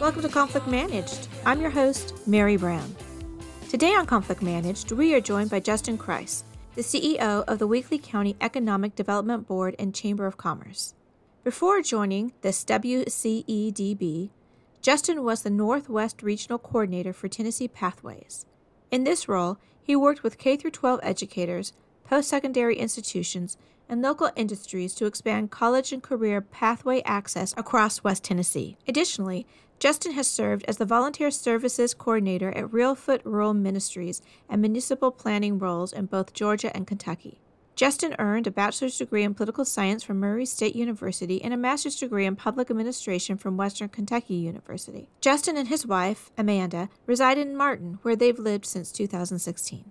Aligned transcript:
Welcome 0.00 0.22
to 0.22 0.30
Conflict 0.30 0.66
Managed. 0.66 1.28
I'm 1.44 1.60
your 1.60 1.68
host, 1.68 2.26
Merry 2.26 2.56
Brown. 2.56 2.96
Today 3.68 3.94
on 3.94 4.06
Conflict 4.06 4.40
Managed, 4.40 4.92
we 4.92 5.12
are 5.12 5.20
joined 5.20 5.50
by 5.50 5.60
Justin 5.60 5.98
Crice, 5.98 6.42
the 6.74 6.80
CEO 6.80 7.44
of 7.46 7.58
the 7.58 7.68
Weakley 7.68 8.02
County 8.02 8.34
Economic 8.40 8.96
Development 8.96 9.46
Board 9.46 9.76
and 9.78 9.94
Chamber 9.94 10.26
of 10.26 10.38
Commerce. 10.38 10.94
Before 11.44 11.82
joining 11.82 12.32
this 12.40 12.64
WCEDB, 12.64 14.30
Justin 14.80 15.22
was 15.22 15.42
the 15.42 15.50
Northwest 15.50 16.22
Regional 16.22 16.58
Coordinator 16.58 17.12
for 17.12 17.28
Tennessee 17.28 17.68
Pathways. 17.68 18.46
In 18.90 19.04
this 19.04 19.28
role, 19.28 19.58
he 19.82 19.94
worked 19.94 20.22
with 20.22 20.38
K 20.38 20.56
12 20.56 21.00
educators, 21.02 21.74
post 22.04 22.30
secondary 22.30 22.78
institutions, 22.78 23.58
and 23.86 24.00
local 24.00 24.30
industries 24.34 24.94
to 24.94 25.04
expand 25.04 25.50
college 25.50 25.92
and 25.92 26.02
career 26.02 26.40
pathway 26.40 27.02
access 27.02 27.52
across 27.58 28.02
West 28.02 28.24
Tennessee. 28.24 28.78
Additionally, 28.88 29.46
Justin 29.80 30.12
has 30.12 30.28
served 30.28 30.62
as 30.68 30.76
the 30.76 30.84
Volunteer 30.84 31.30
Services 31.30 31.94
Coordinator 31.94 32.50
at 32.50 32.70
Reelfoot 32.70 33.22
Rural 33.24 33.54
Ministries 33.54 34.20
and 34.46 34.60
municipal 34.60 35.10
planning 35.10 35.58
roles 35.58 35.94
in 35.94 36.04
both 36.04 36.34
Georgia 36.34 36.70
and 36.76 36.86
Kentucky. 36.86 37.40
Justin 37.76 38.14
earned 38.18 38.46
a 38.46 38.50
bachelor's 38.50 38.98
degree 38.98 39.22
in 39.22 39.32
political 39.32 39.64
science 39.64 40.02
from 40.02 40.20
Murray 40.20 40.44
State 40.44 40.76
University 40.76 41.42
and 41.42 41.54
a 41.54 41.56
master's 41.56 41.96
degree 41.96 42.26
in 42.26 42.36
public 42.36 42.70
administration 42.70 43.38
from 43.38 43.56
Western 43.56 43.88
Kentucky 43.88 44.34
University. 44.34 45.08
Justin 45.22 45.56
and 45.56 45.68
his 45.68 45.86
wife, 45.86 46.30
Amanda, 46.36 46.90
reside 47.06 47.38
in 47.38 47.56
Martin, 47.56 48.00
where 48.02 48.16
they've 48.16 48.38
lived 48.38 48.66
since 48.66 48.92
2016. 48.92 49.90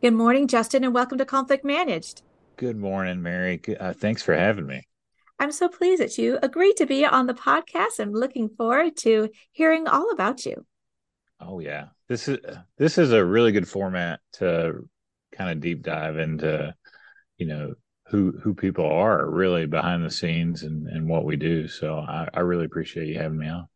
Good 0.00 0.14
morning, 0.14 0.48
Justin, 0.48 0.84
and 0.84 0.94
welcome 0.94 1.18
to 1.18 1.26
Conflict 1.26 1.66
Managed. 1.66 2.22
Good 2.56 2.78
morning, 2.78 3.20
Merry. 3.20 3.60
Uh, 3.78 3.92
thanks 3.92 4.22
for 4.22 4.34
having 4.34 4.66
me. 4.66 4.86
I'm 5.42 5.50
so 5.50 5.68
pleased 5.68 6.00
that 6.00 6.18
you 6.18 6.38
agreed 6.40 6.76
to 6.76 6.86
be 6.86 7.04
on 7.04 7.26
the 7.26 7.34
podcast. 7.34 7.98
I'm 7.98 8.12
looking 8.12 8.48
forward 8.48 8.96
to 8.98 9.28
hearing 9.50 9.88
all 9.88 10.12
about 10.12 10.46
you. 10.46 10.64
Oh 11.40 11.58
yeah, 11.58 11.86
this 12.08 12.28
is 12.28 12.38
this 12.78 12.96
is 12.96 13.10
a 13.10 13.24
really 13.24 13.50
good 13.50 13.66
format 13.66 14.20
to 14.34 14.88
kind 15.32 15.50
of 15.50 15.58
deep 15.58 15.82
dive 15.82 16.16
into, 16.16 16.72
you 17.38 17.46
know, 17.46 17.74
who 18.06 18.38
who 18.40 18.54
people 18.54 18.86
are 18.86 19.28
really 19.28 19.66
behind 19.66 20.04
the 20.04 20.12
scenes 20.12 20.62
and 20.62 20.86
and 20.86 21.08
what 21.08 21.24
we 21.24 21.34
do. 21.34 21.66
So 21.66 21.96
I, 21.98 22.28
I 22.32 22.40
really 22.40 22.66
appreciate 22.66 23.08
you 23.08 23.18
having 23.18 23.38
me 23.38 23.48
on. 23.48 23.66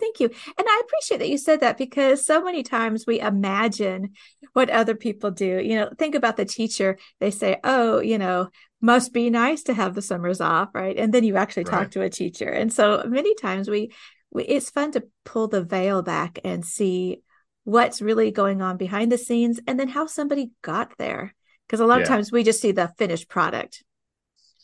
Thank 0.00 0.18
you. 0.18 0.26
And 0.26 0.66
I 0.66 0.82
appreciate 0.84 1.18
that 1.18 1.28
you 1.28 1.38
said 1.38 1.60
that 1.60 1.76
because 1.76 2.24
so 2.24 2.42
many 2.42 2.62
times 2.62 3.06
we 3.06 3.20
imagine 3.20 4.10
what 4.54 4.70
other 4.70 4.94
people 4.94 5.30
do. 5.30 5.60
You 5.60 5.76
know, 5.76 5.90
think 5.98 6.14
about 6.14 6.36
the 6.36 6.44
teacher. 6.44 6.98
They 7.20 7.30
say, 7.30 7.58
oh, 7.62 8.00
you 8.00 8.18
know, 8.18 8.48
must 8.80 9.12
be 9.12 9.28
nice 9.28 9.62
to 9.64 9.74
have 9.74 9.94
the 9.94 10.02
summers 10.02 10.40
off, 10.40 10.70
right? 10.74 10.96
And 10.96 11.12
then 11.12 11.24
you 11.24 11.36
actually 11.36 11.64
right. 11.64 11.82
talk 11.82 11.90
to 11.92 12.02
a 12.02 12.10
teacher. 12.10 12.48
And 12.48 12.72
so 12.72 13.04
many 13.06 13.34
times 13.34 13.68
we, 13.68 13.92
we, 14.30 14.44
it's 14.44 14.70
fun 14.70 14.92
to 14.92 15.04
pull 15.24 15.48
the 15.48 15.62
veil 15.62 16.02
back 16.02 16.38
and 16.44 16.64
see 16.64 17.22
what's 17.64 18.00
really 18.00 18.30
going 18.30 18.62
on 18.62 18.78
behind 18.78 19.12
the 19.12 19.18
scenes 19.18 19.60
and 19.66 19.78
then 19.78 19.88
how 19.88 20.06
somebody 20.06 20.50
got 20.62 20.92
there. 20.98 21.34
Because 21.66 21.80
a 21.80 21.86
lot 21.86 21.96
yeah. 21.96 22.02
of 22.02 22.08
times 22.08 22.32
we 22.32 22.42
just 22.42 22.60
see 22.60 22.72
the 22.72 22.90
finished 22.96 23.28
product. 23.28 23.84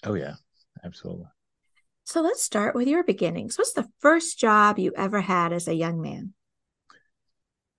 Oh, 0.02 0.14
yeah, 0.14 0.34
absolutely. 0.82 1.26
So 2.06 2.22
let's 2.22 2.40
start 2.40 2.76
with 2.76 2.86
your 2.86 3.02
beginnings. 3.02 3.58
What's 3.58 3.72
the 3.72 3.88
first 3.98 4.38
job 4.38 4.78
you 4.78 4.92
ever 4.96 5.20
had 5.20 5.52
as 5.52 5.66
a 5.66 5.74
young 5.74 6.00
man? 6.00 6.34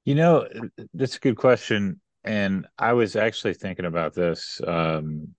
You 0.04 0.16
know, 0.16 0.48
that's 0.94 1.16
a 1.16 1.22
good 1.22 1.38
question. 1.38 2.02
And 2.26 2.68
I 2.78 2.92
was 2.92 3.16
actually 3.16 3.54
thinking 3.54 3.86
about 3.86 4.14
this 4.14 4.60
um, 4.68 5.30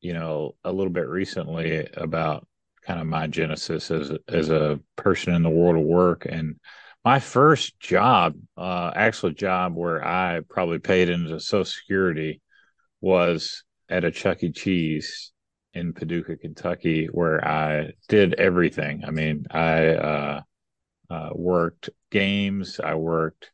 you 0.00 0.12
know, 0.12 0.54
a 0.62 0.72
little 0.72 0.92
bit 0.92 1.08
recently 1.08 1.88
about 1.94 2.46
kind 2.86 3.00
of 3.00 3.08
my 3.08 3.26
genesis 3.26 3.90
as 3.90 4.12
as 4.28 4.50
a 4.50 4.78
person 4.94 5.34
in 5.34 5.42
the 5.42 5.50
world 5.50 5.76
of 5.76 5.82
work 5.82 6.24
and 6.24 6.60
my 7.04 7.18
first 7.18 7.80
job, 7.80 8.34
uh, 8.56 8.92
actual 8.94 9.30
job 9.30 9.74
where 9.74 10.04
I 10.06 10.40
probably 10.48 10.78
paid 10.78 11.08
into 11.08 11.40
Social 11.40 11.64
Security 11.64 12.40
was 13.00 13.64
at 13.88 14.04
a 14.04 14.12
Chuck 14.12 14.44
E. 14.44 14.52
Cheese 14.52 15.32
in 15.74 15.92
Paducah, 15.92 16.36
Kentucky, 16.36 17.06
where 17.06 17.46
I 17.46 17.92
did 18.08 18.34
everything. 18.34 19.04
I 19.06 19.10
mean, 19.10 19.46
I 19.50 19.88
uh, 19.88 20.40
uh, 21.10 21.30
worked 21.34 21.90
games, 22.10 22.80
I 22.82 22.94
worked 22.94 23.50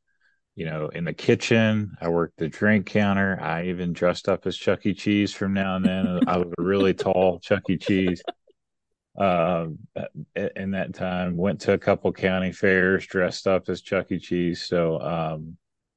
you 0.57 0.67
know, 0.67 0.89
in 0.89 1.05
the 1.05 1.13
kitchen. 1.13 1.97
I 2.01 2.09
worked 2.09 2.39
the 2.39 2.49
drink 2.49 2.87
counter. 2.87 3.39
I 3.41 3.67
even 3.67 3.93
dressed 3.93 4.29
up 4.29 4.47
as 4.47 4.57
Chuck 4.57 4.87
E. 4.87 4.95
Cheese 4.95 5.33
from 5.33 5.53
now 5.53 5.77
and 5.77 5.85
then. 5.85 6.21
I 6.29 6.39
was 6.39 6.53
a 6.59 6.63
really 6.63 6.95
tall 6.95 7.41
Chuck 7.41 7.63
E. 7.69 7.77
Cheese. 7.77 8.23
Um, 9.17 9.79
in 10.57 10.73
that 10.73 10.95
time, 10.95 11.37
went 11.37 11.61
to 11.63 11.73
a 11.73 11.79
couple 11.79 12.13
county 12.13 12.53
fairs, 12.53 13.07
dressed 13.07 13.47
up 13.47 13.69
as 13.69 13.81
Chuck 13.81 14.13
E. 14.13 14.19
Cheese. 14.19 14.63
So, 14.63 15.01
um, 15.01 15.57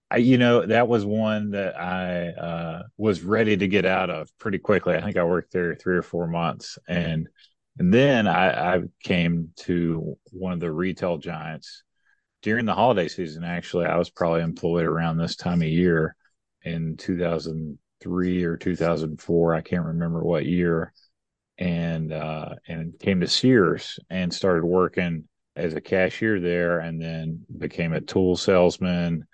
I, 0.09 0.18
you 0.18 0.38
know, 0.38 0.66
that 0.66 0.88
was 0.88 1.06
one 1.06 1.51
that 1.51 1.79
I 1.79 2.29
uh, 2.29 2.84
was 2.97 3.22
ready 3.22 3.57
to 3.57 3.68
get 3.68 3.85
out 3.85 4.09
of 4.09 4.29
pretty 4.38 4.57
quickly. 4.57 4.95
I 4.95 5.01
think 5.01 5.18
I 5.18 5.23
worked 5.23 5.51
there 5.51 5.75
three 5.75 5.97
or 5.97 6.01
four 6.01 6.28
months, 6.28 6.78
and 6.88 7.28
and 7.78 7.94
then 7.94 8.28
I, 8.28 8.75
I 8.75 8.81
came 9.03 9.51
to 9.57 10.17
one 10.31 10.53
of 10.53 10.59
the 10.59 10.72
retail 10.72 11.17
giants 11.17 11.84
during 12.41 12.66
the 12.66 12.73
holiday 12.73 13.07
season, 13.07 13.44
actually, 13.44 13.85
I 13.85 13.97
was 13.97 14.09
probably 14.09 14.41
employed 14.41 14.85
around 14.85 15.17
this 15.17 15.35
time 15.35 15.62
of 15.62 15.67
year 15.67 16.16
in 16.63 16.97
2003 16.97 18.44
or 18.44 18.57
2004. 18.57 19.53
I 19.53 19.62
can't 19.62 19.85
remember 19.85 20.23
what 20.23 20.46
year. 20.46 20.94
And, 21.59 22.13
uh, 22.13 22.56
and 22.67 22.97
came 23.00 23.19
to 23.22 23.28
Sears 23.28 24.00
and 24.12 24.31
started 24.31 24.63
working 24.63 25.28
as 25.56 25.73
a 25.73 25.81
cashier 25.81 26.40
there 26.40 26.79
and 26.79 27.01
then 27.01 27.46
became 27.57 27.94
a 27.94 28.01
tool 28.01 28.38
salesman 28.38 29.28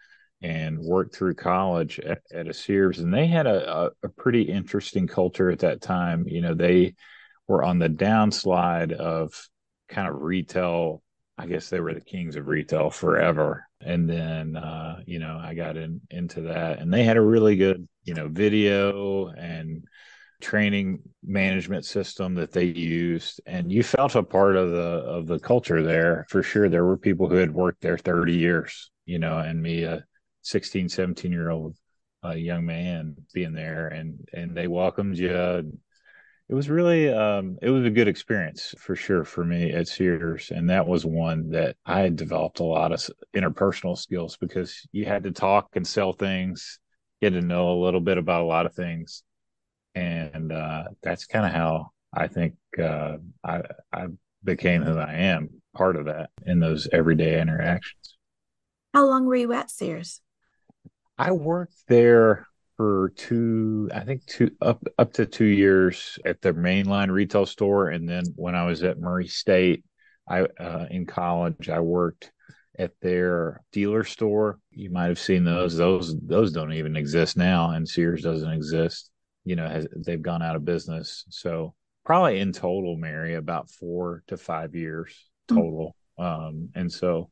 and 0.43 0.77
worked 0.79 1.15
through 1.15 1.35
college 1.35 1.99
at, 1.99 2.21
at 2.33 2.47
a 2.47 2.53
Sears. 2.53 2.99
And 2.99 3.13
they 3.13 3.27
had 3.27 3.47
a, 3.47 3.73
a, 3.85 3.89
a 4.03 4.09
pretty 4.09 4.43
interesting 4.43 5.07
culture 5.07 5.49
at 5.49 5.59
that 5.59 5.81
time. 5.81 6.25
You 6.27 6.41
know, 6.41 6.53
they 6.53 6.95
were 7.47 7.63
on 7.63 7.79
the 7.79 7.89
downslide 7.89 8.91
of 8.91 9.47
kind 9.89 10.07
of 10.07 10.21
retail 10.21 11.01
I 11.37 11.47
guess 11.47 11.69
they 11.69 11.79
were 11.79 11.93
the 11.93 12.01
kings 12.01 12.35
of 12.35 12.47
retail 12.47 12.89
forever. 12.89 13.67
And 13.81 14.07
then, 14.09 14.55
uh, 14.55 15.01
you 15.05 15.19
know, 15.19 15.39
I 15.41 15.55
got 15.55 15.77
in 15.77 16.01
into 16.09 16.41
that, 16.41 16.79
and 16.79 16.93
they 16.93 17.03
had 17.03 17.17
a 17.17 17.21
really 17.21 17.55
good, 17.55 17.87
you 18.03 18.13
know, 18.13 18.27
video 18.27 19.29
and 19.29 19.83
training 20.41 21.01
management 21.23 21.85
system 21.85 22.35
that 22.35 22.51
they 22.51 22.65
used 22.65 23.39
and 23.45 23.71
you 23.71 23.81
felt 23.81 24.13
a 24.15 24.21
part 24.21 24.57
of 24.57 24.71
the 24.71 24.77
of 24.77 25.25
the 25.25 25.39
culture 25.39 25.81
there 25.81 26.25
for 26.27 26.43
sure 26.43 26.67
there 26.67 26.83
were 26.83 26.97
people 26.97 27.29
who 27.29 27.37
had 27.37 27.53
worked 27.53 27.79
there 27.79 27.97
30 27.97 28.33
years 28.33 28.91
you 29.05 29.17
know 29.17 29.37
and 29.37 29.61
me 29.61 29.83
a 29.83 30.03
16 30.43 30.89
17 30.89 31.31
year 31.31 31.49
old 31.49 31.75
uh, 32.23 32.31
young 32.31 32.65
man 32.65 33.15
being 33.33 33.53
there 33.53 33.87
and 33.87 34.29
and 34.33 34.55
they 34.55 34.67
welcomed 34.67 35.17
you 35.17 35.71
it 36.49 36.55
was 36.55 36.69
really 36.69 37.11
um, 37.11 37.57
it 37.61 37.69
was 37.69 37.85
a 37.85 37.89
good 37.89 38.07
experience 38.07 38.75
for 38.77 38.95
sure 38.95 39.23
for 39.23 39.45
me 39.45 39.71
at 39.71 39.87
Sears, 39.87 40.51
and 40.51 40.69
that 40.69 40.85
was 40.85 41.05
one 41.05 41.49
that 41.51 41.77
I 41.85 42.09
developed 42.09 42.59
a 42.59 42.65
lot 42.65 42.91
of 42.91 43.01
interpersonal 43.35 43.97
skills 43.97 44.37
because 44.37 44.85
you 44.91 45.05
had 45.05 45.23
to 45.23 45.31
talk 45.31 45.69
and 45.73 45.87
sell 45.87 46.11
things, 46.11 46.79
get 47.21 47.31
to 47.31 47.41
know 47.41 47.71
a 47.71 47.81
little 47.83 48.01
bit 48.01 48.17
about 48.17 48.41
a 48.41 48.45
lot 48.45 48.65
of 48.65 48.75
things, 48.75 49.23
and 49.95 50.51
uh, 50.51 50.83
that's 51.01 51.25
kind 51.25 51.45
of 51.45 51.53
how 51.53 51.91
I 52.13 52.27
think 52.27 52.55
uh, 52.77 53.17
I 53.43 53.61
I 53.91 54.07
became 54.43 54.83
who 54.83 54.97
I 54.97 55.13
am. 55.13 55.49
Part 55.75 55.95
of 55.95 56.05
that 56.05 56.29
in 56.45 56.59
those 56.59 56.89
everyday 56.91 57.41
interactions. 57.41 58.17
How 58.93 59.07
long 59.07 59.25
were 59.25 59.35
you 59.35 59.53
at 59.53 59.71
Sears? 59.71 60.21
I 61.17 61.31
worked 61.31 61.87
there 61.87 62.47
for 62.77 63.13
two, 63.15 63.89
I 63.93 64.01
think 64.01 64.25
two 64.25 64.51
up 64.61 64.83
up 64.97 65.13
to 65.13 65.25
two 65.25 65.45
years 65.45 66.17
at 66.25 66.41
the 66.41 66.53
mainline 66.53 67.11
retail 67.11 67.45
store, 67.45 67.89
and 67.89 68.07
then 68.07 68.23
when 68.35 68.55
I 68.55 68.65
was 68.65 68.83
at 68.83 68.99
Murray 68.99 69.27
State, 69.27 69.83
I 70.27 70.41
uh, 70.41 70.87
in 70.89 71.05
college 71.05 71.69
I 71.69 71.79
worked 71.79 72.31
at 72.77 72.91
their 73.01 73.61
dealer 73.71 74.03
store. 74.03 74.59
You 74.71 74.89
might 74.89 75.07
have 75.07 75.19
seen 75.19 75.43
those; 75.43 75.77
those 75.77 76.15
those 76.21 76.51
don't 76.51 76.73
even 76.73 76.95
exist 76.95 77.37
now, 77.37 77.71
and 77.71 77.87
Sears 77.87 78.23
doesn't 78.23 78.51
exist. 78.51 79.11
You 79.45 79.55
know, 79.55 79.67
has, 79.67 79.87
they've 79.95 80.21
gone 80.21 80.41
out 80.41 80.55
of 80.55 80.65
business. 80.65 81.25
So 81.29 81.75
probably 82.05 82.39
in 82.39 82.53
total, 82.53 82.97
Merry, 82.97 83.35
about 83.35 83.69
four 83.69 84.23
to 84.27 84.37
five 84.37 84.73
years 84.73 85.13
hmm. 85.49 85.55
total. 85.55 85.95
Mm-hmm. 86.19 86.45
Um, 86.45 86.69
and 86.75 86.91
so 86.91 87.29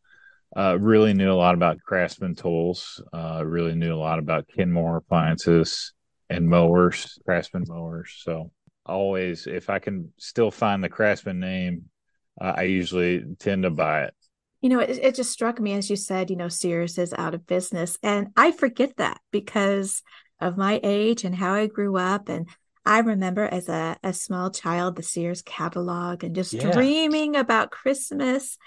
uh, 0.55 0.77
really 0.79 1.13
knew 1.13 1.31
a 1.31 1.33
lot 1.33 1.53
about 1.53 1.81
Craftsman 1.81 2.35
tools. 2.35 3.01
Uh, 3.13 3.43
really 3.45 3.75
knew 3.75 3.93
a 3.93 3.97
lot 3.97 4.19
about 4.19 4.47
Kenmore 4.53 4.97
appliances 4.97 5.93
and 6.29 6.47
mowers, 6.47 7.17
Craftsman 7.25 7.65
mowers. 7.67 8.21
So 8.23 8.51
always, 8.85 9.47
if 9.47 9.69
I 9.69 9.79
can 9.79 10.11
still 10.17 10.51
find 10.51 10.83
the 10.83 10.89
Craftsman 10.89 11.39
name, 11.39 11.85
uh, 12.39 12.53
I 12.57 12.63
usually 12.63 13.23
tend 13.39 13.63
to 13.63 13.69
buy 13.69 14.03
it. 14.03 14.13
You 14.61 14.69
know, 14.69 14.79
it, 14.79 14.99
it 15.01 15.15
just 15.15 15.31
struck 15.31 15.59
me 15.59 15.73
as 15.73 15.89
you 15.89 15.95
said, 15.95 16.29
you 16.29 16.35
know, 16.35 16.47
Sears 16.47 16.97
is 16.97 17.13
out 17.13 17.33
of 17.33 17.47
business. 17.47 17.97
And 18.03 18.27
I 18.35 18.51
forget 18.51 18.95
that 18.97 19.19
because 19.31 20.03
of 20.39 20.57
my 20.57 20.79
age 20.83 21.23
and 21.23 21.35
how 21.35 21.53
I 21.53 21.67
grew 21.67 21.97
up. 21.97 22.29
And 22.29 22.47
I 22.85 22.99
remember 22.99 23.43
as 23.43 23.69
a, 23.69 23.97
a 24.03 24.13
small 24.13 24.51
child, 24.51 24.95
the 24.95 25.03
Sears 25.03 25.41
catalog 25.41 26.23
and 26.23 26.35
just 26.35 26.53
yeah. 26.53 26.71
dreaming 26.71 27.35
about 27.35 27.71
Christmas 27.71 28.57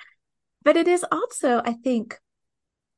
But 0.65 0.77
it 0.77 0.89
is 0.89 1.05
also, 1.13 1.61
I 1.65 1.73
think, 1.73 2.19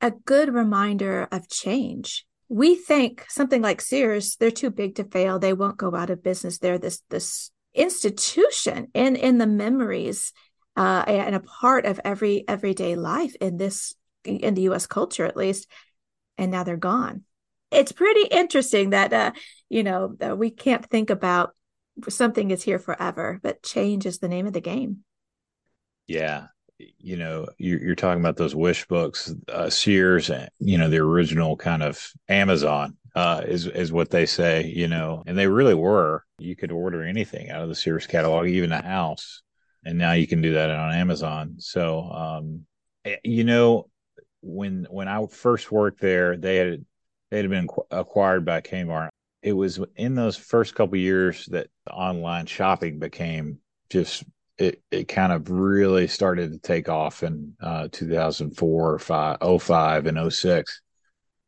a 0.00 0.10
good 0.10 0.54
reminder 0.54 1.28
of 1.32 1.48
change. 1.48 2.26
We 2.48 2.76
think 2.76 3.24
something 3.28 3.60
like 3.60 3.80
Sears, 3.80 4.36
they're 4.36 4.50
too 4.50 4.70
big 4.70 4.94
to 4.96 5.04
fail. 5.04 5.38
They 5.38 5.52
won't 5.52 5.76
go 5.76 5.94
out 5.94 6.10
of 6.10 6.22
business. 6.22 6.58
They're 6.58 6.78
this 6.78 7.02
this 7.10 7.50
institution 7.74 8.88
in 8.94 9.16
in 9.16 9.38
the 9.38 9.46
memories 9.46 10.32
uh, 10.76 11.04
and 11.06 11.34
a 11.34 11.40
part 11.40 11.86
of 11.86 12.00
every 12.04 12.44
everyday 12.46 12.94
life 12.94 13.34
in 13.40 13.56
this 13.56 13.94
in 14.24 14.54
the 14.54 14.62
U.S. 14.62 14.86
culture, 14.86 15.24
at 15.24 15.36
least. 15.36 15.66
And 16.38 16.50
now 16.50 16.62
they're 16.62 16.76
gone. 16.76 17.24
It's 17.70 17.92
pretty 17.92 18.28
interesting 18.30 18.90
that 18.90 19.12
uh, 19.12 19.32
you 19.68 19.82
know 19.82 20.14
we 20.36 20.50
can't 20.50 20.84
think 20.88 21.10
about 21.10 21.54
something 22.08 22.50
is 22.50 22.62
here 22.62 22.78
forever, 22.78 23.40
but 23.42 23.62
change 23.62 24.06
is 24.06 24.18
the 24.18 24.28
name 24.28 24.46
of 24.46 24.52
the 24.52 24.60
game. 24.60 24.98
Yeah, 26.06 26.46
you 26.78 27.16
know 27.16 27.46
you're, 27.58 27.80
you're 27.82 27.94
talking 27.94 28.20
about 28.20 28.36
those 28.36 28.54
wish 28.54 28.86
books 28.86 29.32
uh, 29.48 29.70
sears 29.70 30.30
you 30.58 30.76
know 30.76 30.90
the 30.90 30.98
original 30.98 31.56
kind 31.56 31.82
of 31.82 32.12
amazon 32.28 32.96
uh, 33.16 33.42
is 33.46 33.66
is 33.66 33.90
what 33.90 34.10
they 34.10 34.26
say 34.26 34.66
you 34.66 34.86
know 34.86 35.24
and 35.26 35.36
they 35.36 35.46
really 35.46 35.74
were. 35.74 36.22
You 36.38 36.54
could 36.54 36.70
order 36.70 37.02
anything 37.02 37.50
out 37.50 37.62
of 37.62 37.70
the 37.70 37.74
sears 37.74 38.06
catalog 38.06 38.46
even 38.46 38.72
a 38.72 38.82
house 38.82 39.42
and 39.86 39.96
now 39.96 40.12
you 40.12 40.26
can 40.26 40.42
do 40.42 40.52
that 40.52 40.70
on 40.70 40.92
amazon. 40.92 41.54
So 41.58 42.02
um, 42.10 42.66
eh, 43.06 43.16
you 43.24 43.44
know 43.44 43.88
when 44.42 44.86
when 44.90 45.08
i 45.08 45.26
first 45.26 45.72
worked 45.72 46.00
there 46.00 46.36
they 46.36 46.56
had 46.56 46.84
they 47.30 47.38
had 47.38 47.48
been 47.48 47.68
acquired 47.90 48.44
by 48.44 48.60
kmart. 48.60 49.08
It 49.42 49.54
was 49.54 49.80
in 49.96 50.14
those 50.14 50.36
first 50.36 50.74
couple 50.74 50.98
years 50.98 51.46
that 51.46 51.68
online 51.90 52.44
shopping 52.46 52.98
became 52.98 53.60
just 53.88 54.24
it, 54.58 54.82
it 54.90 55.08
kind 55.08 55.32
of 55.32 55.50
really 55.50 56.06
started 56.06 56.52
to 56.52 56.58
take 56.58 56.88
off 56.88 57.22
in 57.22 57.54
uh, 57.60 57.88
2004, 57.92 58.98
5, 58.98 59.62
05, 59.62 60.06
and 60.06 60.32
06. 60.32 60.80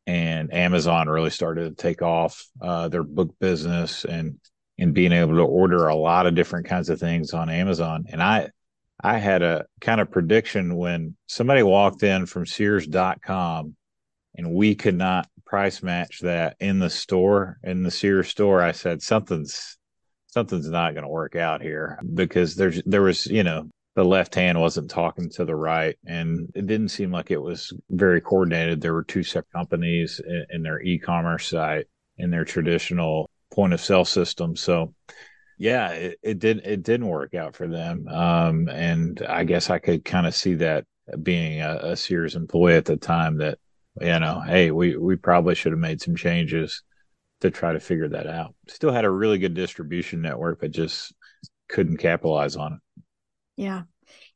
And 0.07 0.53
Amazon 0.53 1.07
really 1.07 1.29
started 1.29 1.69
to 1.69 1.81
take 1.81 2.01
off 2.01 2.45
uh, 2.61 2.87
their 2.87 3.03
book 3.03 3.35
business 3.39 4.05
and 4.05 4.39
and 4.77 4.93
being 4.93 5.11
able 5.11 5.35
to 5.35 5.41
order 5.41 5.87
a 5.87 5.95
lot 5.95 6.25
of 6.25 6.35
different 6.35 6.65
kinds 6.65 6.89
of 6.89 6.99
things 6.99 7.33
on 7.33 7.49
Amazon. 7.49 8.05
And 8.09 8.23
I 8.23 8.49
I 9.01 9.17
had 9.17 9.41
a 9.43 9.65
kind 9.81 10.01
of 10.01 10.11
prediction 10.11 10.75
when 10.75 11.15
somebody 11.27 11.63
walked 11.63 12.03
in 12.03 12.25
from 12.25 12.45
Sears.com 12.45 13.75
and 14.35 14.53
we 14.53 14.75
could 14.75 14.95
not 14.95 15.27
price 15.45 15.81
match 15.81 16.19
that 16.21 16.55
in 16.59 16.79
the 16.79 16.89
store 16.89 17.57
in 17.63 17.83
the 17.83 17.91
Sears 17.91 18.29
store. 18.29 18.61
I 18.61 18.71
said 18.71 19.01
something's 19.01 19.78
something's 20.29 20.69
not 20.69 20.93
going 20.93 21.03
to 21.03 21.09
work 21.09 21.35
out 21.35 21.61
here 21.61 21.99
because 22.13 22.55
there's 22.55 22.81
there 22.85 23.01
was 23.01 23.25
you 23.27 23.43
know 23.43 23.69
the 23.95 24.05
left 24.05 24.35
hand 24.35 24.59
wasn't 24.59 24.89
talking 24.89 25.29
to 25.29 25.43
the 25.43 25.55
right 25.55 25.97
and 26.05 26.49
it 26.55 26.67
didn't 26.67 26.89
seem 26.89 27.11
like 27.11 27.31
it 27.31 27.41
was 27.41 27.73
very 27.89 28.21
coordinated. 28.21 28.79
There 28.79 28.93
were 28.93 29.03
two 29.03 29.23
separate 29.23 29.51
companies 29.51 30.21
in, 30.25 30.45
in 30.51 30.63
their 30.63 30.81
e-commerce 30.81 31.47
site 31.47 31.87
in 32.17 32.29
their 32.29 32.45
traditional 32.45 33.29
point 33.51 33.73
of 33.73 33.81
sale 33.81 34.05
system. 34.05 34.55
So 34.55 34.93
yeah 35.57 35.89
it, 35.89 36.19
it 36.21 36.39
did 36.39 36.59
it 36.65 36.83
didn't 36.83 37.07
work 37.07 37.33
out 37.33 37.55
for 37.55 37.67
them. 37.67 38.07
Um, 38.07 38.69
and 38.69 39.21
i 39.27 39.43
guess 39.43 39.69
i 39.69 39.79
could 39.79 40.05
kind 40.05 40.27
of 40.27 40.35
see 40.35 40.55
that 40.55 40.85
being 41.23 41.61
a, 41.61 41.79
a 41.81 41.95
sears 41.95 42.35
employee 42.35 42.75
at 42.75 42.85
the 42.85 42.97
time 42.97 43.37
that 43.37 43.57
you 43.99 44.19
know 44.19 44.41
hey 44.45 44.71
we 44.71 44.95
we 44.95 45.15
probably 45.15 45.55
should 45.55 45.71
have 45.71 45.79
made 45.79 45.99
some 45.99 46.15
changes 46.15 46.83
to 47.41 47.51
try 47.51 47.73
to 47.73 47.79
figure 47.79 48.09
that 48.09 48.27
out. 48.27 48.55
Still 48.67 48.91
had 48.91 49.05
a 49.05 49.09
really 49.09 49.37
good 49.37 49.53
distribution 49.53 50.21
network, 50.21 50.59
but 50.61 50.71
just 50.71 51.13
couldn't 51.67 51.97
capitalize 51.97 52.55
on 52.55 52.73
it. 52.73 53.03
Yeah. 53.55 53.83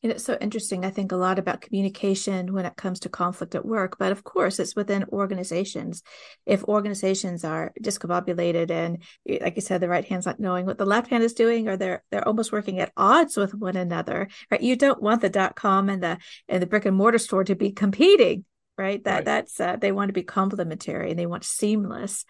And 0.03 0.11
it's 0.11 0.23
so 0.23 0.38
interesting. 0.39 0.85
I 0.85 0.91
think 0.91 1.11
a 1.11 1.15
lot 1.15 1.39
about 1.39 1.61
communication 1.61 2.53
when 2.53 2.65
it 2.65 2.75
comes 2.75 3.00
to 3.00 3.09
conflict 3.09 3.55
at 3.55 3.65
work, 3.65 3.97
but 3.97 4.11
of 4.11 4.23
course, 4.23 4.59
it's 4.59 4.75
within 4.75 5.05
organizations. 5.11 6.03
If 6.45 6.63
organizations 6.65 7.44
are 7.44 7.73
discombobulated 7.81 8.69
and, 8.69 9.01
like 9.41 9.56
you 9.56 9.61
said, 9.61 9.81
the 9.81 9.89
right 9.89 10.06
hand's 10.06 10.27
not 10.27 10.39
knowing 10.39 10.67
what 10.67 10.77
the 10.77 10.85
left 10.85 11.09
hand 11.09 11.23
is 11.23 11.33
doing, 11.33 11.67
or 11.67 11.77
they're 11.77 12.03
they're 12.11 12.27
almost 12.27 12.51
working 12.51 12.79
at 12.79 12.91
odds 12.95 13.35
with 13.35 13.56
one 13.56 13.75
another, 13.75 14.27
right? 14.51 14.61
You 14.61 14.75
don't 14.75 15.01
want 15.01 15.21
the 15.21 15.29
dot 15.29 15.56
com 15.56 15.89
and 15.89 16.03
the 16.03 16.19
and 16.47 16.61
the 16.61 16.67
brick 16.67 16.85
and 16.85 16.95
mortar 16.95 17.17
store 17.17 17.45
to 17.45 17.56
be 17.56 17.71
competing, 17.71 18.45
right? 18.77 19.03
That 19.06 19.15
right. 19.15 19.25
that's 19.25 19.59
uh, 19.59 19.77
they 19.77 19.91
want 19.91 20.09
to 20.09 20.13
be 20.13 20.23
complementary 20.23 21.09
and 21.09 21.17
they 21.17 21.25
want 21.25 21.45
seamless 21.45 22.25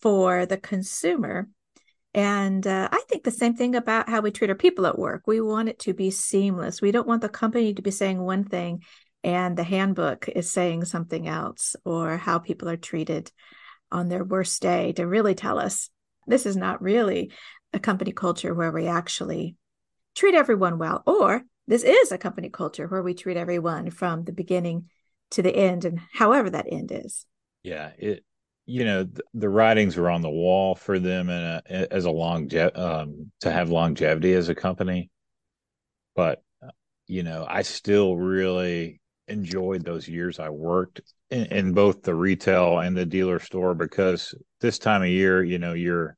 for 0.00 0.46
the 0.46 0.56
consumer. 0.56 1.48
And 2.14 2.66
uh, 2.66 2.88
I 2.92 3.02
think 3.08 3.24
the 3.24 3.30
same 3.30 3.54
thing 3.54 3.74
about 3.74 4.08
how 4.08 4.20
we 4.20 4.30
treat 4.30 4.50
our 4.50 4.56
people 4.56 4.86
at 4.86 4.98
work. 4.98 5.22
We 5.26 5.40
want 5.40 5.68
it 5.68 5.78
to 5.80 5.94
be 5.94 6.10
seamless. 6.10 6.82
We 6.82 6.92
don't 6.92 7.08
want 7.08 7.22
the 7.22 7.28
company 7.28 7.72
to 7.74 7.82
be 7.82 7.90
saying 7.90 8.20
one 8.20 8.44
thing 8.44 8.82
and 9.24 9.56
the 9.56 9.64
handbook 9.64 10.28
is 10.28 10.50
saying 10.50 10.84
something 10.84 11.28
else, 11.28 11.76
or 11.84 12.16
how 12.16 12.38
people 12.38 12.68
are 12.68 12.76
treated 12.76 13.30
on 13.90 14.08
their 14.08 14.24
worst 14.24 14.60
day 14.60 14.92
to 14.94 15.06
really 15.06 15.34
tell 15.34 15.58
us 15.58 15.90
this 16.26 16.44
is 16.44 16.56
not 16.56 16.82
really 16.82 17.30
a 17.72 17.78
company 17.78 18.12
culture 18.12 18.52
where 18.52 18.72
we 18.72 18.86
actually 18.86 19.56
treat 20.14 20.34
everyone 20.34 20.78
well, 20.78 21.02
or 21.06 21.42
this 21.68 21.84
is 21.84 22.10
a 22.10 22.18
company 22.18 22.48
culture 22.48 22.86
where 22.86 23.02
we 23.02 23.14
treat 23.14 23.36
everyone 23.36 23.90
from 23.90 24.24
the 24.24 24.32
beginning 24.32 24.88
to 25.30 25.40
the 25.40 25.54
end 25.54 25.84
and 25.84 26.00
however 26.12 26.50
that 26.50 26.66
end 26.68 26.90
is. 26.92 27.24
Yeah, 27.62 27.90
it 27.96 28.24
you 28.66 28.84
know 28.84 29.04
the, 29.04 29.22
the 29.34 29.48
writings 29.48 29.96
were 29.96 30.10
on 30.10 30.22
the 30.22 30.30
wall 30.30 30.74
for 30.74 30.98
them 30.98 31.28
and 31.28 31.62
as 31.68 32.04
a 32.04 32.10
long 32.10 32.50
um, 32.74 33.30
to 33.40 33.50
have 33.50 33.70
longevity 33.70 34.34
as 34.34 34.48
a 34.48 34.54
company 34.54 35.10
but 36.14 36.42
uh, 36.62 36.70
you 37.06 37.22
know 37.22 37.46
i 37.48 37.62
still 37.62 38.16
really 38.16 39.00
enjoyed 39.28 39.84
those 39.84 40.08
years 40.08 40.38
i 40.38 40.48
worked 40.48 41.00
in, 41.30 41.46
in, 41.46 41.72
both 41.72 42.02
the 42.02 42.14
retail 42.14 42.78
and 42.80 42.96
the 42.96 43.06
dealer 43.06 43.38
store 43.38 43.74
because 43.74 44.34
this 44.60 44.78
time 44.78 45.02
of 45.02 45.08
year 45.08 45.42
you 45.42 45.58
know 45.58 45.72
you're 45.72 46.16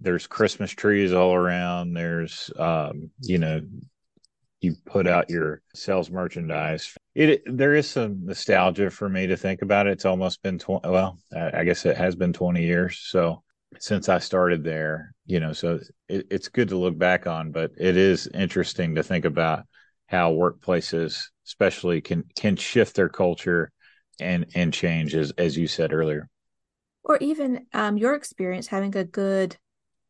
there's 0.00 0.26
christmas 0.26 0.70
trees 0.70 1.12
all 1.12 1.34
around 1.34 1.94
there's 1.94 2.50
um, 2.58 3.10
you 3.20 3.38
know 3.38 3.60
you 4.62 4.76
put 4.86 5.06
out 5.06 5.28
your 5.28 5.60
sales 5.74 6.10
merchandise. 6.10 6.96
It 7.14 7.42
there 7.46 7.74
is 7.74 7.90
some 7.90 8.24
nostalgia 8.24 8.90
for 8.90 9.08
me 9.08 9.26
to 9.26 9.36
think 9.36 9.62
about 9.62 9.86
it. 9.86 9.92
It's 9.92 10.06
almost 10.06 10.42
been 10.42 10.58
twenty. 10.58 10.88
Well, 10.88 11.18
I 11.34 11.64
guess 11.64 11.84
it 11.84 11.96
has 11.96 12.16
been 12.16 12.32
twenty 12.32 12.64
years. 12.64 13.00
So 13.02 13.42
since 13.78 14.08
I 14.08 14.18
started 14.18 14.64
there, 14.64 15.14
you 15.26 15.40
know, 15.40 15.52
so 15.52 15.80
it, 16.08 16.26
it's 16.30 16.48
good 16.48 16.70
to 16.70 16.78
look 16.78 16.96
back 16.96 17.26
on. 17.26 17.52
But 17.52 17.72
it 17.76 17.96
is 17.96 18.28
interesting 18.28 18.94
to 18.94 19.02
think 19.02 19.24
about 19.24 19.64
how 20.06 20.32
workplaces, 20.32 21.24
especially, 21.46 22.00
can 22.00 22.24
can 22.34 22.56
shift 22.56 22.96
their 22.96 23.10
culture 23.10 23.70
and 24.18 24.46
and 24.54 24.72
change 24.72 25.14
as 25.14 25.32
as 25.36 25.56
you 25.56 25.66
said 25.66 25.92
earlier. 25.92 26.28
Or 27.04 27.18
even 27.18 27.66
um, 27.74 27.98
your 27.98 28.14
experience 28.14 28.68
having 28.68 28.96
a 28.96 29.04
good 29.04 29.56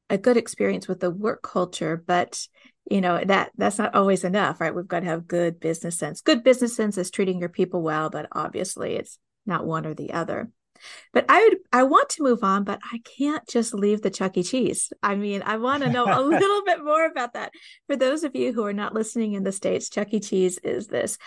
a 0.08 0.18
good 0.18 0.36
experience 0.36 0.86
with 0.86 1.00
the 1.00 1.10
work 1.10 1.42
culture, 1.42 1.96
but 1.96 2.46
you 2.90 3.00
know 3.00 3.22
that 3.24 3.52
that's 3.56 3.78
not 3.78 3.94
always 3.94 4.24
enough 4.24 4.60
right? 4.60 4.74
We've 4.74 4.88
got 4.88 5.00
to 5.00 5.06
have 5.06 5.28
good 5.28 5.60
business 5.60 5.98
sense. 5.98 6.20
Good 6.20 6.42
business 6.42 6.76
sense 6.76 6.98
is 6.98 7.10
treating 7.10 7.38
your 7.38 7.48
people 7.48 7.82
well 7.82 8.10
but 8.10 8.28
obviously 8.32 8.94
it's 8.94 9.18
not 9.46 9.66
one 9.66 9.86
or 9.86 9.94
the 9.94 10.12
other. 10.12 10.50
But 11.12 11.26
i 11.28 11.40
would 11.40 11.58
i 11.72 11.84
want 11.84 12.08
to 12.10 12.24
move 12.24 12.42
on 12.42 12.64
but 12.64 12.80
i 12.92 13.00
can't 13.16 13.46
just 13.48 13.72
leave 13.72 14.02
the 14.02 14.10
chuck 14.10 14.36
e. 14.36 14.42
Cheese. 14.42 14.92
I 15.02 15.14
mean 15.14 15.42
i 15.44 15.56
want 15.56 15.84
to 15.84 15.90
know 15.90 16.04
a 16.06 16.20
little 16.28 16.64
bit 16.64 16.84
more 16.84 17.06
about 17.06 17.34
that. 17.34 17.52
For 17.86 17.96
those 17.96 18.24
of 18.24 18.34
you 18.34 18.52
who 18.52 18.64
are 18.64 18.72
not 18.72 18.94
listening 18.94 19.34
in 19.34 19.44
the 19.44 19.52
states 19.52 19.88
chuck 19.88 20.12
e. 20.12 20.20
Cheese 20.20 20.58
is 20.58 20.88
this 20.88 21.18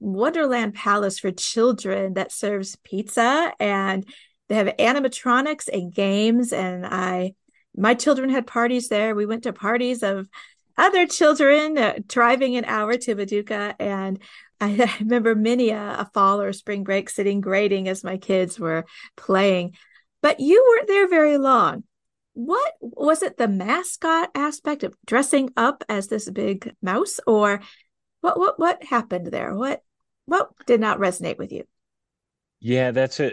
wonderland 0.00 0.74
palace 0.74 1.18
for 1.18 1.30
children 1.30 2.14
that 2.14 2.32
serves 2.32 2.76
pizza 2.84 3.52
and 3.60 4.04
they 4.48 4.56
have 4.56 4.66
animatronics 4.78 5.68
and 5.72 5.94
games 5.94 6.52
and 6.52 6.84
i 6.84 7.34
my 7.76 7.94
children 7.94 8.30
had 8.30 8.46
parties 8.46 8.88
there. 8.88 9.14
We 9.14 9.26
went 9.26 9.44
to 9.44 9.52
parties 9.52 10.02
of 10.02 10.28
other 10.76 11.06
children 11.06 11.78
uh, 11.78 11.98
driving 12.06 12.56
an 12.56 12.64
hour 12.64 12.96
to 12.96 13.16
Paducah. 13.16 13.74
And 13.78 14.18
I, 14.60 14.82
I 14.82 14.96
remember 15.00 15.34
many 15.34 15.70
a, 15.70 16.00
a, 16.00 16.10
fall 16.12 16.40
or 16.40 16.52
spring 16.52 16.84
break 16.84 17.10
sitting 17.10 17.40
grading 17.40 17.88
as 17.88 18.04
my 18.04 18.16
kids 18.16 18.58
were 18.58 18.84
playing. 19.16 19.76
But 20.20 20.40
you 20.40 20.64
weren't 20.68 20.88
there 20.88 21.08
very 21.08 21.38
long. 21.38 21.84
What 22.34 22.72
was 22.80 23.22
it 23.22 23.36
the 23.36 23.48
mascot 23.48 24.30
aspect 24.34 24.84
of 24.84 24.94
dressing 25.04 25.50
up 25.56 25.84
as 25.88 26.08
this 26.08 26.30
big 26.30 26.74
mouse 26.80 27.20
or 27.26 27.60
what 28.22 28.38
what 28.38 28.58
what 28.58 28.84
happened 28.84 29.26
there? 29.26 29.54
What 29.54 29.82
what 30.24 30.50
did 30.66 30.80
not 30.80 30.98
resonate 30.98 31.36
with 31.36 31.52
you? 31.52 31.64
Yeah, 32.60 32.92
that's 32.92 33.20
a 33.20 33.32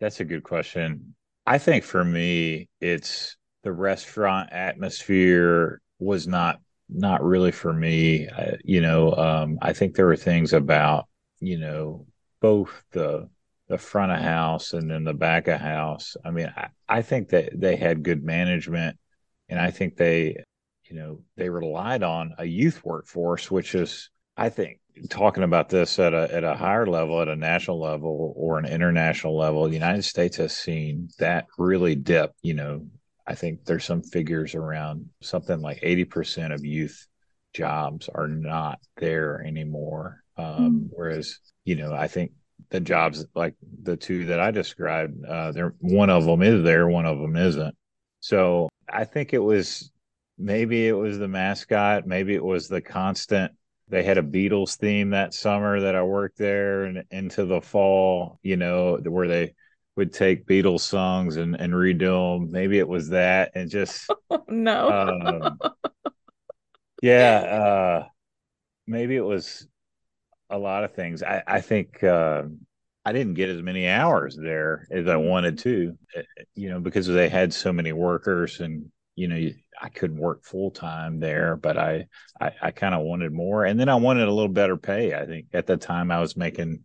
that's 0.00 0.18
a 0.18 0.24
good 0.24 0.42
question. 0.42 1.14
I 1.46 1.58
think 1.58 1.84
for 1.84 2.02
me 2.02 2.68
it's 2.80 3.36
the 3.62 3.72
restaurant 3.72 4.50
atmosphere 4.52 5.80
was 5.98 6.26
not 6.26 6.60
not 6.92 7.22
really 7.22 7.52
for 7.52 7.72
me. 7.72 8.28
I, 8.28 8.56
you 8.64 8.80
know, 8.80 9.14
um, 9.14 9.58
I 9.62 9.72
think 9.72 9.94
there 9.94 10.06
were 10.06 10.16
things 10.16 10.52
about 10.52 11.06
you 11.40 11.58
know 11.58 12.06
both 12.40 12.84
the 12.92 13.28
the 13.68 13.78
front 13.78 14.10
of 14.12 14.18
house 14.18 14.72
and 14.72 14.90
then 14.90 15.04
the 15.04 15.14
back 15.14 15.46
of 15.46 15.60
house. 15.60 16.16
I 16.24 16.30
mean, 16.32 16.52
I, 16.56 16.68
I 16.88 17.02
think 17.02 17.28
that 17.28 17.52
they 17.54 17.76
had 17.76 18.02
good 18.02 18.24
management, 18.24 18.98
and 19.48 19.60
I 19.60 19.70
think 19.70 19.96
they, 19.96 20.36
you 20.84 20.96
know, 20.96 21.20
they 21.36 21.48
relied 21.48 22.02
on 22.02 22.34
a 22.38 22.44
youth 22.44 22.84
workforce, 22.84 23.50
which 23.50 23.74
is 23.74 24.10
I 24.36 24.48
think 24.48 24.80
talking 25.08 25.44
about 25.44 25.68
this 25.68 25.98
at 25.98 26.14
a 26.14 26.34
at 26.34 26.44
a 26.44 26.56
higher 26.56 26.86
level, 26.86 27.22
at 27.22 27.28
a 27.28 27.36
national 27.36 27.80
level 27.80 28.34
or 28.36 28.58
an 28.58 28.66
international 28.66 29.36
level, 29.36 29.66
the 29.68 29.74
United 29.74 30.04
States 30.04 30.36
has 30.38 30.52
seen 30.52 31.08
that 31.18 31.46
really 31.56 31.94
dip. 31.94 32.32
You 32.42 32.54
know, 32.54 32.86
I 33.30 33.34
think 33.36 33.64
there's 33.64 33.84
some 33.84 34.02
figures 34.02 34.56
around 34.56 35.08
something 35.22 35.60
like 35.60 35.80
80% 35.82 36.52
of 36.52 36.64
youth 36.64 37.06
jobs 37.54 38.10
are 38.12 38.26
not 38.26 38.80
there 38.96 39.40
anymore. 39.46 40.24
Um, 40.36 40.46
mm. 40.46 40.88
Whereas, 40.90 41.38
you 41.64 41.76
know, 41.76 41.94
I 41.94 42.08
think 42.08 42.32
the 42.70 42.80
jobs 42.80 43.24
like 43.36 43.54
the 43.84 43.96
two 43.96 44.26
that 44.26 44.40
I 44.40 44.50
described, 44.50 45.24
uh, 45.24 45.52
there 45.52 45.76
one 45.78 46.10
of 46.10 46.24
them 46.24 46.42
is 46.42 46.64
there, 46.64 46.88
one 46.88 47.06
of 47.06 47.20
them 47.20 47.36
isn't. 47.36 47.76
So 48.18 48.68
I 48.92 49.04
think 49.04 49.32
it 49.32 49.38
was 49.38 49.92
maybe 50.36 50.88
it 50.88 50.92
was 50.92 51.18
the 51.18 51.28
mascot, 51.28 52.08
maybe 52.08 52.34
it 52.34 52.44
was 52.44 52.66
the 52.66 52.80
constant 52.80 53.52
they 53.86 54.02
had 54.02 54.18
a 54.18 54.22
Beatles 54.22 54.76
theme 54.76 55.10
that 55.10 55.34
summer 55.34 55.80
that 55.80 55.94
I 55.94 56.02
worked 56.02 56.38
there 56.38 56.84
and 56.84 57.04
into 57.12 57.44
the 57.44 57.60
fall, 57.60 58.40
you 58.42 58.56
know, 58.56 58.96
where 59.04 59.28
they 59.28 59.54
would 60.00 60.14
take 60.14 60.46
Beatles 60.46 60.80
songs 60.80 61.36
and, 61.36 61.54
and 61.54 61.74
redo 61.74 62.40
them. 62.40 62.50
Maybe 62.50 62.78
it 62.78 62.88
was 62.88 63.10
that 63.10 63.52
and 63.54 63.68
just 63.68 64.10
no. 64.48 64.90
um, 64.90 65.58
yeah, 67.02 67.36
uh, 67.38 68.06
maybe 68.86 69.14
it 69.14 69.24
was 69.24 69.68
a 70.48 70.56
lot 70.56 70.84
of 70.84 70.94
things. 70.94 71.22
I, 71.22 71.42
I 71.46 71.60
think 71.60 72.02
uh, 72.02 72.44
I 73.04 73.12
didn't 73.12 73.34
get 73.34 73.50
as 73.50 73.60
many 73.60 73.88
hours 73.88 74.38
there 74.40 74.88
as 74.90 75.06
I 75.06 75.16
wanted 75.16 75.58
to, 75.58 75.98
eh, 76.16 76.22
you 76.54 76.70
know, 76.70 76.80
because 76.80 77.06
they 77.06 77.28
had 77.28 77.52
so 77.52 77.70
many 77.70 77.92
workers 77.92 78.60
and 78.60 78.90
you 79.16 79.28
know 79.28 79.50
I 79.82 79.90
couldn't 79.90 80.16
work 80.16 80.44
full 80.44 80.70
time 80.70 81.20
there, 81.20 81.56
but 81.56 81.76
I 81.76 82.06
I, 82.40 82.52
I 82.62 82.70
kind 82.70 82.94
of 82.94 83.02
wanted 83.02 83.32
more, 83.32 83.66
and 83.66 83.78
then 83.78 83.90
I 83.90 83.96
wanted 83.96 84.28
a 84.28 84.32
little 84.32 84.48
better 84.52 84.78
pay. 84.78 85.12
I 85.12 85.26
think 85.26 85.48
at 85.52 85.66
the 85.66 85.76
time 85.76 86.10
I 86.10 86.20
was 86.20 86.38
making, 86.38 86.84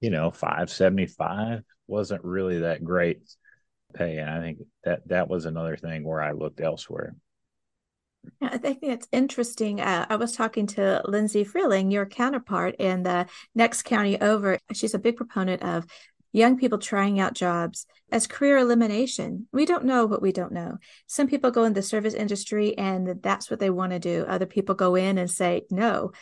you 0.00 0.10
know, 0.10 0.30
five 0.30 0.70
seventy 0.70 1.06
five 1.06 1.62
wasn't 1.86 2.24
really 2.24 2.60
that 2.60 2.84
great 2.84 3.20
pay, 3.94 4.18
and 4.18 4.30
I 4.30 4.40
think 4.40 4.58
that 4.84 5.06
that 5.08 5.28
was 5.28 5.44
another 5.44 5.76
thing 5.76 6.04
where 6.04 6.20
I 6.20 6.32
looked 6.32 6.60
elsewhere. 6.60 7.14
Yeah, 8.40 8.50
I 8.52 8.58
think 8.58 8.80
it's 8.82 9.08
interesting. 9.12 9.80
Uh, 9.80 10.06
I 10.08 10.16
was 10.16 10.32
talking 10.32 10.66
to 10.68 11.02
Lindsay 11.06 11.42
Freeling, 11.44 11.90
your 11.90 12.06
counterpart 12.06 12.76
in 12.78 13.02
the 13.02 13.26
next 13.54 13.82
county 13.82 14.20
over. 14.20 14.58
She's 14.72 14.94
a 14.94 14.98
big 14.98 15.16
proponent 15.16 15.62
of 15.62 15.86
young 16.32 16.58
people 16.58 16.78
trying 16.78 17.18
out 17.18 17.34
jobs 17.34 17.86
as 18.12 18.26
career 18.26 18.58
elimination. 18.58 19.48
We 19.52 19.66
don't 19.66 19.84
know 19.84 20.06
what 20.06 20.22
we 20.22 20.32
don't 20.32 20.52
know. 20.52 20.78
Some 21.06 21.28
people 21.28 21.50
go 21.50 21.64
in 21.64 21.72
the 21.72 21.82
service 21.82 22.14
industry 22.14 22.76
and 22.76 23.20
that's 23.22 23.50
what 23.50 23.58
they 23.58 23.70
want 23.70 23.92
to 23.92 23.98
do. 23.98 24.24
Other 24.28 24.46
people 24.46 24.74
go 24.74 24.94
in 24.94 25.18
and 25.18 25.30
say, 25.30 25.62
no. 25.70 26.12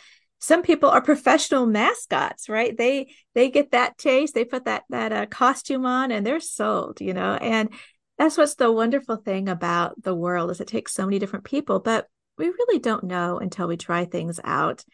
Some 0.41 0.63
people 0.63 0.89
are 0.89 1.01
professional 1.01 1.67
mascots, 1.67 2.49
right? 2.49 2.77
They 2.77 3.13
they 3.35 3.51
get 3.51 3.73
that 3.73 3.99
taste, 3.99 4.35
they 4.35 4.45
put 4.45 4.67
that 4.67 4.85
that 4.91 5.13
uh, 5.13 5.27
costume 5.27 5.85
on, 5.85 6.13
and 6.13 6.25
they're 6.25 6.41
sold, 6.41 7.01
you 7.01 7.15
know. 7.15 7.35
And 7.35 7.71
that's 8.19 8.37
what's 8.37 8.55
the 8.55 8.71
wonderful 8.71 9.17
thing 9.17 9.49
about 9.49 10.01
the 10.03 10.15
world 10.15 10.51
is 10.51 10.61
it 10.61 10.69
takes 10.69 10.93
so 10.93 11.05
many 11.05 11.19
different 11.19 11.45
people, 11.45 11.81
but 11.81 12.09
we 12.37 12.47
really 12.47 12.79
don't 12.79 13.05
know 13.05 13.39
until 13.39 13.69
we 13.69 13.77
try 13.77 14.05
things 14.05 14.41
out. 14.45 14.85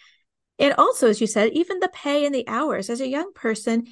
And 0.58 0.74
also, 0.74 1.08
as 1.08 1.20
you 1.20 1.26
said, 1.26 1.52
even 1.52 1.80
the 1.80 1.88
pay 1.88 2.24
and 2.24 2.34
the 2.34 2.46
hours. 2.48 2.88
As 2.88 3.00
a 3.00 3.08
young 3.08 3.32
person, 3.34 3.86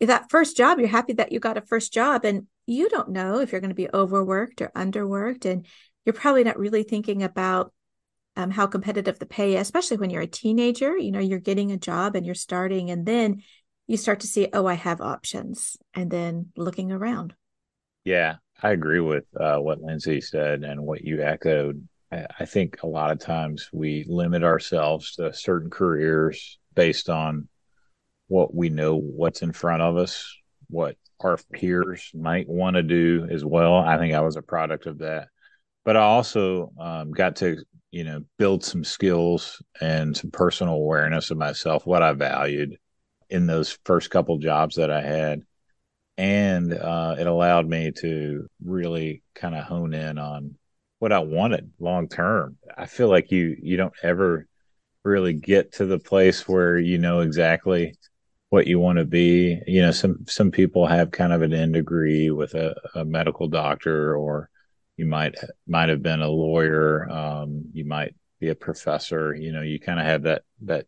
that 0.00 0.30
first 0.30 0.56
job, 0.56 0.78
you're 0.78 0.88
happy 0.88 1.14
that 1.14 1.32
you 1.32 1.40
got 1.40 1.56
a 1.56 1.62
first 1.62 1.92
job 1.92 2.24
and 2.24 2.46
you 2.66 2.88
don't 2.88 3.10
know 3.10 3.40
if 3.40 3.52
you're 3.52 3.60
going 3.60 3.70
to 3.70 3.74
be 3.74 3.88
overworked 3.92 4.60
or 4.60 4.70
underworked. 4.74 5.44
And 5.44 5.66
you're 6.04 6.12
probably 6.12 6.44
not 6.44 6.58
really 6.58 6.82
thinking 6.82 7.22
about 7.22 7.72
um, 8.38 8.50
how 8.50 8.66
competitive 8.66 9.18
the 9.18 9.26
pay 9.26 9.56
especially 9.56 9.96
when 9.96 10.10
you're 10.10 10.22
a 10.22 10.26
teenager. 10.26 10.96
You 10.96 11.10
know, 11.10 11.18
you're 11.18 11.40
getting 11.40 11.72
a 11.72 11.76
job 11.76 12.14
and 12.14 12.24
you're 12.24 12.34
starting, 12.34 12.90
and 12.90 13.04
then 13.04 13.42
you 13.86 13.96
start 13.96 14.20
to 14.20 14.26
see, 14.26 14.48
oh, 14.52 14.66
I 14.66 14.74
have 14.74 15.00
options, 15.00 15.76
and 15.92 16.10
then 16.10 16.52
looking 16.56 16.92
around. 16.92 17.34
Yeah, 18.04 18.36
I 18.62 18.70
agree 18.70 19.00
with 19.00 19.24
uh, 19.38 19.58
what 19.58 19.82
Lindsay 19.82 20.20
said 20.20 20.62
and 20.62 20.82
what 20.82 21.02
you 21.02 21.22
echoed. 21.22 21.86
I, 22.12 22.26
I 22.38 22.44
think 22.44 22.82
a 22.82 22.86
lot 22.86 23.10
of 23.10 23.18
times 23.18 23.68
we 23.72 24.06
limit 24.08 24.44
ourselves 24.44 25.16
to 25.16 25.34
certain 25.34 25.68
careers 25.68 26.58
based 26.74 27.10
on 27.10 27.48
what 28.28 28.54
we 28.54 28.68
know 28.68 28.94
what's 28.96 29.42
in 29.42 29.52
front 29.52 29.82
of 29.82 29.96
us, 29.96 30.32
what 30.68 30.96
our 31.20 31.38
peers 31.52 32.10
might 32.14 32.48
want 32.48 32.76
to 32.76 32.82
do 32.82 33.26
as 33.30 33.44
well. 33.44 33.74
I 33.74 33.98
think 33.98 34.14
I 34.14 34.20
was 34.20 34.36
a 34.36 34.42
product 34.42 34.86
of 34.86 34.98
that. 34.98 35.28
But 35.84 35.96
I 35.96 36.02
also 36.02 36.72
um, 36.78 37.10
got 37.10 37.36
to, 37.36 37.56
you 37.90 38.04
know, 38.04 38.22
build 38.38 38.64
some 38.64 38.84
skills 38.84 39.62
and 39.80 40.16
some 40.16 40.30
personal 40.30 40.74
awareness 40.74 41.30
of 41.30 41.38
myself, 41.38 41.86
what 41.86 42.02
I 42.02 42.12
valued 42.12 42.76
in 43.30 43.46
those 43.46 43.78
first 43.84 44.10
couple 44.10 44.38
jobs 44.38 44.76
that 44.76 44.90
I 44.90 45.00
had. 45.00 45.42
And 46.16 46.74
uh, 46.74 47.16
it 47.18 47.26
allowed 47.26 47.68
me 47.68 47.92
to 48.00 48.48
really 48.62 49.22
kind 49.34 49.54
of 49.54 49.64
hone 49.64 49.94
in 49.94 50.18
on 50.18 50.56
what 50.98 51.12
I 51.12 51.20
wanted 51.20 51.70
long 51.78 52.08
term. 52.08 52.56
I 52.76 52.86
feel 52.86 53.08
like 53.08 53.30
you 53.30 53.56
you 53.62 53.76
don't 53.76 53.94
ever 54.02 54.46
really 55.04 55.32
get 55.32 55.72
to 55.74 55.86
the 55.86 55.98
place 55.98 56.48
where 56.48 56.76
you 56.76 56.98
know 56.98 57.20
exactly 57.20 57.94
what 58.50 58.66
you 58.66 58.80
want 58.80 58.98
to 58.98 59.04
be. 59.04 59.60
You 59.66 59.82
know, 59.82 59.92
some 59.92 60.24
some 60.26 60.50
people 60.50 60.86
have 60.86 61.10
kind 61.12 61.32
of 61.32 61.42
an 61.42 61.52
end 61.52 61.74
degree 61.74 62.30
with 62.30 62.54
a, 62.54 62.74
a 62.94 63.04
medical 63.04 63.48
doctor, 63.48 64.16
or 64.16 64.50
you 64.98 65.06
might 65.06 65.36
might 65.66 65.88
have 65.88 66.02
been 66.02 66.20
a 66.20 66.28
lawyer. 66.28 67.08
Um, 67.08 67.62
you 67.72 67.84
might 67.84 68.14
be 68.40 68.48
a 68.48 68.54
professor. 68.54 69.34
You 69.34 69.52
know, 69.52 69.62
you 69.62 69.78
kind 69.78 70.00
of 70.00 70.04
have 70.04 70.24
that 70.24 70.42
that 70.62 70.86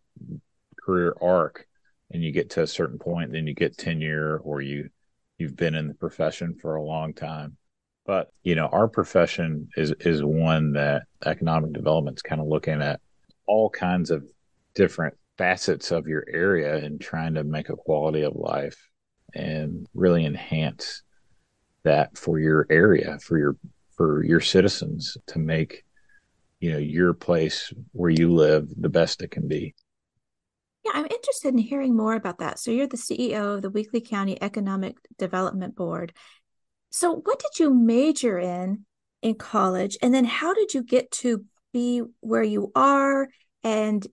career 0.85 1.15
arc, 1.23 1.67
and 2.11 2.23
you 2.23 2.33
get 2.33 2.51
to 2.51 2.63
a 2.63 2.67
certain 2.67 2.99
point, 2.99 3.33
then 3.33 3.47
you 3.47 3.55
get 3.55 3.79
tenure, 3.79 4.39
or 4.39 4.61
you 4.61 4.91
you've 5.39 5.57
been 5.57 5.77
in 5.77 5.87
the 5.87 5.95
profession 5.95 6.57
for 6.61 6.75
a 6.75 6.83
long 6.83 7.15
time. 7.15 7.57
But 8.05 8.33
you 8.43 8.57
know, 8.57 8.67
our 8.67 8.89
profession 8.89 9.69
is 9.77 9.93
is 10.01 10.25
one 10.25 10.73
that 10.73 11.05
economic 11.25 11.73
development 11.73 12.19
is 12.19 12.23
kind 12.23 12.41
of 12.41 12.49
looking 12.49 12.83
at 12.83 13.01
all 13.47 13.71
kinds 13.71 14.11
of 14.11 14.29
different 14.75 15.15
facets 15.39 15.93
of 15.93 16.09
your 16.09 16.25
area 16.29 16.77
and 16.85 17.01
trying 17.01 17.35
to 17.35 17.45
make 17.45 17.69
a 17.69 17.77
quality 17.77 18.23
of 18.23 18.35
life 18.35 18.77
and 19.35 19.87
really 19.95 20.27
enhance 20.27 21.03
that 21.85 22.19
for 22.19 22.39
your 22.39 22.67
area 22.69 23.19
for 23.23 23.39
your 23.39 23.57
for 24.01 24.25
your 24.25 24.41
citizens 24.41 25.19
to 25.27 25.39
make 25.39 25.85
you 26.59 26.73
know 26.73 26.79
your 26.79 27.13
place 27.13 27.71
where 27.93 28.09
you 28.09 28.33
live 28.33 28.67
the 28.79 28.89
best 28.89 29.21
it 29.21 29.31
can 29.31 29.47
be. 29.47 29.75
Yeah 30.87 30.93
i'm 30.95 31.05
interested 31.05 31.53
in 31.53 31.59
hearing 31.59 31.95
more 31.95 32.15
about 32.15 32.39
that. 32.39 32.59
So 32.59 32.71
you're 32.71 32.87
the 32.87 32.97
ceo 32.97 33.57
of 33.57 33.61
the 33.61 33.71
Weakley 33.71 34.09
county 34.09 34.41
economic 34.41 34.97
development 35.19 35.77
board. 35.77 36.15
So 36.89 37.17
what 37.17 37.41
did 37.41 37.59
you 37.59 37.75
major 37.75 38.39
in 38.39 38.87
in 39.21 39.35
college? 39.35 39.99
And 40.01 40.15
then 40.15 40.25
how 40.25 40.55
did 40.55 40.73
you 40.73 40.83
get 40.83 41.11
to 41.25 41.45
be 41.75 42.01
where 42.21 42.43
you 42.43 42.73
are? 42.75 43.29
And 43.63 44.07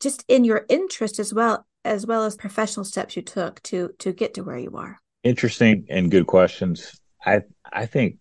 just 0.00 0.24
in 0.26 0.42
your 0.42 0.66
interest 0.68 1.20
as 1.20 1.32
well 1.32 1.64
as 1.84 2.08
well 2.08 2.24
as 2.24 2.34
professional 2.34 2.82
steps 2.82 3.14
you 3.14 3.22
took 3.22 3.62
to 3.70 3.90
to 4.00 4.12
get 4.12 4.34
to 4.34 4.42
where 4.42 4.58
you 4.58 4.72
are. 4.74 4.98
Interesting 5.22 5.86
and 5.88 6.10
good 6.10 6.26
questions. 6.26 7.00
I 7.24 7.42
i 7.72 7.86
think 7.86 8.18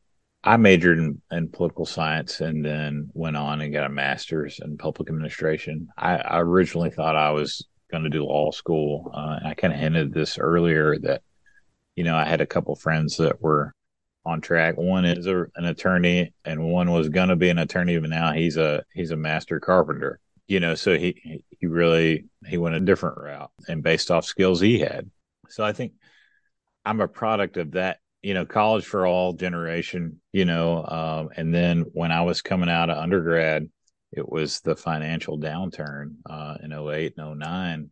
i 0.48 0.58
majored 0.58 0.98
in, 0.98 1.22
in 1.32 1.48
political 1.50 1.86
science 1.86 2.42
and 2.42 2.64
then 2.64 3.10
went 3.14 3.38
on 3.38 3.62
and 3.62 3.74
got 3.74 3.86
a 3.86 3.90
master's 3.90 4.60
in 4.64 4.78
public 4.78 5.10
administration 5.10 5.88
i, 5.98 6.18
I 6.18 6.40
originally 6.40 6.90
thought 6.90 7.16
i 7.16 7.32
was 7.32 7.66
going 7.92 8.04
to 8.04 8.10
do 8.10 8.24
law 8.24 8.52
school 8.52 9.12
uh, 9.14 9.40
i 9.46 9.54
kind 9.54 9.74
of 9.74 9.80
hinted 9.80 10.14
this 10.14 10.38
earlier 10.38 10.98
that 11.00 11.22
you 11.96 12.04
know 12.04 12.16
i 12.16 12.26
had 12.26 12.42
a 12.42 12.48
couple 12.48 12.76
friends 12.76 13.18
that 13.18 13.42
were 13.42 13.74
on 14.26 14.42
track 14.42 14.78
one 14.78 15.06
is 15.06 15.26
a, 15.26 15.46
an 15.56 15.66
attorney 15.66 16.34
and 16.44 16.62
one 16.62 16.92
was 16.92 17.08
going 17.08 17.30
to 17.30 17.36
be 17.36 17.50
an 17.50 17.60
attorney 17.60 17.98
but 17.98 18.10
now 18.10 18.34
he's 18.34 18.58
a 18.58 18.84
he's 18.94 19.12
a 19.12 19.16
master 19.16 19.60
carpenter 19.60 20.20
you 20.48 20.62
know, 20.62 20.76
so 20.76 20.98
he 20.98 21.44
he 21.60 21.68
really 21.68 22.26
he 22.46 22.58
went 22.58 22.76
a 22.76 22.80
different 22.80 23.18
route 23.18 23.52
and 23.68 23.84
based 23.84 24.10
off 24.10 24.26
skills 24.26 24.62
he 24.62 24.80
had. 24.80 25.10
So 25.50 25.64
I 25.64 25.74
think 25.74 25.94
I'm 26.86 27.02
a 27.02 27.08
product 27.08 27.58
of 27.58 27.72
that, 27.72 28.00
you 28.22 28.34
know, 28.34 28.46
college 28.46 28.86
for 28.86 29.06
all 29.06 29.34
generation, 29.34 30.20
you 30.34 30.46
know, 30.46 30.84
um, 30.86 31.30
and 31.36 31.54
then 31.54 31.86
when 31.94 32.12
I 32.12 32.22
was 32.22 32.42
coming 32.42 32.70
out 32.70 32.90
of 32.90 32.98
undergrad, 32.98 33.68
it 34.12 34.28
was 34.28 34.62
the 34.62 34.76
financial 34.76 35.40
downturn 35.40 36.16
uh, 36.30 36.56
in 36.64 36.74
08 36.74 37.14
and 37.18 37.40
09 37.40 37.92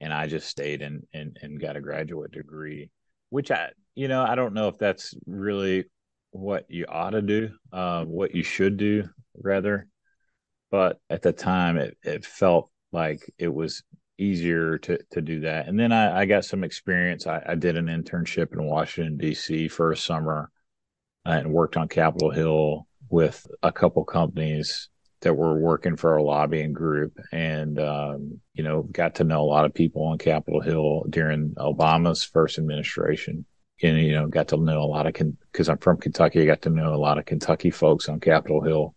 and 0.00 0.12
I 0.12 0.26
just 0.26 0.48
stayed 0.48 0.82
and, 0.82 1.06
and 1.12 1.36
and 1.42 1.60
got 1.60 1.76
a 1.76 1.80
graduate 1.80 2.32
degree, 2.32 2.90
which 3.30 3.50
I 3.50 3.70
you 3.94 4.08
know 4.08 4.22
I 4.22 4.34
don't 4.34 4.54
know 4.54 4.68
if 4.68 4.78
that's 4.78 5.14
really 5.26 5.86
what 6.30 6.66
you 6.68 6.86
ought 6.88 7.10
to 7.10 7.22
do, 7.22 7.50
uh, 7.72 8.04
what 8.04 8.34
you 8.34 8.42
should 8.42 8.76
do 8.76 9.08
rather. 9.36 9.88
But 10.70 10.98
at 11.08 11.22
the 11.22 11.32
time 11.32 11.78
it, 11.78 11.96
it 12.02 12.24
felt 12.24 12.70
like 12.92 13.20
it 13.38 13.52
was 13.52 13.82
easier 14.18 14.78
to 14.78 14.98
to 15.12 15.20
do 15.20 15.40
that. 15.40 15.68
And 15.68 15.78
then 15.78 15.92
I, 15.92 16.20
I 16.20 16.24
got 16.26 16.44
some 16.44 16.64
experience. 16.64 17.26
I, 17.26 17.42
I, 17.46 17.54
did 17.54 17.76
an 17.76 17.86
internship 17.86 18.52
in 18.52 18.64
Washington 18.64 19.16
D.C. 19.16 19.68
for 19.68 19.92
a 19.92 19.96
summer 19.96 20.50
and 21.24 21.52
worked 21.52 21.76
on 21.76 21.88
Capitol 21.88 22.30
Hill 22.30 22.86
with 23.10 23.46
a 23.62 23.72
couple 23.72 24.04
companies 24.04 24.88
that 25.20 25.34
were 25.34 25.58
working 25.58 25.96
for 25.96 26.14
our 26.14 26.20
lobbying 26.20 26.72
group 26.72 27.18
and 27.32 27.78
um, 27.80 28.40
you 28.54 28.62
know 28.62 28.82
got 28.82 29.16
to 29.16 29.24
know 29.24 29.40
a 29.40 29.44
lot 29.44 29.64
of 29.64 29.74
people 29.74 30.04
on 30.04 30.18
capitol 30.18 30.60
hill 30.60 31.04
during 31.10 31.54
obama's 31.56 32.22
first 32.22 32.58
administration 32.58 33.44
and 33.82 33.98
you 33.98 34.12
know 34.12 34.26
got 34.26 34.48
to 34.48 34.56
know 34.56 34.82
a 34.82 34.84
lot 34.84 35.06
of 35.06 35.14
because 35.52 35.68
i'm 35.68 35.78
from 35.78 35.96
kentucky 35.96 36.42
i 36.42 36.46
got 36.46 36.62
to 36.62 36.70
know 36.70 36.94
a 36.94 36.96
lot 36.96 37.18
of 37.18 37.24
kentucky 37.24 37.70
folks 37.70 38.08
on 38.08 38.20
capitol 38.20 38.62
hill 38.62 38.94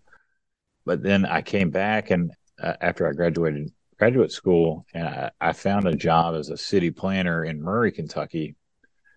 but 0.86 1.02
then 1.02 1.26
i 1.26 1.42
came 1.42 1.72
back 1.72 2.12
and 2.12 2.32
uh, 2.62 2.74
after 2.82 3.08
i 3.08 3.14
graduated 3.14 3.72
graduate 4.02 4.32
school 4.32 4.84
and 4.96 5.08
I, 5.08 5.30
I 5.40 5.54
found 5.54 5.86
a 5.86 5.96
job 5.96 6.34
as 6.34 6.50
a 6.50 6.58
city 6.58 6.90
planner 6.90 7.46
in 7.46 7.62
murray 7.62 7.92
kentucky. 7.92 8.56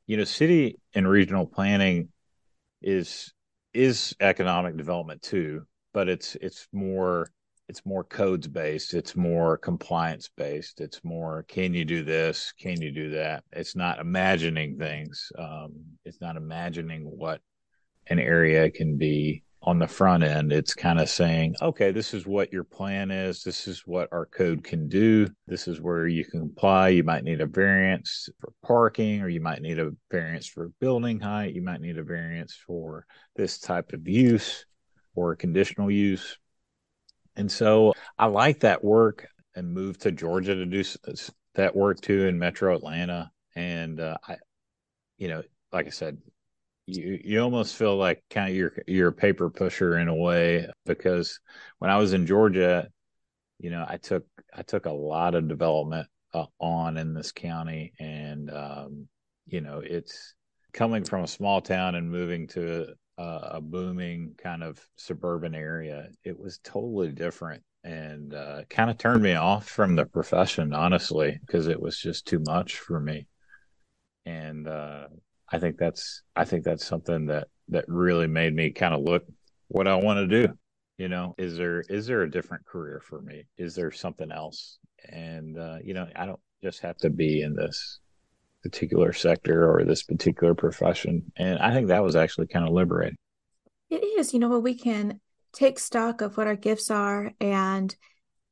You 0.06 0.18
know 0.18 0.24
city 0.24 0.78
and 0.92 1.08
regional 1.08 1.46
planning 1.46 2.10
is 2.82 3.32
is 3.72 4.14
economic 4.20 4.76
development 4.76 5.22
too 5.22 5.62
but 5.94 6.10
it's 6.10 6.34
it's 6.34 6.68
more 6.70 7.30
it's 7.66 7.86
more 7.86 8.04
codes 8.04 8.46
based 8.46 8.92
it's 8.92 9.16
more 9.16 9.56
compliance 9.56 10.28
based 10.36 10.82
it's 10.82 11.02
more 11.02 11.46
can 11.48 11.72
you 11.72 11.86
do 11.86 12.04
this 12.04 12.52
can 12.60 12.78
you 12.82 12.90
do 12.90 13.08
that? 13.12 13.42
It's 13.52 13.74
not 13.74 14.00
imagining 14.00 14.76
things 14.76 15.32
um, 15.38 15.72
it's 16.04 16.20
not 16.20 16.36
imagining 16.36 17.04
what 17.04 17.40
an 18.08 18.18
area 18.18 18.70
can 18.70 18.98
be 18.98 19.44
on 19.64 19.78
the 19.78 19.88
front 19.88 20.22
end 20.22 20.52
it's 20.52 20.74
kind 20.74 21.00
of 21.00 21.08
saying 21.08 21.54
okay 21.62 21.90
this 21.90 22.14
is 22.14 22.26
what 22.26 22.52
your 22.52 22.64
plan 22.64 23.10
is 23.10 23.42
this 23.42 23.66
is 23.66 23.82
what 23.86 24.08
our 24.12 24.26
code 24.26 24.62
can 24.62 24.88
do 24.88 25.26
this 25.46 25.66
is 25.66 25.80
where 25.80 26.06
you 26.06 26.24
can 26.24 26.42
apply 26.42 26.88
you 26.88 27.02
might 27.02 27.24
need 27.24 27.40
a 27.40 27.46
variance 27.46 28.28
for 28.38 28.52
parking 28.62 29.22
or 29.22 29.28
you 29.28 29.40
might 29.40 29.62
need 29.62 29.78
a 29.78 29.90
variance 30.10 30.46
for 30.46 30.70
building 30.80 31.18
height 31.18 31.54
you 31.54 31.62
might 31.62 31.80
need 31.80 31.98
a 31.98 32.02
variance 32.02 32.54
for 32.66 33.06
this 33.36 33.58
type 33.58 33.92
of 33.92 34.06
use 34.06 34.66
or 35.14 35.36
conditional 35.36 35.90
use. 35.90 36.38
And 37.36 37.50
so 37.50 37.94
I 38.18 38.26
like 38.26 38.60
that 38.60 38.84
work 38.84 39.26
and 39.54 39.72
moved 39.72 40.02
to 40.02 40.12
Georgia 40.12 40.54
to 40.54 40.66
do 40.66 40.82
that 41.54 41.74
work 41.74 42.00
too 42.00 42.26
in 42.26 42.38
Metro 42.38 42.74
Atlanta. 42.74 43.30
And 43.54 44.00
uh, 44.00 44.16
I, 44.26 44.36
you 45.18 45.28
know, 45.28 45.42
like 45.72 45.86
I 45.86 45.90
said, 45.90 46.18
you 46.86 47.18
you 47.24 47.40
almost 47.40 47.76
feel 47.76 47.96
like 47.96 48.22
kind 48.30 48.50
of 48.50 48.56
you're 48.56 48.72
you're 48.86 49.08
a 49.08 49.12
paper 49.12 49.50
pusher 49.50 49.98
in 49.98 50.08
a 50.08 50.14
way 50.14 50.68
because 50.84 51.40
when 51.78 51.90
I 51.90 51.96
was 51.96 52.12
in 52.12 52.26
Georgia, 52.26 52.88
you 53.58 53.70
know, 53.70 53.84
I 53.88 53.96
took 53.96 54.24
I 54.54 54.62
took 54.62 54.86
a 54.86 54.92
lot 54.92 55.34
of 55.34 55.48
development 55.48 56.08
uh, 56.32 56.46
on 56.58 56.96
in 56.96 57.14
this 57.14 57.32
county, 57.32 57.92
and 57.98 58.50
um, 58.50 59.08
you 59.46 59.60
know, 59.60 59.80
it's 59.84 60.34
coming 60.72 61.04
from 61.04 61.24
a 61.24 61.28
small 61.28 61.60
town 61.60 61.94
and 61.94 62.10
moving 62.10 62.48
to 62.48 62.94
uh, 63.18 63.48
a 63.52 63.60
booming 63.60 64.34
kind 64.42 64.62
of 64.62 64.84
suburban 64.96 65.54
area, 65.54 66.08
it 66.24 66.38
was 66.38 66.58
totally 66.58 67.12
different 67.12 67.62
and 67.84 68.34
uh, 68.34 68.62
kind 68.70 68.90
of 68.90 68.98
turned 68.98 69.22
me 69.22 69.34
off 69.34 69.68
from 69.68 69.94
the 69.94 70.06
profession, 70.06 70.72
honestly, 70.72 71.38
because 71.46 71.68
it 71.68 71.80
was 71.80 71.98
just 71.98 72.26
too 72.26 72.40
much 72.40 72.78
for 72.78 72.98
me. 72.98 73.26
And 74.24 74.66
uh, 74.66 75.08
I 75.54 75.58
think 75.58 75.78
that's 75.78 76.22
I 76.34 76.44
think 76.44 76.64
that's 76.64 76.84
something 76.84 77.26
that 77.26 77.46
that 77.68 77.84
really 77.86 78.26
made 78.26 78.52
me 78.52 78.70
kind 78.70 78.92
of 78.92 79.02
look 79.02 79.24
what 79.68 79.86
I 79.86 79.94
want 79.94 80.18
to 80.18 80.46
do. 80.46 80.52
You 80.98 81.08
know, 81.08 81.36
is 81.38 81.56
there 81.56 81.82
is 81.82 82.08
there 82.08 82.22
a 82.22 82.30
different 82.30 82.66
career 82.66 83.00
for 83.00 83.20
me? 83.20 83.44
Is 83.56 83.76
there 83.76 83.92
something 83.92 84.32
else? 84.32 84.78
And 85.08 85.56
uh, 85.56 85.76
you 85.84 85.94
know, 85.94 86.08
I 86.16 86.26
don't 86.26 86.40
just 86.60 86.80
have 86.80 86.96
to 86.98 87.10
be 87.10 87.42
in 87.42 87.54
this 87.54 88.00
particular 88.64 89.12
sector 89.12 89.70
or 89.70 89.84
this 89.84 90.02
particular 90.02 90.54
profession. 90.54 91.30
And 91.36 91.60
I 91.60 91.72
think 91.72 91.86
that 91.86 92.02
was 92.02 92.16
actually 92.16 92.48
kind 92.48 92.66
of 92.66 92.74
liberating. 92.74 93.18
It 93.90 94.02
is, 94.18 94.32
you 94.32 94.40
know, 94.40 94.48
where 94.48 94.58
we 94.58 94.74
can 94.74 95.20
take 95.52 95.78
stock 95.78 96.20
of 96.20 96.36
what 96.36 96.48
our 96.48 96.56
gifts 96.56 96.90
are 96.90 97.30
and 97.40 97.94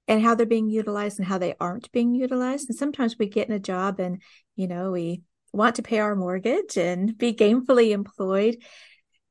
and 0.07 0.23
how 0.23 0.37
they're 0.37 0.47
being 0.47 0.69
utilized 0.69 1.19
and 1.19 1.27
how 1.27 1.39
they 1.39 1.57
aren't 1.59 1.91
being 1.91 2.15
utilized. 2.15 2.69
And 2.69 2.79
sometimes 2.79 3.19
we 3.19 3.27
get 3.27 3.49
in 3.49 3.55
a 3.55 3.59
job 3.59 3.99
and, 3.99 4.23
you 4.55 4.69
know, 4.69 4.93
we 4.93 5.23
want 5.53 5.77
to 5.77 5.83
pay 5.83 5.99
our 5.99 6.17
mortgage 6.17 6.77
and 6.77 7.17
be 7.17 7.33
gainfully 7.33 7.91
employed. 7.93 8.57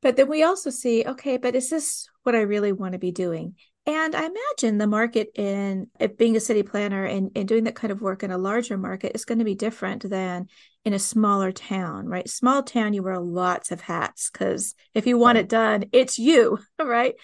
But 0.02 0.16
then 0.16 0.30
we 0.30 0.44
also 0.44 0.70
see, 0.70 1.06
okay, 1.06 1.38
but 1.38 1.56
is 1.56 1.70
this 1.70 2.08
what 2.24 2.36
I 2.36 2.42
really 2.42 2.72
want 2.72 2.94
to 2.94 3.00
be 3.00 3.12
doing? 3.12 3.56
And 3.88 4.16
I 4.16 4.28
imagine 4.28 4.78
the 4.78 4.86
market 4.86 5.32
in 5.36 5.88
uh, 6.00 6.08
being 6.08 6.36
a 6.36 6.40
city 6.40 6.62
planner 6.62 7.04
and, 7.04 7.32
and 7.36 7.48
doing 7.48 7.64
that 7.64 7.76
kind 7.76 7.92
of 7.92 8.02
work 8.02 8.22
in 8.22 8.30
a 8.30 8.38
larger 8.38 8.78
market 8.78 9.14
is 9.16 9.26
going 9.26 9.40
to 9.40 9.46
be 9.46 9.56
different 9.56 10.08
than 10.08 10.48
in 10.86 10.94
a 10.94 11.00
smaller 11.00 11.52
town, 11.52 12.06
right? 12.08 12.30
Small 12.30 12.62
town, 12.62 12.94
you 12.94 13.02
wear 13.02 13.20
lots 13.20 13.72
of 13.72 13.82
hats 13.82 14.30
because 14.30 14.76
if 14.94 15.08
you 15.08 15.18
want 15.18 15.40
it 15.40 15.50
done, 15.50 15.86
it's 15.92 16.20
you, 16.20 16.60
right? 16.80 17.16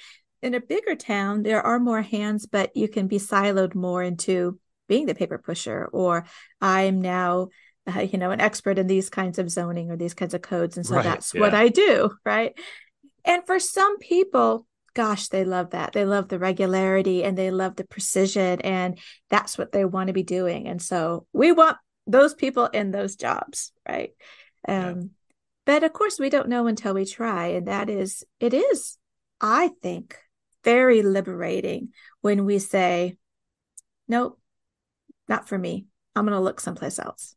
In 0.42 0.56
a 0.56 0.62
bigger 0.62 0.96
town, 0.96 1.44
there 1.44 1.62
are 1.62 1.80
more 1.80 2.02
hands, 2.02 2.48
but 2.48 2.76
you 2.76 2.88
can 2.88 3.08
be 3.08 3.20
siloed 3.20 3.76
more 3.76 4.02
into 4.02 4.60
being 4.88 5.06
the 5.06 5.16
paper 5.16 5.38
pusher, 5.38 5.88
or 5.92 6.26
I'm 6.62 7.02
now, 7.02 7.50
uh, 7.88 8.02
you 8.02 8.18
know, 8.18 8.32
an 8.32 8.42
expert 8.42 8.78
in 8.78 8.88
these 8.88 9.10
kinds 9.10 9.40
of 9.40 9.50
zoning 9.50 9.92
or 9.92 9.96
these 9.96 10.14
kinds 10.14 10.34
of 10.34 10.42
codes. 10.42 10.78
And 10.78 10.86
so 10.86 10.96
right, 10.96 11.04
that's 11.04 11.34
yeah. 11.34 11.42
what 11.42 11.54
I 11.54 11.70
do, 11.70 12.12
right? 12.26 12.58
And 13.26 13.46
for 13.46 13.60
some 13.60 13.98
people, 14.00 14.66
gosh, 14.94 15.28
they 15.28 15.46
love 15.46 15.72
that. 15.72 15.94
They 15.94 16.06
love 16.06 16.28
the 16.28 16.40
regularity 16.40 17.24
and 17.24 17.38
they 17.38 17.52
love 17.52 17.76
the 17.76 17.86
precision, 17.86 18.62
and 18.62 18.98
that's 19.30 19.58
what 19.58 19.72
they 19.72 19.86
want 19.86 20.08
to 20.08 20.14
be 20.14 20.24
doing. 20.24 20.68
And 20.68 20.82
so 20.82 21.28
we 21.34 21.52
want 21.52 21.78
those 22.08 22.34
people 22.34 22.66
in 22.66 22.92
those 22.92 23.16
jobs, 23.16 23.72
right? 23.88 24.12
Um, 24.68 24.76
yeah. 24.76 25.04
But 25.66 25.84
of 25.84 25.94
course, 25.94 26.18
we 26.18 26.30
don't 26.30 26.50
know 26.50 26.68
until 26.68 26.94
we 26.94 27.06
try. 27.06 27.48
And 27.48 27.68
that 27.68 27.90
is, 27.90 28.24
it 28.40 28.54
is, 28.54 28.98
I 29.42 29.72
think, 29.82 30.18
very 30.64 31.02
liberating 31.02 31.90
when 32.22 32.46
we 32.46 32.60
say, 32.60 33.18
nope, 34.08 34.40
not 35.28 35.48
for 35.48 35.58
me. 35.58 35.86
I'm 36.16 36.26
going 36.26 36.38
to 36.38 36.44
look 36.44 36.60
someplace 36.60 37.00
else. 37.00 37.36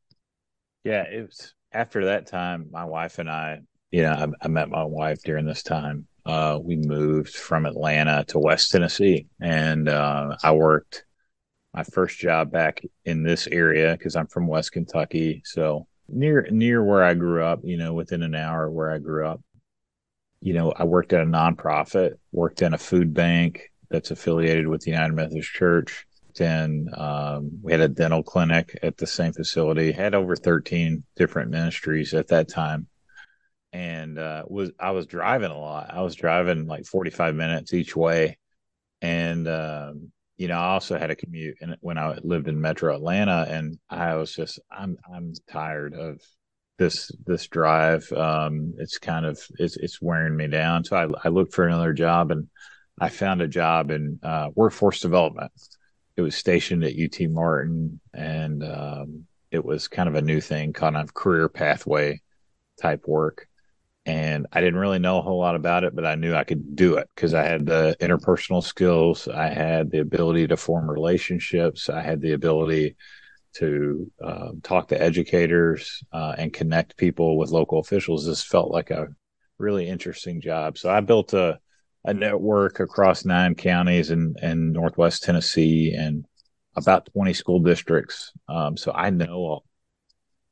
Yeah. 0.85 1.03
It 1.03 1.27
was 1.27 1.55
after 1.73 2.07
that 2.07 2.27
time, 2.27 2.69
my 2.71 2.85
wife 2.85 3.19
and 3.19 3.31
I, 3.31 3.61
you 3.91 4.03
know, 4.03 4.13
I, 4.13 4.45
I 4.45 4.49
met 4.49 4.69
my 4.69 4.85
wife 4.85 5.23
during 5.23 5.47
this 5.47 5.63
time 5.63 6.07
uh, 6.27 6.59
we 6.63 6.77
moved 6.77 7.35
from 7.35 7.67
Atlanta 7.67 8.25
to 8.29 8.39
West 8.39 8.71
Tennessee, 8.71 9.27
and 9.41 9.89
uh, 9.89 10.37
I 10.43 10.53
worked 10.53 11.05
my 11.75 11.83
first 11.85 12.19
job 12.19 12.51
back 12.51 12.83
in 13.05 13.23
this 13.23 13.47
area 13.47 13.93
because 13.93 14.17
I'm 14.17 14.27
from 14.27 14.47
West 14.47 14.73
Kentucky, 14.73 15.43
so 15.45 15.87
near 16.09 16.47
near 16.51 16.85
where 16.85 17.03
I 17.03 17.15
grew 17.15 17.43
up. 17.45 17.61
You 17.63 17.79
know, 17.79 17.95
within 17.95 18.23
an 18.23 18.35
hour 18.35 18.71
where 18.71 18.91
I 18.91 18.99
grew 18.99 19.27
up. 19.27 19.41
You 20.43 20.55
know, 20.55 20.73
I 20.73 20.85
worked 20.85 21.13
at 21.13 21.23
a 21.23 21.27
nonprofit, 21.27 22.13
worked 22.33 22.63
in 22.63 22.75
a 22.75 22.79
food 22.79 23.13
bank 23.13 23.71
that's 23.91 24.11
affiliated 24.11 24.67
with 24.69 24.83
the 24.83 24.91
United 24.91 25.15
Methodist 25.15 25.51
Church. 25.51 26.07
Then 26.35 26.89
um, 26.97 27.51
we 27.63 27.73
had 27.73 27.81
a 27.81 27.89
dental 27.89 28.23
clinic 28.23 28.79
at 28.83 28.97
the 28.97 29.07
same 29.07 29.33
facility. 29.33 29.93
Had 29.93 30.15
over 30.15 30.37
13 30.37 31.05
different 31.17 31.51
ministries 31.51 32.15
at 32.15 32.29
that 32.29 32.49
time 32.49 32.87
and 33.73 34.19
uh, 34.19 34.45
was 34.49 34.73
I 34.79 34.91
was 34.93 35.07
driving 35.07 35.51
a 35.51 35.59
lot. 35.59 35.93
I 35.93 36.03
was 36.03 36.15
driving 36.15 36.67
like 36.67 36.87
45 36.87 37.35
minutes 37.35 37.73
each 37.73 37.95
way, 37.95 38.39
and 39.01 39.47
um, 39.49 40.13
you 40.37 40.49
know 40.49 40.59
I 40.59 40.71
also 40.71 40.99
had 40.99 41.11
a 41.11 41.17
commute 41.17 41.59
and 41.61 41.77
when 41.81 41.99
I 41.99 42.19
lived 42.23 42.49
in 42.49 42.61
Metro 42.61 42.95
Atlanta, 42.95 43.47
and 43.49 43.79
I 43.89 44.17
was 44.17 44.35
just 44.35 44.59
I'm 44.71 44.97
I'm 45.13 45.35
tired 45.51 45.95
of 45.95 46.21
this 46.79 47.13
this 47.27 47.47
drive. 47.47 48.11
Um, 48.13 48.75
it's 48.79 48.99
kind 48.99 49.27
of 49.27 49.41
it's 49.59 49.77
it's 49.77 50.03
wearing 50.03 50.37
me 50.37 50.49
down. 50.49 50.85
So 50.85 50.97
I 50.97 51.07
I 51.27 51.31
looked 51.31 51.55
for 51.55 51.67
another 51.67 51.93
job 51.93 52.31
and 52.31 52.49
I 53.01 53.09
found 53.09 53.41
a 53.41 53.49
job 53.49 53.91
in 53.91 54.19
uh, 54.23 54.49
workforce 54.55 55.01
development. 55.01 55.53
It 56.21 56.25
was 56.25 56.37
stationed 56.37 56.85
at 56.85 56.99
UT 56.99 57.29
Martin, 57.31 58.01
and 58.15 58.63
um, 58.63 59.27
it 59.51 59.65
was 59.65 59.89
kind 59.89 60.09
of 60.09 60.15
a 60.15 60.23
new 60.23 60.41
thing, 60.41 60.73
kind 60.73 60.97
of 60.97 61.15
career 61.15 61.49
pathway 61.49 62.21
type 62.81 63.07
work 63.07 63.49
and 64.07 64.47
I 64.53 64.61
didn't 64.61 64.81
really 64.81 64.99
know 64.99 65.19
a 65.19 65.23
whole 65.23 65.39
lot 65.39 65.55
about 65.55 65.85
it, 65.85 65.95
but 65.95 66.07
I 66.07 66.15
knew 66.15 66.35
I 66.35 66.45
could 66.45 66.75
do 66.75 66.97
it 66.97 67.09
because 67.15 67.35
I 67.35 67.45
had 67.45 67.67
the 67.67 67.97
interpersonal 68.01 68.63
skills. 68.63 69.29
I 69.29 69.49
had 69.49 69.91
the 69.91 70.01
ability 70.01 70.49
to 70.49 70.57
form 70.57 70.91
relationships. 70.91 71.89
I 71.89 72.01
had 72.01 72.21
the 72.21 72.33
ability 72.33 72.97
to 73.57 74.11
uh, 74.23 74.53
talk 74.63 74.89
to 74.89 75.01
educators 75.01 76.03
uh, 76.13 76.35
and 76.39 76.53
connect 76.53 76.97
people 76.97 77.37
with 77.37 77.51
local 77.51 77.79
officials. 77.79 78.27
This 78.27 78.43
felt 78.43 78.71
like 78.71 78.91
a 78.91 79.09
really 79.59 79.89
interesting 79.89 80.41
job. 80.41 80.79
So 80.79 80.89
I 80.89 81.01
built 81.01 81.35
a, 81.35 81.59
a 82.05 82.15
network 82.15 82.81
across 82.81 83.25
nine 83.25 83.55
counties 83.55 84.11
in, 84.11 84.35
in 84.43 84.73
Northwest 84.73 85.23
Tennessee 85.23 85.95
and 85.97 86.25
about 86.77 87.09
20 87.13 87.33
school 87.35 87.61
districts. 87.61 88.33
Um, 88.49 88.77
so 88.77 88.93
I 88.93 89.11
know 89.11 89.35
all 89.35 89.65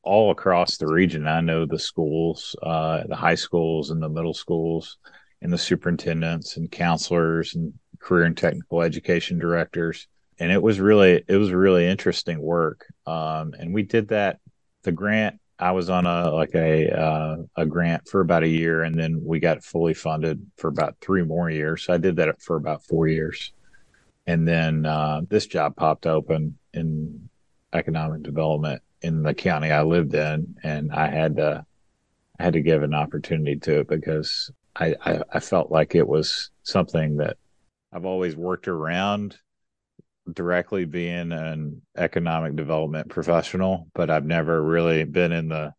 all, 0.09 0.31
across 0.31 0.79
the 0.79 0.87
region. 0.87 1.27
I 1.27 1.43
know 1.43 1.67
the 1.67 1.79
schools, 1.79 2.57
uh, 2.63 3.03
the 3.07 3.17
high 3.17 3.35
schools 3.35 3.91
and 3.91 4.03
the 4.03 4.09
middle 4.09 4.33
schools, 4.33 4.97
and 5.43 5.53
the 5.53 5.59
superintendents 5.59 6.57
and 6.57 6.71
counselors 6.71 7.55
and 7.55 7.75
career 8.01 8.25
and 8.25 8.37
technical 8.37 8.81
education 8.81 9.39
directors. 9.39 10.09
And 10.39 10.51
it 10.51 10.63
was 10.63 10.81
really, 10.81 11.23
it 11.29 11.37
was 11.37 11.53
really 11.53 11.87
interesting 11.87 12.41
work. 12.41 12.87
Um, 13.07 13.55
and 13.59 13.75
we 13.75 13.83
did 13.83 14.09
that. 14.09 14.39
The 14.85 14.93
grant, 14.93 15.41
I 15.59 15.73
was 15.73 15.91
on 15.91 16.07
a 16.07 16.31
like 16.31 16.55
a 16.55 16.91
uh, 16.91 17.37
a 17.57 17.67
grant 17.67 18.09
for 18.09 18.21
about 18.21 18.45
a 18.45 18.49
year, 18.49 18.83
and 18.83 18.99
then 18.99 19.21
we 19.25 19.41
got 19.41 19.65
fully 19.65 19.95
funded 19.95 20.45
for 20.57 20.69
about 20.69 20.97
three 21.01 21.23
more 21.23 21.51
years. 21.51 21.85
So 21.85 21.95
I 21.95 21.97
did 21.97 22.17
that 22.17 22.41
for 22.41 22.57
about 22.57 22.85
four 22.85 23.09
years. 23.09 23.53
And 24.27 24.47
then 24.47 24.87
uh, 24.87 25.23
this 25.29 25.47
job 25.47 25.75
popped 25.75 26.07
open 26.07 26.59
in 26.75 27.29
economic 27.73 28.23
development 28.23 28.83
in 29.03 29.23
the 29.23 29.35
county 29.35 29.71
I 29.71 29.83
lived 29.83 30.15
in, 30.15 30.55
and 30.63 30.93
I 30.93 31.09
had 31.09 31.37
to 31.37 31.67
I 32.39 32.43
had 32.45 32.53
to 32.53 32.61
give 32.61 32.83
an 32.83 32.95
opportunity 32.95 33.57
to 33.57 33.81
it 33.81 33.89
because 33.89 34.51
I, 34.77 34.95
I, 35.05 35.21
I 35.33 35.41
felt 35.41 35.73
like 35.73 35.95
it 35.95 36.07
was 36.07 36.51
something 36.63 37.17
that 37.17 37.37
I've 37.93 38.05
always 38.05 38.37
worked 38.37 38.69
around 38.69 39.37
directly 40.33 40.85
being 40.85 41.33
an 41.33 41.83
economic 41.97 42.57
development 42.57 43.09
professional, 43.09 43.89
but 43.95 44.11
I've 44.11 44.25
never 44.25 44.63
really 44.63 45.05
been 45.05 45.33
in 45.33 45.49
the 45.49 45.73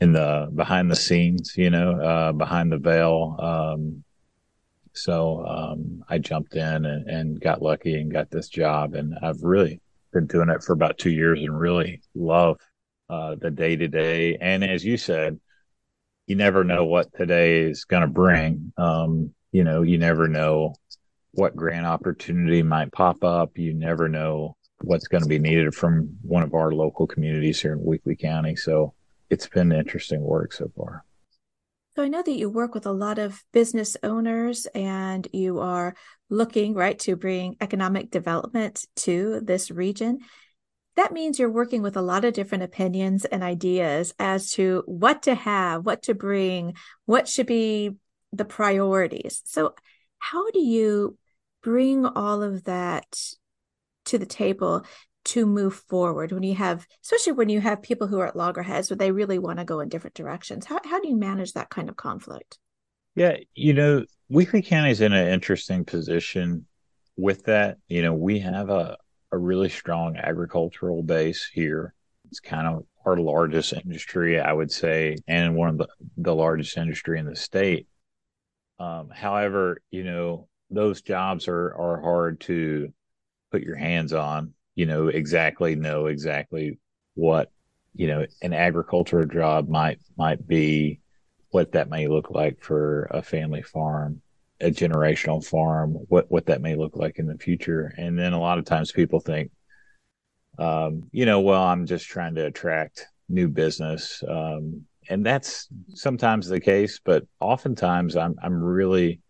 in 0.00 0.12
the 0.12 0.50
behind 0.52 0.90
the 0.90 0.96
scenes, 0.96 1.54
you 1.56 1.70
know, 1.70 2.00
uh, 2.00 2.32
behind 2.32 2.72
the 2.72 2.78
veil. 2.78 3.36
Um, 3.38 4.04
so 4.94 5.46
um, 5.46 6.04
I 6.08 6.18
jumped 6.18 6.54
in 6.54 6.84
and, 6.84 7.08
and, 7.08 7.40
got 7.40 7.62
lucky 7.62 7.94
and 7.94 8.12
got 8.12 8.30
this 8.30 8.48
job, 8.48 8.94
and 8.94 9.14
I've 9.22 9.42
really 9.42 9.80
been 10.12 10.26
doing 10.26 10.50
it 10.50 10.62
for 10.62 10.72
about 10.72 10.98
two 10.98 11.12
years 11.12 11.40
and 11.40 11.58
really 11.58 12.02
love 12.14 12.58
uh, 13.08 13.36
the 13.40 13.50
day 13.50 13.76
to 13.76 13.88
day. 13.88 14.36
And 14.40 14.64
as 14.64 14.84
you 14.84 14.96
said, 14.96 15.38
you 16.26 16.36
never 16.36 16.64
know 16.64 16.84
what 16.84 17.14
today 17.14 17.60
is 17.60 17.84
going 17.84 18.02
to 18.02 18.08
bring. 18.08 18.72
Um, 18.76 19.32
you 19.52 19.64
know, 19.64 19.82
you 19.82 19.98
never 19.98 20.28
know 20.28 20.74
what 21.32 21.56
grant 21.56 21.86
opportunity 21.86 22.62
might 22.62 22.92
pop 22.92 23.24
up. 23.24 23.56
You 23.58 23.74
never 23.74 24.08
know 24.08 24.56
what's 24.82 25.08
going 25.08 25.22
to 25.22 25.28
be 25.28 25.38
needed 25.38 25.74
from 25.74 26.16
one 26.22 26.42
of 26.42 26.54
our 26.54 26.72
local 26.72 27.06
communities 27.06 27.60
here 27.60 27.72
in 27.72 27.80
Weakley 27.80 28.18
County. 28.18 28.56
So 28.56 28.94
it's 29.30 29.48
been 29.48 29.72
interesting 29.72 30.20
work 30.20 30.52
so 30.52 30.70
far. 30.76 31.04
So 31.94 32.02
I 32.02 32.08
know 32.08 32.22
that 32.22 32.38
you 32.38 32.48
work 32.48 32.74
with 32.74 32.86
a 32.86 32.92
lot 32.92 33.18
of 33.18 33.42
business 33.52 33.96
owners 34.02 34.66
and 34.74 35.28
you 35.32 35.60
are 35.60 35.94
looking, 36.30 36.72
right, 36.74 36.98
to 37.00 37.16
bring 37.16 37.56
economic 37.60 38.10
development 38.10 38.86
to 38.96 39.40
this 39.42 39.70
region. 39.70 40.20
That 40.96 41.12
means 41.12 41.38
you're 41.38 41.50
working 41.50 41.82
with 41.82 41.96
a 41.96 42.02
lot 42.02 42.24
of 42.24 42.34
different 42.34 42.64
opinions 42.64 43.24
and 43.26 43.42
ideas 43.42 44.14
as 44.18 44.52
to 44.52 44.82
what 44.86 45.22
to 45.24 45.34
have, 45.34 45.84
what 45.84 46.02
to 46.04 46.14
bring, 46.14 46.74
what 47.04 47.28
should 47.28 47.46
be 47.46 47.96
the 48.32 48.44
priorities. 48.44 49.42
So, 49.44 49.74
how 50.18 50.50
do 50.50 50.60
you 50.60 51.18
bring 51.62 52.04
all 52.04 52.42
of 52.42 52.64
that 52.64 53.34
to 54.04 54.18
the 54.18 54.26
table 54.26 54.84
to 55.24 55.46
move 55.46 55.74
forward 55.74 56.32
when 56.32 56.42
you 56.42 56.54
have 56.54 56.86
especially 57.04 57.32
when 57.32 57.48
you 57.48 57.60
have 57.60 57.82
people 57.82 58.08
who 58.08 58.18
are 58.18 58.26
at 58.26 58.36
loggerheads 58.36 58.90
where 58.90 58.96
they 58.96 59.12
really 59.12 59.38
want 59.38 59.58
to 59.58 59.64
go 59.64 59.80
in 59.80 59.88
different 59.88 60.14
directions. 60.14 60.66
How, 60.66 60.80
how 60.84 61.00
do 61.00 61.08
you 61.08 61.16
manage 61.16 61.52
that 61.52 61.70
kind 61.70 61.88
of 61.88 61.96
conflict? 61.96 62.58
Yeah 63.14 63.36
you 63.54 63.74
know 63.74 64.04
county 64.30 64.90
is 64.90 65.00
in 65.00 65.12
an 65.12 65.28
interesting 65.28 65.84
position 65.84 66.66
with 67.16 67.44
that. 67.44 67.78
You 67.88 68.02
know 68.02 68.14
we 68.14 68.40
have 68.40 68.70
a, 68.70 68.96
a 69.30 69.38
really 69.38 69.68
strong 69.68 70.16
agricultural 70.16 71.02
base 71.02 71.48
here. 71.52 71.94
It's 72.28 72.40
kind 72.40 72.66
of 72.66 72.84
our 73.04 73.16
largest 73.16 73.72
industry 73.72 74.38
i 74.40 74.52
would 74.52 74.70
say 74.70 75.16
and 75.26 75.56
one 75.56 75.68
of 75.68 75.78
the, 75.78 75.88
the 76.16 76.34
largest 76.34 76.76
industry 76.76 77.18
in 77.18 77.26
the 77.26 77.36
state. 77.36 77.86
Um, 78.80 79.10
however 79.10 79.78
you 79.90 80.02
know 80.02 80.48
those 80.72 81.02
jobs 81.02 81.48
are 81.48 81.74
are 81.74 82.00
hard 82.00 82.40
to 82.40 82.92
put 83.50 83.62
your 83.62 83.76
hands 83.76 84.12
on 84.12 84.52
you 84.74 84.86
know 84.86 85.08
exactly 85.08 85.76
know 85.76 86.06
exactly 86.06 86.78
what 87.14 87.50
you 87.94 88.06
know 88.06 88.26
an 88.42 88.52
agricultural 88.52 89.26
job 89.26 89.68
might 89.68 89.98
might 90.16 90.46
be 90.46 91.00
what 91.50 91.72
that 91.72 91.90
may 91.90 92.08
look 92.08 92.30
like 92.30 92.62
for 92.62 93.08
a 93.10 93.22
family 93.22 93.62
farm 93.62 94.22
a 94.62 94.70
generational 94.70 95.44
farm 95.44 95.96
what 96.08 96.30
what 96.30 96.46
that 96.46 96.62
may 96.62 96.76
look 96.76 96.96
like 96.96 97.18
in 97.18 97.26
the 97.26 97.36
future. 97.36 97.92
And 97.98 98.18
then 98.18 98.32
a 98.32 98.40
lot 98.40 98.58
of 98.58 98.64
times 98.64 98.92
people 98.92 99.20
think 99.20 99.50
um, 100.58 101.08
you 101.12 101.26
know 101.26 101.40
well 101.40 101.62
i'm 101.62 101.86
just 101.86 102.06
trying 102.06 102.34
to 102.34 102.46
attract 102.46 103.06
new 103.28 103.48
business 103.48 104.22
um, 104.28 104.82
and 105.08 105.24
that's 105.24 105.68
sometimes 105.94 106.46
the 106.46 106.60
case 106.60 107.00
but 107.02 107.26
oftentimes 107.40 108.16
i'm 108.16 108.36
i'm 108.42 108.62
really 108.62 109.20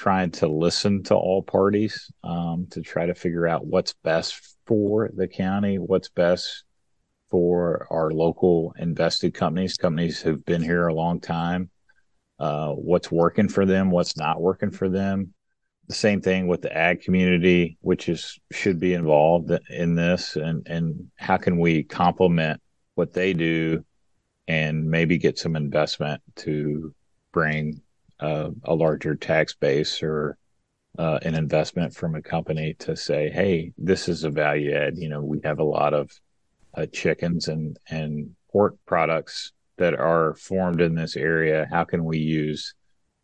trying 0.00 0.30
to 0.30 0.48
listen 0.48 1.02
to 1.02 1.14
all 1.14 1.42
parties 1.42 2.10
um, 2.24 2.66
to 2.70 2.80
try 2.80 3.04
to 3.04 3.14
figure 3.14 3.46
out 3.46 3.66
what's 3.66 3.92
best 4.02 4.56
for 4.66 5.10
the 5.14 5.28
county, 5.28 5.78
what's 5.78 6.08
best 6.08 6.64
for 7.30 7.86
our 7.90 8.10
local 8.10 8.74
invested 8.78 9.34
companies, 9.34 9.76
companies 9.76 10.18
who've 10.18 10.42
been 10.46 10.62
here 10.62 10.86
a 10.86 10.94
long 10.94 11.20
time, 11.20 11.68
uh, 12.38 12.70
what's 12.70 13.12
working 13.12 13.46
for 13.46 13.66
them, 13.66 13.90
what's 13.90 14.16
not 14.16 14.40
working 14.40 14.70
for 14.70 14.88
them. 14.88 15.34
The 15.88 15.94
same 15.94 16.22
thing 16.22 16.46
with 16.46 16.62
the 16.62 16.74
ag 16.74 17.02
community, 17.02 17.76
which 17.82 18.08
is 18.08 18.38
should 18.50 18.80
be 18.80 18.94
involved 18.94 19.52
in 19.68 19.96
this, 19.96 20.36
and 20.36 20.66
and 20.66 21.10
how 21.16 21.36
can 21.36 21.58
we 21.58 21.82
complement 21.82 22.62
what 22.94 23.12
they 23.12 23.34
do, 23.34 23.84
and 24.48 24.88
maybe 24.90 25.18
get 25.18 25.38
some 25.38 25.56
investment 25.56 26.22
to 26.36 26.94
bring 27.32 27.82
uh, 28.20 28.50
a 28.64 28.74
larger 28.74 29.14
tax 29.14 29.54
base 29.54 30.02
or 30.02 30.36
uh, 30.98 31.18
an 31.22 31.34
investment 31.34 31.94
from 31.94 32.14
a 32.14 32.22
company 32.22 32.74
to 32.80 32.96
say, 32.96 33.30
hey, 33.30 33.72
this 33.78 34.08
is 34.08 34.24
a 34.24 34.30
value 34.30 34.72
add. 34.74 34.96
You 34.96 35.08
know, 35.08 35.22
we 35.22 35.40
have 35.44 35.58
a 35.58 35.64
lot 35.64 35.94
of 35.94 36.10
uh, 36.74 36.86
chickens 36.86 37.48
and, 37.48 37.78
and 37.88 38.34
pork 38.52 38.76
products 38.86 39.52
that 39.78 39.94
are 39.94 40.34
formed 40.34 40.80
in 40.80 40.94
this 40.94 41.16
area. 41.16 41.66
How 41.70 41.84
can 41.84 42.04
we 42.04 42.18
use 42.18 42.74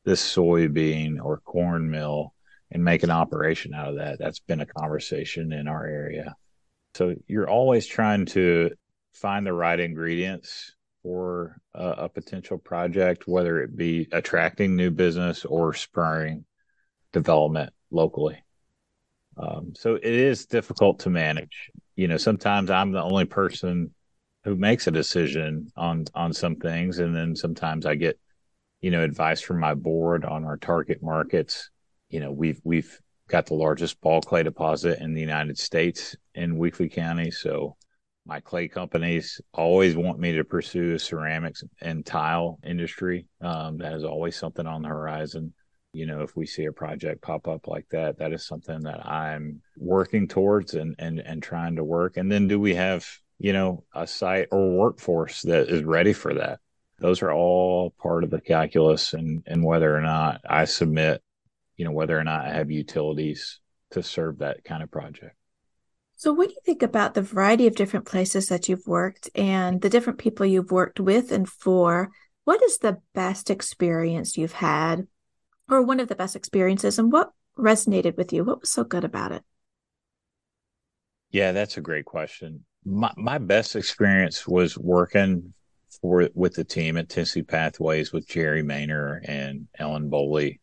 this 0.05 0.23
soybean 0.23 1.17
or 1.23 1.41
corn 1.41 1.91
mill 1.91 2.33
and 2.71 2.83
make 2.83 3.03
an 3.03 3.11
operation 3.11 3.75
out 3.75 3.89
of 3.89 3.97
that? 3.97 4.19
That's 4.19 4.41
been 4.41 4.61
a 4.61 4.67
conversation 4.67 5.53
in 5.53 5.69
our 5.69 5.85
area. 5.85 6.35
So 6.95 7.15
you're 7.27 7.51
always 7.51 7.87
trying 7.87 8.27
to 8.27 8.71
find 9.13 9.47
the 9.47 9.53
right 9.53 9.79
ingredients 9.79 10.76
for 11.07 11.61
a, 11.73 11.89
a 11.89 12.09
potential 12.09 12.59
project, 12.59 13.29
whether 13.29 13.63
it 13.63 13.77
be 13.77 14.09
attracting 14.11 14.75
new 14.75 14.91
business 14.91 15.45
or 15.45 15.73
spurring 15.73 16.45
development 17.13 17.73
locally. 17.93 18.43
Um, 19.37 19.73
so 19.77 19.95
it 19.95 20.05
is 20.05 20.47
difficult 20.47 20.99
to 21.01 21.11
manage. 21.11 21.71
You 21.95 22.09
know, 22.09 22.17
sometimes 22.17 22.71
I'm 22.71 22.91
the 22.91 23.05
only 23.05 23.25
person 23.25 23.95
who 24.43 24.57
makes 24.57 24.89
a 24.89 24.91
decision 24.91 25.71
on 25.77 26.07
on 26.13 26.33
some 26.33 26.57
things, 26.57 26.99
and 26.99 27.15
then 27.15 27.37
sometimes 27.37 27.87
I 27.87 27.95
get, 27.95 28.19
you 28.81 28.91
know, 28.91 29.03
advice 29.05 29.41
from 29.41 29.61
my 29.61 29.75
board 29.75 30.25
on 30.25 30.45
our 30.45 30.57
target 30.57 31.05
markets. 31.05 31.71
You 32.09 32.19
know, 32.19 32.33
we've 32.33 32.61
we've 32.65 33.01
got 33.29 33.47
the 33.47 33.55
largest 33.55 34.01
ball 34.01 34.23
clay 34.23 34.43
deposit 34.43 34.99
in 35.01 35.15
the 35.15 35.21
United 35.21 35.57
States 35.57 36.17
in 36.35 36.59
Weakley 36.59 36.93
County, 36.93 37.31
so 37.31 37.77
my 38.27 38.41
clay 38.41 38.67
companies 38.67 39.41
always 39.55 39.97
want 39.97 40.19
me 40.19 40.33
to 40.33 40.45
pursue 40.45 40.99
ceramics 40.99 41.63
and 41.81 42.05
tile 42.05 42.59
industry. 42.65 43.27
Um, 43.41 43.79
that 43.79 43.93
is 43.93 44.05
always 44.05 44.37
something 44.37 44.67
on 44.67 44.83
the 44.83 44.89
horizon. 44.89 45.55
You 45.93 46.07
know, 46.07 46.23
if 46.23 46.37
we 46.37 46.45
see 46.45 46.65
a 46.65 46.73
project 46.73 47.23
pop 47.23 47.47
up 47.47 47.69
like 47.69 47.87
that, 47.91 48.19
that 48.19 48.33
is 48.33 48.45
something 48.45 48.81
that 48.83 49.07
I'm 49.07 49.63
working 49.79 50.27
towards 50.27 50.75
and 50.75 50.97
and 50.99 51.21
and 51.21 51.43
trying 51.43 51.77
to 51.77 51.85
work. 51.85 52.17
And 52.17 52.31
then 52.31 52.49
do 52.49 52.59
we 52.59 52.75
have 52.75 53.07
you 53.39 53.53
know 53.53 53.85
a 53.95 54.07
site 54.07 54.49
or 54.51 54.77
workforce 54.77 55.43
that 55.43 55.69
is 55.69 55.85
ready 55.85 56.13
for 56.13 56.35
that? 56.35 56.59
Those 56.99 57.23
are 57.23 57.33
all 57.33 57.95
part 58.03 58.25
of 58.25 58.31
the 58.31 58.41
calculus, 58.41 59.15
and 59.15 59.43
and 59.47 59.65
whether 59.65 59.97
or 59.97 60.01
not 60.01 60.41
I 60.49 60.65
submit, 60.65 61.23
you 61.77 61.85
know, 61.85 61.93
whether 61.93 62.19
or 62.19 62.25
not 62.25 62.45
I 62.45 62.55
have 62.55 62.71
utilities 62.71 63.61
to 63.93 64.03
serve 64.03 64.39
that 64.39 64.65
kind 64.65 64.83
of 64.83 64.91
project. 64.91 65.36
So, 66.19 66.33
what 66.33 66.49
do 66.49 66.55
you 66.55 66.61
think 66.65 66.83
about 66.83 67.13
the 67.13 67.21
variety 67.21 67.67
of 67.67 67.75
different 67.75 68.07
places 68.07 68.47
that 68.47 68.71
you've 68.71 68.87
worked 68.87 69.29
and 69.35 69.83
the 69.83 69.91
different 69.91 70.19
people 70.19 70.47
you've 70.47 70.71
worked 70.71 70.99
with 70.99 71.31
and 71.31 71.47
for? 71.47 72.11
What 72.45 72.63
is 72.63 72.79
the 72.79 73.03
best 73.15 73.51
experience 73.51 74.39
you've 74.39 74.53
had, 74.53 75.09
or 75.69 75.83
one 75.83 76.01
of 76.01 76.09
the 76.09 76.15
best 76.15 76.35
experiences, 76.35 76.99
and 76.99 77.13
what 77.13 77.33
resonated 77.59 78.17
with 78.17 78.33
you? 78.33 78.45
What 78.45 78.63
was 78.63 78.71
so 78.71 78.83
good 78.83 79.05
about 79.05 79.33
it? 79.33 79.43
Yeah, 81.33 81.53
that's 81.53 81.77
a 81.77 81.83
great 81.83 82.07
question. 82.07 82.65
My 82.83 83.13
my 83.19 83.37
best 83.37 83.77
experience 83.77 84.49
was 84.49 84.79
working 84.79 85.53
for 86.01 86.31
with 86.33 86.55
the 86.55 86.65
team 86.65 86.97
at 86.97 87.11
Tennessee 87.11 87.43
Pathways 87.43 88.15
with 88.15 88.27
Jerry 88.27 88.63
Maynor 88.63 89.21
and 89.29 89.69
Ellen 89.79 90.09
Bowley. 90.09 90.61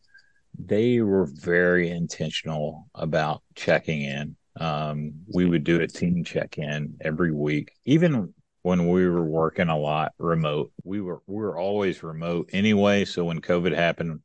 They 0.58 1.00
were 1.02 1.28
very 1.32 1.92
intentional 1.92 2.88
about 2.96 3.44
checking 3.54 4.02
in 4.02 4.36
um, 4.60 5.14
we 5.34 5.46
would 5.46 5.64
do 5.64 5.82
a 5.82 5.88
team 5.88 6.24
check 6.24 6.58
in 6.58 6.98
every 7.02 7.32
week, 7.32 7.72
even 7.86 8.34
when 8.62 8.88
we 8.88 9.08
were 9.08 9.24
working 9.24 9.70
a 9.70 9.78
lot 9.78 10.14
remote. 10.18 10.72
We 10.84 11.02
were 11.02 11.22
we 11.28 11.38
were 11.38 11.58
always 11.58 12.04
remote 12.04 12.50
anyway. 12.54 13.06
So 13.06 13.26
when 13.26 13.42
COVID 13.42 13.76
happened, 13.76 14.22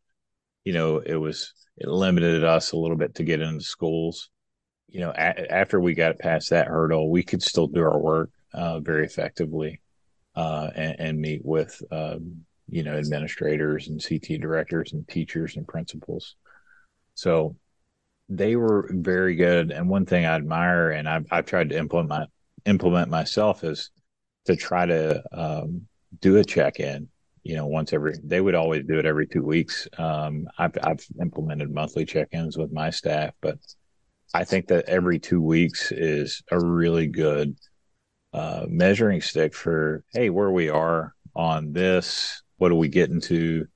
you 0.64 0.72
know, 0.72 0.98
it 0.98 1.16
was 1.16 1.54
it 1.76 1.88
limited 1.88 2.44
us 2.44 2.72
a 2.72 2.76
little 2.76 2.96
bit 2.96 3.14
to 3.16 3.24
get 3.24 3.40
into 3.40 3.64
schools. 3.64 4.30
You 4.88 5.00
know, 5.00 5.10
a- 5.10 5.52
after 5.52 5.80
we 5.80 5.94
got 5.94 6.18
past 6.18 6.50
that 6.50 6.68
hurdle, 6.68 7.10
we 7.10 7.22
could 7.22 7.42
still 7.42 7.66
do 7.66 7.82
our 7.82 7.98
work 7.98 8.30
uh, 8.54 8.80
very 8.80 9.04
effectively 9.04 9.80
uh, 10.34 10.70
and, 10.74 10.96
and, 10.98 11.20
meet 11.20 11.44
with 11.44 11.80
um, 11.90 12.44
you 12.68 12.82
know 12.82 12.96
administrators 12.96 13.88
and 13.88 14.02
CT 14.02 14.40
directors 14.40 14.92
and 14.92 15.06
teachers 15.08 15.56
and 15.56 15.66
principals. 15.66 16.36
So 17.14 17.56
they 18.28 18.56
were 18.56 18.88
very 18.92 19.34
good. 19.34 19.70
And 19.70 19.88
one 19.88 20.06
thing 20.06 20.24
I 20.24 20.34
admire, 20.34 20.90
and 20.90 21.08
I've, 21.08 21.26
I've 21.30 21.46
tried 21.46 21.70
to 21.70 21.78
implement 21.78 22.30
implement 22.64 23.10
myself, 23.10 23.64
is 23.64 23.90
to 24.46 24.56
try 24.56 24.86
to 24.86 25.22
um, 25.32 25.86
do 26.20 26.36
a 26.36 26.44
check 26.44 26.80
in. 26.80 27.08
You 27.42 27.56
know, 27.56 27.66
once 27.66 27.92
every 27.92 28.14
they 28.22 28.40
would 28.40 28.54
always 28.54 28.84
do 28.84 28.98
it 28.98 29.06
every 29.06 29.26
two 29.26 29.42
weeks. 29.42 29.88
Um, 29.96 30.46
I've 30.58 30.76
I've 30.82 31.04
implemented 31.20 31.70
monthly 31.70 32.04
check 32.04 32.28
ins 32.32 32.58
with 32.58 32.72
my 32.72 32.90
staff, 32.90 33.32
but 33.40 33.58
I 34.34 34.44
think 34.44 34.68
that 34.68 34.84
every 34.86 35.18
two 35.18 35.40
weeks 35.40 35.90
is 35.90 36.42
a 36.50 36.60
really 36.60 37.06
good 37.06 37.56
uh, 38.34 38.66
measuring 38.68 39.22
stick 39.22 39.54
for 39.54 40.04
hey, 40.12 40.28
where 40.28 40.50
we 40.50 40.68
are 40.68 41.14
on 41.34 41.72
this. 41.72 42.42
What 42.58 42.72
are 42.72 42.76
we 42.76 42.88
getting 42.88 43.20
to? 43.22 43.66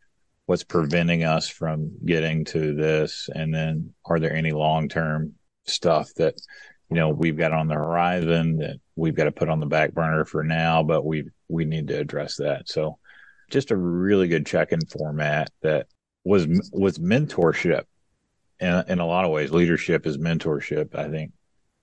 What's 0.53 0.65
preventing 0.65 1.25
us 1.25 1.49
from 1.49 1.91
getting 2.05 2.45
to 2.45 2.75
this? 2.75 3.31
And 3.35 3.55
then 3.55 3.95
are 4.05 4.21
there 4.21 4.35
any 4.35 4.51
long-term 4.51 5.33
stuff 5.65 6.13
that 6.17 6.35
you 6.91 6.97
know 6.97 7.09
we've 7.09 7.39
got 7.39 7.53
on 7.53 7.69
the 7.69 7.75
horizon 7.75 8.59
that 8.59 8.77
we've 8.95 9.15
got 9.15 9.25
to 9.25 9.33
put 9.33 9.49
on 9.49 9.61
the 9.61 9.67
back 9.67 9.95
burner 9.95 10.27
for 10.27 10.45
now 10.45 10.83
but 10.83 11.07
we 11.07 11.25
we 11.49 11.65
need 11.65 11.89
to 11.89 11.99
address 11.99 12.37
that? 12.37 12.69
So 12.69 12.99
just 13.51 13.71
a 13.71 13.77
really 13.79 14.29
good 14.29 14.45
check-in 14.45 14.85
format 14.85 15.51
that 15.63 15.87
was 16.23 16.47
was 16.71 16.99
mentorship 16.99 17.85
in, 18.61 18.85
in 18.89 18.99
a 18.99 19.07
lot 19.07 19.25
of 19.25 19.31
ways. 19.31 19.53
Leadership 19.53 20.07
is 20.07 20.19
mentorship 20.19 20.95
i 20.95 21.09
think. 21.09 21.33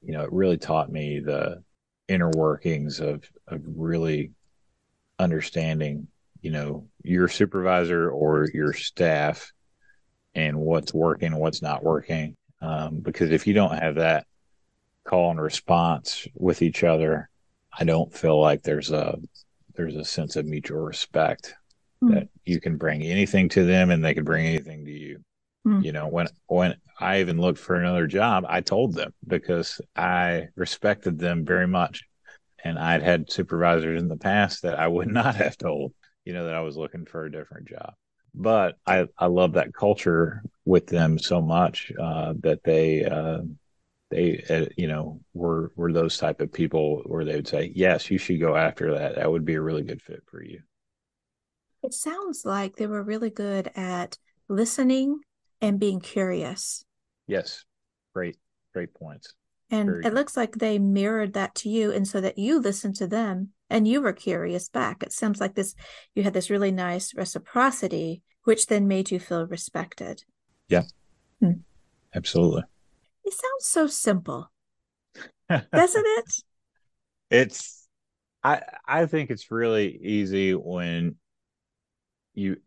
You 0.04 0.14
know 0.14 0.22
it 0.22 0.32
really 0.32 0.60
taught 0.60 0.92
me 0.92 1.20
the 1.20 1.64
inner 2.08 2.30
workings 2.30 3.00
of 3.00 3.28
of 3.48 3.62
really 3.66 4.30
understanding 5.18 6.08
you 6.42 6.52
know 6.52 6.88
your 7.04 7.28
supervisor 7.28 8.10
or 8.10 8.48
your 8.54 8.74
staff 8.74 9.52
and 10.36 10.58
what's 10.58 10.94
working 10.94 11.34
and 11.34 11.40
what's 11.40 11.62
not 11.62 11.84
working 11.84 12.36
um, 12.62 13.00
because 13.00 13.32
if 13.32 13.48
you 13.48 13.54
don't 13.54 13.78
have 13.78 13.96
that 13.96 14.26
call 15.06 15.32
and 15.32 15.42
response 15.42 16.28
with 16.36 16.62
each 16.62 16.84
other 16.84 17.30
i 17.78 17.84
don't 17.84 18.14
feel 18.14 18.40
like 18.40 18.62
there's 18.62 18.92
a 18.92 19.18
there's 19.76 19.96
a 19.96 20.06
sense 20.06 20.36
of 20.36 20.46
mutual 20.46 20.80
respect 20.80 21.56
mm. 22.04 22.14
that 22.14 22.28
you 22.46 22.60
can 22.60 22.78
bring 22.78 23.02
anything 23.02 23.50
to 23.50 23.66
them 23.66 23.90
and 23.90 24.04
they 24.04 24.14
can 24.14 24.24
bring 24.24 24.46
anything 24.46 24.86
to 24.86 24.92
you 24.92 25.20
mm. 25.68 25.84
you 25.84 25.92
know 25.92 26.08
when 26.08 26.28
when 26.48 26.76
i 27.00 27.20
even 27.20 27.40
looked 27.40 27.60
for 27.60 27.76
another 27.76 28.08
job 28.08 28.46
i 28.48 28.62
told 28.62 28.94
them 28.94 29.14
because 29.28 29.82
i 29.96 30.48
respected 30.56 31.18
them 31.18 31.44
very 31.44 31.68
much 31.68 32.04
and 32.64 32.78
i'd 32.78 33.02
had 33.02 33.32
supervisors 33.32 34.02
in 34.02 34.10
the 34.10 34.18
past 34.18 34.62
that 34.62 34.78
i 34.78 34.88
would 34.88 35.08
not 35.12 35.36
have 35.36 35.58
told 35.58 35.94
you 36.30 36.36
know, 36.36 36.46
that 36.46 36.54
I 36.54 36.62
was 36.62 36.78
looking 36.78 37.08
for 37.08 37.26
a 37.26 37.32
different 37.32 37.68
job. 37.68 37.96
But 38.36 38.78
I, 38.86 39.08
I 39.18 39.26
love 39.26 39.54
that 39.54 39.74
culture 39.74 40.44
with 40.64 40.86
them 40.86 41.18
so 41.18 41.42
much 41.42 41.92
uh, 42.00 42.36
that 42.42 42.64
they, 42.64 43.04
uh, 43.04 43.40
they, 44.12 44.44
uh, 44.48 44.68
you 44.78 44.88
know, 44.88 45.22
were 45.34 45.72
were 45.76 45.92
those 45.92 46.20
type 46.20 46.40
of 46.40 46.54
people 46.54 47.02
where 47.08 47.26
they 47.26 47.36
would 47.36 47.48
say, 47.48 47.72
"Yes, 47.74 48.12
you 48.12 48.20
should 48.20 48.40
go 48.40 48.56
after 48.56 48.94
that. 48.94 49.16
That 49.16 49.32
would 49.32 49.44
be 49.44 49.56
a 49.56 49.62
really 49.62 49.82
good 49.82 50.04
fit 50.04 50.22
for 50.28 50.44
you." 50.44 50.62
It 51.82 51.96
sounds 51.96 52.46
like 52.46 52.76
they 52.76 52.86
were 52.86 53.02
really 53.02 53.32
good 53.32 53.72
at 53.76 54.20
listening 54.48 55.22
and 55.62 55.80
being 55.80 56.00
curious. 56.00 56.86
Yes, 57.26 57.66
great, 58.14 58.38
great 58.72 58.94
points. 58.94 59.34
And 59.72 59.90
Very 59.90 60.06
it 60.06 60.14
looks 60.14 60.36
like 60.36 60.56
they 60.56 60.80
mirrored 60.80 61.34
that 61.34 61.54
to 61.56 61.70
you, 61.70 61.92
and 61.92 62.08
so 62.08 62.20
that 62.22 62.38
you 62.38 62.60
listened 62.60 62.96
to 62.96 63.08
them 63.08 63.50
and 63.70 63.88
you 63.88 64.02
were 64.02 64.14
curious 64.14 64.68
back. 64.68 65.04
It 65.04 65.14
seems 65.14 65.40
like 65.40 65.56
this 65.56 65.76
you 66.16 66.24
had 66.24 66.34
this 66.34 66.50
really 66.50 66.72
nice 66.72 67.14
reciprocity, 67.14 68.24
which 68.44 68.68
then 68.68 68.88
made 68.88 69.12
you 69.12 69.20
feel 69.20 69.46
respected. 69.46 70.24
Yeah. 70.68 70.84
Hmm. 71.40 71.62
Absolutely. 72.16 72.64
It 73.26 73.34
sounds 73.34 73.66
so 73.66 73.88
simple. 73.88 74.52
Doesn't 75.50 76.06
it? 76.06 76.34
It's 77.30 77.88
I 78.44 78.62
I 78.86 79.06
think 79.06 79.30
it's 79.30 79.52
really 79.52 79.98
easy 80.02 80.54
when 80.54 81.16
you 82.34 82.58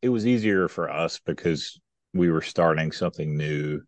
it 0.00 0.08
was 0.08 0.26
easier 0.26 0.68
for 0.68 0.90
us 0.90 1.20
because 1.24 1.80
we 2.14 2.30
were 2.30 2.42
starting 2.42 2.92
something 2.92 3.36
new 3.36 3.80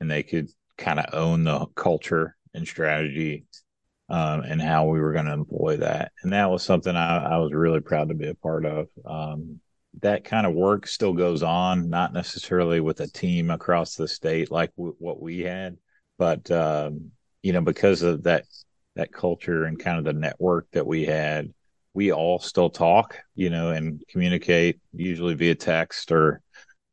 and 0.00 0.10
they 0.10 0.22
could 0.22 0.48
kind 0.80 0.98
of 0.98 1.14
own 1.14 1.44
the 1.44 1.66
culture 1.76 2.36
and 2.54 2.66
strategy 2.66 3.44
um, 4.08 4.40
and 4.40 4.60
how 4.60 4.86
we 4.86 5.00
were 5.00 5.12
going 5.12 5.26
to 5.26 5.32
employ 5.32 5.76
that. 5.76 6.10
And 6.22 6.32
that 6.32 6.50
was 6.50 6.64
something 6.64 6.96
I, 6.96 7.34
I, 7.34 7.36
was 7.38 7.52
really 7.52 7.80
proud 7.80 8.08
to 8.08 8.14
be 8.14 8.28
a 8.28 8.34
part 8.34 8.66
of. 8.66 8.88
Um, 9.06 9.60
that 10.00 10.24
kind 10.24 10.46
of 10.46 10.54
work 10.54 10.88
still 10.88 11.12
goes 11.12 11.44
on, 11.44 11.90
not 11.90 12.12
necessarily 12.12 12.80
with 12.80 13.00
a 13.00 13.06
team 13.06 13.50
across 13.50 13.94
the 13.94 14.08
state 14.08 14.50
like 14.50 14.74
w- 14.76 14.96
what 14.98 15.20
we 15.20 15.40
had, 15.40 15.76
but 16.18 16.50
um, 16.50 17.12
you 17.42 17.52
know, 17.52 17.60
because 17.60 18.02
of 18.02 18.24
that 18.24 18.44
that 18.96 19.12
culture 19.12 19.64
and 19.64 19.78
kind 19.78 19.98
of 19.98 20.04
the 20.04 20.12
network 20.12 20.66
that 20.72 20.86
we 20.86 21.04
had, 21.06 21.52
we 21.94 22.12
all 22.12 22.38
still 22.38 22.70
talk, 22.70 23.18
you 23.34 23.50
know, 23.50 23.70
and 23.70 24.02
communicate 24.08 24.80
usually 24.92 25.34
via 25.34 25.54
text 25.54 26.10
or 26.12 26.40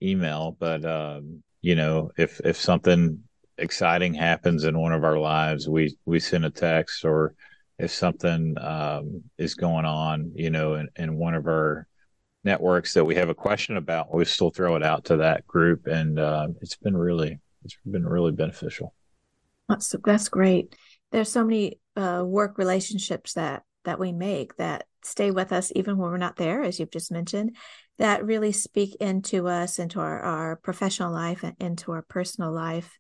email. 0.02 0.56
But 0.60 0.86
um, 0.86 1.44
you 1.62 1.76
know, 1.76 2.12
if 2.18 2.40
if 2.44 2.58
something 2.58 3.24
exciting 3.58 4.14
happens 4.14 4.64
in 4.64 4.78
one 4.78 4.94
of 4.94 5.04
our 5.04 5.20
lives, 5.20 5.68
we 5.68 5.98
we 6.06 6.20
send 6.20 6.46
a 6.46 6.50
text, 6.50 7.06
or 7.06 7.36
if 7.80 7.92
something 7.92 8.56
um, 8.60 9.24
is 9.38 9.56
going 9.56 9.86
on, 9.86 10.32
you 10.36 10.50
know, 10.50 10.76
in, 10.76 10.90
in 10.96 11.18
one 11.18 11.36
of 11.36 11.46
our 11.46 11.88
networks 12.44 12.94
that 12.94 13.06
we 13.06 13.16
have 13.16 13.30
a 13.30 13.36
question 13.36 13.78
about, 13.78 14.14
we 14.14 14.26
still 14.26 14.50
throw 14.50 14.76
it 14.76 14.84
out 14.84 15.06
to 15.06 15.18
that 15.18 15.46
group, 15.46 15.88
and 15.88 16.20
uh, 16.20 16.48
it's 16.62 16.76
been 16.76 16.96
really 16.96 17.40
it's 17.64 17.78
been 17.90 18.06
really 18.06 18.32
beneficial. 18.32 18.94
That's 19.70 19.96
that's 20.04 20.30
great. 20.30 20.76
There's 21.12 21.32
so 21.32 21.44
many 21.44 21.80
uh, 21.96 22.24
work 22.26 22.58
relationships 22.58 23.34
that 23.34 23.64
that 23.86 24.00
we 24.00 24.12
make 24.12 24.56
that 24.58 24.86
stay 25.04 25.32
with 25.32 25.54
us 25.54 25.72
even 25.76 25.98
when 25.98 26.12
we're 26.12 26.18
not 26.18 26.36
there, 26.36 26.62
as 26.64 26.80
you've 26.80 26.92
just 26.92 27.12
mentioned, 27.12 27.56
that 27.98 28.26
really 28.26 28.52
speak 28.52 28.96
into 29.00 29.48
us, 29.48 29.80
into 29.80 30.00
our, 30.00 30.20
our 30.20 30.56
professional 30.58 31.14
life, 31.14 31.44
and 31.44 31.56
into 31.60 31.92
our 31.92 32.02
personal 32.02 32.52
life. 32.52 32.98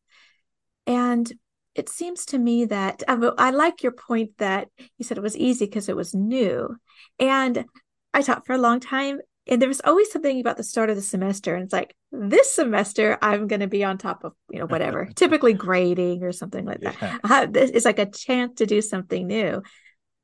And 0.88 1.32
it 1.76 1.90
seems 1.90 2.26
to 2.28 2.40
me 2.40 2.66
that 2.66 3.04
I, 3.08 3.14
I 3.38 3.52
like 3.52 3.84
your 3.84 3.92
point 3.92 4.32
that 4.40 4.70
you 4.98 5.06
said 5.06 5.18
it 5.18 5.24
was 5.24 5.38
easy 5.38 5.66
because 5.66 5.90
it 5.90 5.96
was 5.96 6.16
new. 6.16 6.76
And 7.20 7.66
I 8.14 8.22
taught 8.24 8.48
for 8.48 8.54
a 8.54 8.58
long 8.58 8.80
time, 8.80 9.20
and 9.46 9.62
there 9.62 9.70
was 9.70 9.82
always 9.84 10.12
something 10.12 10.40
about 10.40 10.58
the 10.58 10.64
start 10.64 10.90
of 10.90 10.96
the 10.96 11.02
semester. 11.02 11.54
And 11.54 11.66
it's 11.66 11.74
like, 11.74 11.96
this 12.12 12.52
semester, 12.52 13.18
I'm 13.22 13.48
going 13.48 13.60
to 13.60 13.68
be 13.68 13.84
on 13.84 13.98
top 13.98 14.24
of, 14.24 14.34
you 14.50 14.60
know, 14.60 14.66
whatever, 14.66 15.10
typically 15.16 15.54
grading 15.54 16.24
or 16.24 16.32
something 16.32 16.66
like 16.66 16.82
that. 16.82 16.96
Yeah. 17.02 17.18
Uh, 17.24 17.46
this 17.46 17.70
is 17.70 17.86
like 17.86 18.00
a 18.00 18.10
chance 18.10 18.56
to 18.56 18.66
do 18.66 18.82
something 18.82 19.28
new. 19.28 19.62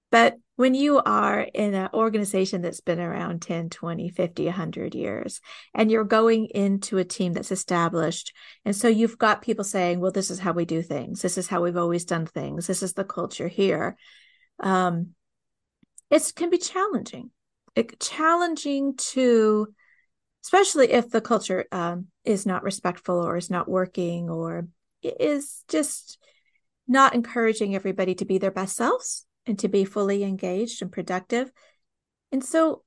But 0.10 0.38
when 0.56 0.76
you 0.76 1.00
are 1.00 1.42
in 1.42 1.74
an 1.74 1.89
organization 1.94 2.62
that's 2.62 2.82
been 2.82 3.00
around 3.00 3.42
10, 3.42 3.70
20, 3.70 4.10
50, 4.10 4.46
100 4.46 4.94
years, 4.94 5.42
and 5.74 5.89
you're 5.89 6.04
going 6.04 6.46
into 6.48 7.00
a 7.00 7.04
team 7.04 7.34
that's 7.34 7.52
established, 7.52 8.34
and 8.63 8.76
so 8.76 8.88
you've 8.88 9.18
got 9.18 9.42
people 9.42 9.63
saying, 9.63 10.00
well, 10.00 10.12
this 10.12 10.30
is 10.30 10.39
how 10.39 10.52
we 10.52 10.66
do 10.66 10.82
things. 10.82 11.22
This 11.22 11.38
is 11.38 11.48
how 11.48 11.62
we've 11.62 11.78
always 11.78 12.06
done 12.06 12.28
things. 12.28 12.68
This 12.68 12.84
is 12.84 12.94
the 12.94 13.04
culture 13.04 13.48
here. 13.48 13.98
Um, 14.60 15.10
it 16.12 16.32
can 16.36 16.52
be 16.52 16.60
challenging. 16.60 17.32
It, 17.76 18.00
challenging 18.00 18.96
to, 18.98 19.74
especially 20.44 20.92
if 20.92 21.10
the 21.10 21.22
culture 21.22 21.66
um, 21.72 22.08
is 22.24 22.46
not 22.46 22.62
respectful 22.62 23.16
or 23.16 23.38
is 23.38 23.50
not 23.50 23.68
working 23.68 24.30
or 24.30 24.68
is 25.02 25.63
just 25.68 26.20
not 26.88 27.16
encouraging 27.16 27.74
everybody 27.74 28.13
to 28.13 28.26
be 28.26 28.38
their 28.38 28.52
best 28.52 28.76
selves 28.76 29.26
and 29.45 29.60
to 29.60 29.67
be 29.67 29.86
fully 29.86 30.23
engaged 30.23 30.82
and 30.82 30.91
productive. 30.91 31.51
And 32.32 32.43
so, 32.43 32.84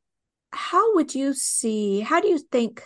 how 0.52 0.94
would 0.94 1.14
you 1.14 1.34
see, 1.34 2.00
how 2.00 2.20
do 2.20 2.28
you 2.28 2.38
think 2.38 2.82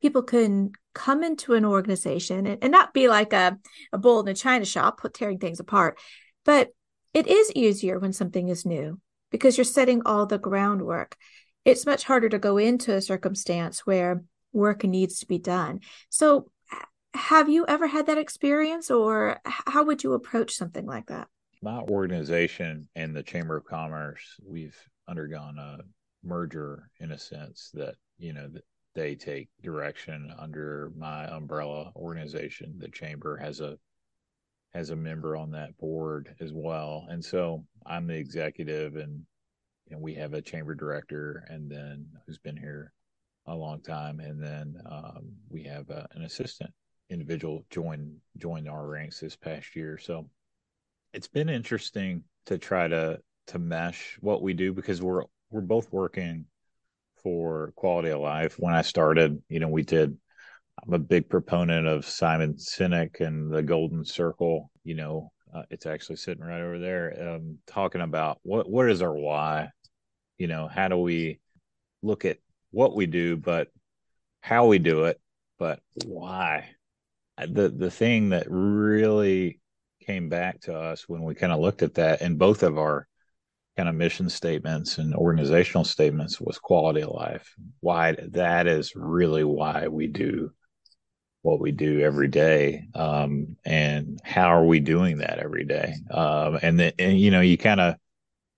people 0.00 0.22
can 0.22 0.72
come 0.94 1.22
into 1.22 1.54
an 1.54 1.64
organization 1.64 2.46
and, 2.46 2.58
and 2.62 2.72
not 2.72 2.94
be 2.94 3.08
like 3.08 3.32
a, 3.32 3.58
a 3.92 3.98
bull 3.98 4.20
in 4.20 4.28
a 4.28 4.34
china 4.34 4.64
shop, 4.64 5.00
tearing 5.12 5.38
things 5.38 5.60
apart? 5.60 5.98
But 6.44 6.70
it 7.12 7.26
is 7.26 7.52
easier 7.52 7.98
when 7.98 8.12
something 8.12 8.48
is 8.48 8.64
new 8.64 8.98
because 9.30 9.58
you're 9.58 9.64
setting 9.64 10.02
all 10.06 10.26
the 10.26 10.38
groundwork. 10.38 11.16
It's 11.64 11.86
much 11.86 12.04
harder 12.04 12.28
to 12.30 12.38
go 12.38 12.56
into 12.58 12.94
a 12.94 13.00
circumstance 13.00 13.86
where 13.86 14.22
work 14.52 14.84
needs 14.84 15.20
to 15.20 15.26
be 15.26 15.38
done. 15.38 15.80
So, 16.08 16.48
have 17.14 17.48
you 17.48 17.66
ever 17.68 17.86
had 17.86 18.06
that 18.06 18.16
experience, 18.16 18.90
or 18.90 19.38
how 19.44 19.84
would 19.84 20.02
you 20.02 20.14
approach 20.14 20.54
something 20.54 20.86
like 20.86 21.06
that? 21.06 21.28
My 21.62 21.78
organization 21.78 22.88
and 22.96 23.14
the 23.14 23.22
Chamber 23.22 23.56
of 23.56 23.64
Commerce, 23.64 24.36
we've 24.44 24.76
undergone 25.08 25.58
a 25.58 25.78
merger 26.24 26.90
in 27.00 27.12
a 27.12 27.18
sense 27.18 27.70
that, 27.74 27.94
you 28.18 28.32
know, 28.32 28.50
they 28.94 29.14
take 29.14 29.48
direction 29.62 30.32
under 30.38 30.92
my 30.96 31.26
umbrella 31.26 31.92
organization. 31.96 32.74
The 32.78 32.88
chamber 32.88 33.36
has 33.36 33.60
a 33.60 33.78
has 34.74 34.90
a 34.90 34.96
member 34.96 35.36
on 35.36 35.50
that 35.50 35.76
board 35.78 36.34
as 36.40 36.52
well. 36.52 37.06
And 37.10 37.22
so 37.22 37.64
I'm 37.86 38.06
the 38.06 38.16
executive 38.16 38.96
and 38.96 39.24
and 39.90 40.00
we 40.00 40.14
have 40.14 40.34
a 40.34 40.42
chamber 40.42 40.74
director 40.74 41.44
and 41.48 41.70
then 41.70 42.06
who's 42.26 42.38
been 42.38 42.56
here 42.56 42.92
a 43.46 43.54
long 43.54 43.82
time 43.82 44.20
and 44.20 44.42
then 44.42 44.80
um, 44.90 45.32
we 45.48 45.62
have 45.64 45.90
a, 45.90 46.06
an 46.12 46.22
assistant 46.22 46.72
individual 47.10 47.64
join 47.70 48.16
join 48.38 48.68
our 48.68 48.86
ranks 48.86 49.20
this 49.20 49.36
past 49.36 49.76
year. 49.76 49.98
So 49.98 50.28
it's 51.12 51.28
been 51.28 51.48
interesting 51.48 52.24
to 52.46 52.58
try 52.58 52.88
to 52.88 53.20
to 53.48 53.58
mesh 53.58 54.16
what 54.20 54.42
we 54.42 54.54
do 54.54 54.72
because 54.72 55.02
we're 55.02 55.24
we're 55.50 55.60
both 55.60 55.92
working 55.92 56.46
for 57.22 57.72
quality 57.76 58.10
of 58.10 58.20
life. 58.20 58.56
When 58.58 58.74
I 58.74 58.82
started, 58.82 59.42
you 59.48 59.60
know, 59.60 59.68
we 59.68 59.82
did 59.82 60.16
I'm 60.84 60.94
a 60.94 60.98
big 60.98 61.28
proponent 61.28 61.86
of 61.86 62.06
Simon 62.06 62.54
Sinek 62.54 63.20
and 63.20 63.52
the 63.52 63.62
Golden 63.62 64.04
Circle. 64.04 64.70
You 64.84 64.94
know, 64.94 65.32
uh, 65.54 65.62
it's 65.70 65.86
actually 65.86 66.16
sitting 66.16 66.42
right 66.42 66.60
over 66.60 66.78
there, 66.78 67.34
um, 67.34 67.58
talking 67.66 68.00
about 68.00 68.38
what 68.42 68.68
what 68.68 68.90
is 68.90 69.02
our 69.02 69.14
why. 69.14 69.68
You 70.38 70.48
know, 70.48 70.68
how 70.68 70.88
do 70.88 70.96
we 70.96 71.40
look 72.02 72.24
at 72.24 72.38
what 72.70 72.96
we 72.96 73.06
do, 73.06 73.36
but 73.36 73.68
how 74.40 74.66
we 74.66 74.78
do 74.78 75.04
it, 75.04 75.20
but 75.58 75.80
why? 76.04 76.70
The 77.38 77.68
the 77.68 77.90
thing 77.90 78.30
that 78.30 78.46
really 78.48 79.60
came 80.04 80.28
back 80.28 80.60
to 80.62 80.76
us 80.76 81.08
when 81.08 81.22
we 81.22 81.34
kind 81.34 81.52
of 81.52 81.60
looked 81.60 81.82
at 81.82 81.94
that 81.94 82.22
in 82.22 82.36
both 82.36 82.62
of 82.62 82.78
our 82.78 83.06
kind 83.76 83.88
of 83.88 83.94
mission 83.94 84.28
statements 84.28 84.98
and 84.98 85.14
organizational 85.14 85.84
statements 85.84 86.40
was 86.40 86.58
quality 86.58 87.02
of 87.02 87.10
life. 87.10 87.54
Why 87.80 88.16
that 88.32 88.66
is 88.66 88.92
really 88.94 89.44
why 89.44 89.88
we 89.88 90.08
do 90.08 90.52
what 91.42 91.60
we 91.60 91.72
do 91.72 92.00
every 92.00 92.28
day 92.28 92.86
um, 92.94 93.56
and 93.64 94.20
how 94.24 94.46
are 94.46 94.64
we 94.64 94.80
doing 94.80 95.18
that 95.18 95.38
every 95.38 95.64
day 95.64 95.94
um, 96.12 96.58
and 96.62 96.78
then 96.78 96.92
and, 96.98 97.18
you 97.18 97.30
know 97.30 97.40
you 97.40 97.58
kind 97.58 97.80
of 97.80 97.96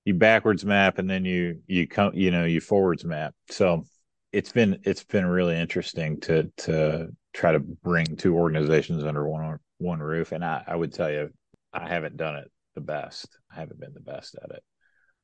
you 0.05 0.13
backwards 0.15 0.65
map 0.65 0.99
and 0.99 1.09
then 1.09 1.25
you 1.25 1.61
you 1.67 1.89
come 1.89 2.13
you 2.15 2.31
know 2.31 2.45
you 2.45 2.61
forwards 2.61 3.05
map 3.05 3.35
so 3.49 3.85
it's 4.33 4.53
been 4.53 4.79
it's 4.85 5.03
been 5.03 5.25
really 5.25 5.57
interesting 5.57 6.21
to 6.21 6.51
to 6.59 7.09
try 7.33 7.53
to 7.53 7.59
bring 7.59 8.05
two 8.17 8.37
organizations 8.37 9.03
under 9.03 9.27
one 9.27 9.59
one 9.79 10.01
roof 10.01 10.33
and 10.33 10.45
i 10.45 10.63
i 10.67 10.77
would 10.77 10.93
tell 10.93 11.11
you 11.11 11.31
i 11.73 11.89
haven't 11.89 12.17
done 12.17 12.37
it 12.37 12.51
the 12.75 12.81
best 12.81 13.39
i 13.53 13.61
haven't 13.61 13.81
been 13.81 13.95
the 13.95 14.01
best 14.01 14.37
at 14.43 14.51
it 14.51 14.63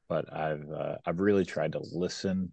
but 0.09 0.33
i've 0.33 0.69
uh, 0.71 0.97
i've 1.07 1.21
really 1.21 1.45
tried 1.45 1.73
to 1.73 1.81
listen 1.93 2.53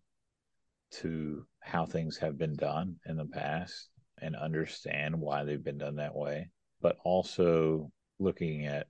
to 0.91 1.45
how 1.60 1.86
things 1.86 2.17
have 2.17 2.38
been 2.38 2.55
done 2.55 2.95
in 3.05 3.17
the 3.17 3.25
past 3.25 3.89
and 4.21 4.36
understand 4.36 5.19
why 5.19 5.43
they've 5.43 5.63
been 5.63 5.77
done 5.77 5.97
that 5.97 6.15
way, 6.15 6.49
but 6.81 6.97
also 7.03 7.91
looking 8.19 8.65
at 8.65 8.88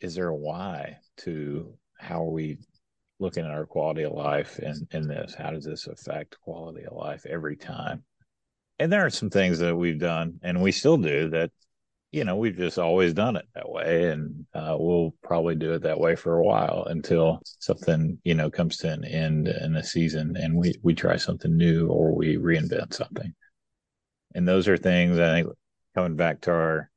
is 0.00 0.14
there 0.14 0.28
a 0.28 0.36
why 0.36 0.96
to 1.18 1.72
how 1.98 2.22
are 2.24 2.30
we 2.30 2.58
looking 3.20 3.44
at 3.44 3.50
our 3.50 3.66
quality 3.66 4.02
of 4.02 4.12
life 4.12 4.58
in, 4.58 4.86
in 4.90 5.06
this? 5.06 5.34
How 5.34 5.50
does 5.50 5.64
this 5.64 5.86
affect 5.86 6.38
quality 6.40 6.84
of 6.84 6.96
life 6.96 7.24
every 7.26 7.56
time? 7.56 8.02
And 8.78 8.92
there 8.92 9.06
are 9.06 9.10
some 9.10 9.30
things 9.30 9.60
that 9.60 9.76
we've 9.76 10.00
done 10.00 10.40
and 10.42 10.60
we 10.60 10.72
still 10.72 10.96
do 10.96 11.30
that, 11.30 11.50
you 12.14 12.24
know, 12.24 12.36
we've 12.36 12.56
just 12.56 12.78
always 12.78 13.12
done 13.12 13.36
it 13.36 13.46
that 13.54 13.68
way. 13.68 14.10
And 14.10 14.46
uh, 14.54 14.76
we'll 14.78 15.14
probably 15.22 15.54
do 15.56 15.72
it 15.72 15.82
that 15.82 15.98
way 15.98 16.16
for 16.16 16.38
a 16.38 16.44
while 16.44 16.84
until 16.88 17.40
something, 17.58 18.18
you 18.24 18.34
know, 18.34 18.50
comes 18.50 18.76
to 18.78 18.92
an 18.92 19.04
end 19.04 19.48
in 19.48 19.76
a 19.76 19.82
season 19.82 20.36
and 20.36 20.56
we, 20.56 20.74
we 20.82 20.94
try 20.94 21.16
something 21.16 21.56
new 21.56 21.88
or 21.88 22.14
we 22.14 22.36
reinvent 22.36 22.94
something 22.94 23.34
and 24.34 24.46
those 24.46 24.68
are 24.68 24.76
things 24.76 25.18
I 25.18 25.42
think 25.42 25.48
coming 25.94 26.16
back 26.16 26.40
to 26.42 26.50
our 26.50 26.90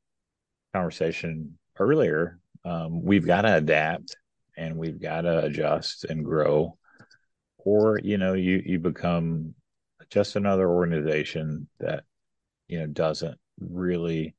conversation 0.74 1.58
earlier, 1.78 2.40
um, 2.64 3.02
we've 3.02 3.26
got 3.26 3.42
to 3.42 3.56
adapt 3.56 4.16
and 4.56 4.76
we've 4.76 5.00
got 5.00 5.22
to 5.22 5.44
adjust 5.44 6.04
and 6.04 6.24
grow, 6.24 6.76
or 7.58 8.00
you 8.02 8.18
know, 8.18 8.34
you 8.34 8.60
you 8.64 8.78
become 8.80 9.54
just 10.10 10.36
another 10.36 10.68
organization 10.68 11.68
that 11.78 12.04
you 12.66 12.80
know 12.80 12.86
doesn't 12.86 13.38
really 13.60 14.34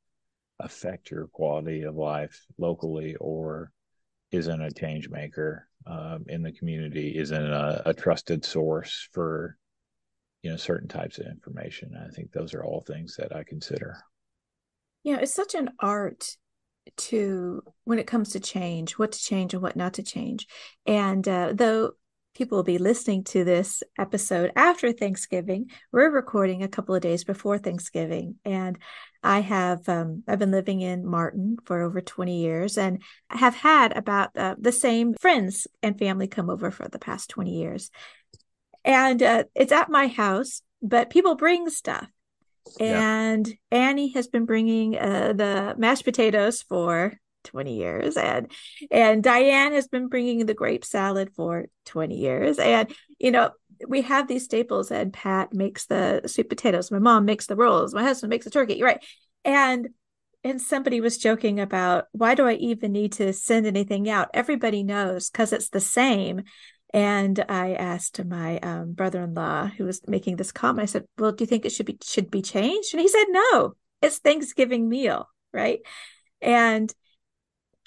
affect 0.60 1.12
your 1.12 1.28
quality 1.28 1.84
of 1.84 1.95
life 1.95 2.45
locally 2.58 3.15
or 3.15 3.72
isn't 4.32 4.62
a 4.62 4.72
change 4.72 5.10
maker 5.10 5.67
um, 5.88 6.26
in 6.28 6.43
the 6.43 6.52
community, 6.52 7.17
isn't 7.17 7.52
a, 7.52 7.82
a 7.86 7.93
trusted 7.93 8.45
source 8.45 9.08
for 9.12 9.58
you 10.43 10.52
know 10.52 10.58
certain 10.58 10.88
types 10.88 11.17
of 11.17 11.26
information. 11.26 11.95
I 11.95 12.10
think 12.10 12.32
those 12.32 12.54
are 12.54 12.63
all 12.63 12.82
things 12.82 13.15
that 13.17 13.36
i 13.36 13.43
consider. 13.43 13.98
Yeah 15.04 15.17
it's 15.22 15.34
such 15.34 15.56
an 15.56 15.69
art 15.80 16.38
to 16.98 17.62
when 17.84 18.00
it 18.00 18.08
comes 18.08 18.32
to 18.32 18.39
change 18.39 18.93
what 18.93 19.12
to 19.12 19.19
change 19.19 19.54
and 19.54 19.62
what 19.62 19.76
not 19.76 19.93
to 19.95 20.04
change. 20.04 20.48
And 20.86 21.28
uh, 21.28 21.54
though 21.54 21.93
people 22.39 22.58
will 22.58 22.63
be 22.63 22.80
listening 22.80 23.23
to 23.23 23.43
this 23.43 23.84
episode 23.99 24.52
after 24.56 24.91
thanksgiving 24.91 25.69
we're 25.91 26.10
recording 26.10 26.63
a 26.63 26.67
couple 26.67 26.95
of 26.95 27.02
days 27.02 27.23
before 27.23 27.60
thanksgiving 27.60 28.36
and 28.43 28.80
i 29.21 29.39
have 29.41 29.88
um, 29.88 30.23
i've 30.28 30.39
been 30.39 30.49
living 30.49 30.82
in 30.82 31.06
martin 31.06 31.58
for 31.65 31.82
over 31.82 32.02
20 32.02 32.41
years 32.41 32.78
and 32.78 33.04
have 33.30 33.56
had 33.56 33.95
about 33.95 34.36
uh, 34.36 34.56
the 34.58 34.71
same 34.71 35.13
friends 35.13 35.67
and 35.84 35.99
family 35.99 36.28
come 36.28 36.49
over 36.49 36.71
for 36.71 36.88
the 36.88 36.97
past 36.97 37.30
20 37.30 37.52
years 37.52 37.91
and 38.84 39.21
uh, 39.21 39.43
it's 39.56 39.71
at 39.71 39.89
my 39.89 40.08
house, 40.08 40.62
but 40.82 41.10
people 41.10 41.36
bring 41.36 41.69
stuff. 41.69 42.08
And 42.80 43.47
yeah. 43.47 43.54
Annie 43.71 44.13
has 44.13 44.28
been 44.28 44.45
bringing 44.45 44.97
uh, 44.97 45.34
the 45.34 45.75
mashed 45.78 46.06
potatoes 46.06 46.62
for 46.62 47.13
20 47.43 47.75
years 47.75 48.17
and 48.17 48.52
and 48.91 49.23
Diane 49.23 49.73
has 49.73 49.88
been 49.88 50.08
bringing 50.08 50.45
the 50.45 50.54
grape 50.54 50.86
salad 50.86 51.32
for 51.36 51.67
20 51.86 52.15
years 52.15 52.60
and 52.60 52.93
you 53.17 53.32
know 53.32 53.52
we 53.88 54.02
have 54.02 54.28
these 54.28 54.43
staples 54.43 54.91
and 54.91 55.13
Pat 55.13 55.54
makes 55.54 55.86
the 55.86 56.21
sweet 56.25 56.49
potatoes 56.49 56.91
my 56.91 56.99
mom 56.99 57.25
makes 57.25 57.47
the 57.47 57.56
rolls 57.56 57.93
my 57.93 58.04
husband 58.04 58.30
makes 58.30 58.45
the 58.45 58.52
turkey 58.52 58.84
right 58.84 59.04
and 59.45 59.89
and 60.43 60.62
somebody 60.62 61.02
was 61.02 61.17
joking 61.17 61.60
about 61.60 62.06
why 62.12 62.36
do 62.36 62.45
I 62.45 62.54
even 62.54 62.91
need 62.91 63.13
to 63.13 63.34
send 63.34 63.65
anything 63.65 64.10
out 64.10 64.30
everybody 64.34 64.84
knows 64.84 65.30
cuz 65.30 65.54
it's 65.54 65.69
the 65.69 65.80
same 65.80 66.43
and 66.91 67.43
I 67.47 67.73
asked 67.73 68.23
my 68.25 68.58
um, 68.60 68.93
brother-in-law 68.93 69.67
who 69.78 69.86
was 69.86 70.02
making 70.08 70.38
this 70.38 70.52
comment. 70.52 70.82
I 70.82 70.86
said, 70.86 71.06
"Well, 71.17 71.32
do 71.32 71.43
you 71.43 71.47
think 71.47 71.65
it 71.65 71.71
should 71.71 71.86
be 71.86 71.97
should 72.04 72.32
be 72.32 72.41
changed?" 72.41 72.93
And 72.93 73.02
he 73.02 73.08
said, 73.08 73.25
"No, 73.30 73.75
it's 74.02 74.17
Thanksgiving 74.17 74.89
meal, 74.89 75.30
right?" 75.54 75.82
And 76.41 76.91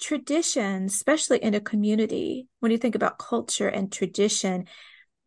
tradition, 0.03 0.85
especially 0.85 1.39
in 1.39 1.53
a 1.53 1.61
community, 1.61 2.47
when 2.59 2.71
you 2.71 2.77
think 2.77 2.95
about 2.95 3.17
culture 3.17 3.67
and 3.67 3.91
tradition, 3.91 4.65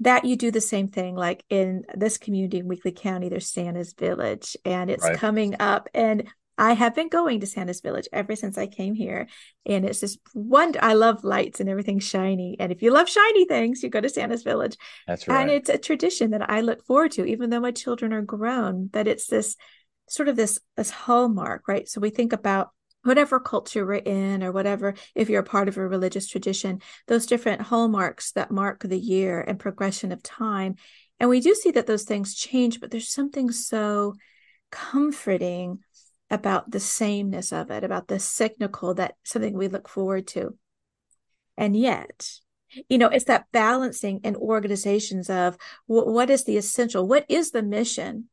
that 0.01 0.25
you 0.27 0.37
do 0.37 0.51
the 0.51 0.61
same 0.61 0.89
thing. 0.89 1.17
Like 1.17 1.45
in 1.49 1.85
this 1.95 2.19
community 2.19 2.59
in 2.59 2.69
Weakley 2.69 2.95
County, 2.95 3.29
there's 3.29 3.49
Santa's 3.49 3.95
Village, 3.95 4.57
and 4.65 4.91
it's 4.91 5.03
right. 5.03 5.17
coming 5.17 5.57
up, 5.59 5.89
and 5.95 6.29
I 6.59 6.73
have 6.73 6.95
been 6.95 7.09
going 7.09 7.41
to 7.41 7.47
Santa's 7.47 7.81
Village 7.81 8.09
ever 8.13 8.35
since 8.35 8.57
I 8.57 8.67
came 8.67 8.95
here. 8.95 9.29
And 9.67 9.85
it's 9.85 10.01
just 10.01 10.19
one, 10.33 10.75
I 10.81 10.95
love 10.95 11.23
lights 11.23 11.61
and 11.61 11.69
everything 11.69 11.99
shiny. 11.99 12.57
And 12.59 12.73
if 12.73 12.81
you 12.81 12.91
love 12.91 13.11
shiny 13.11 13.45
things, 13.45 13.83
you 13.83 13.91
go 13.91 14.01
to 14.01 14.09
Santa's 14.09 14.43
Village. 14.43 14.77
That's 15.07 15.29
right. 15.29 15.43
And 15.43 15.51
it's 15.51 15.69
a 15.69 15.77
tradition 15.77 16.31
that 16.31 16.49
I 16.51 16.63
look 16.63 16.85
forward 16.87 17.13
to, 17.13 17.27
even 17.27 17.51
though 17.51 17.61
my 17.61 17.73
children 17.73 18.13
are 18.15 18.23
grown, 18.23 18.89
that 18.95 19.07
it's 19.07 19.27
this 19.27 19.57
sort 20.09 20.29
of 20.29 20.37
this, 20.37 20.59
this 20.77 20.91
hallmark, 20.91 21.69
right? 21.69 21.87
So 21.89 22.01
we 22.01 22.11
think 22.11 22.33
about 22.33 22.71
whatever 23.07 23.41
culture 23.41 23.87
we're 23.87 23.95
in 23.95 24.43
or 24.43 24.53
whatever, 24.53 24.95
if 25.15 25.29
you're 25.29 25.41
a 25.41 25.45
part 25.45 25.69
of 25.69 25.77
a 25.77 25.89
religious 25.89 26.27
tradition, 26.27 26.81
those 27.07 27.27
different 27.27 27.63
hallmarks 27.63 28.33
that 28.33 28.51
mark 28.51 28.83
the 28.83 28.99
year 28.99 29.41
and 29.41 29.59
progression 29.59 30.13
of 30.13 30.23
time. 30.23 30.75
And 31.19 31.31
we 31.31 31.41
do 31.41 31.55
see 31.55 31.71
that 31.71 31.87
those 31.87 32.05
things 32.05 32.35
change, 32.35 32.81
but 32.81 32.91
there's 32.91 33.09
something 33.09 33.51
so 33.51 34.15
comforting 34.71 35.79
about 36.31 36.71
the 36.71 36.81
sameness 36.81 37.53
of 37.53 37.71
it, 37.71 37.85
about 37.85 38.09
the 38.09 38.19
cyclical 38.19 38.95
that 38.95 39.15
something 39.23 39.57
we 39.57 39.69
look 39.69 39.89
forward 39.89 40.27
to. 40.27 40.57
And 41.57 41.77
yet, 41.77 42.29
you 42.89 42.99
know, 42.99 43.09
it's 43.09 43.27
that 43.27 43.47
balancing 43.53 44.21
in 44.25 44.37
organizations 44.37 45.31
of 45.31 45.57
what 45.87 46.29
is 46.29 46.45
the 46.45 46.57
essential, 46.57 47.07
what 47.07 47.25
is 47.29 47.53
the 47.53 47.63
mission, 47.63 48.29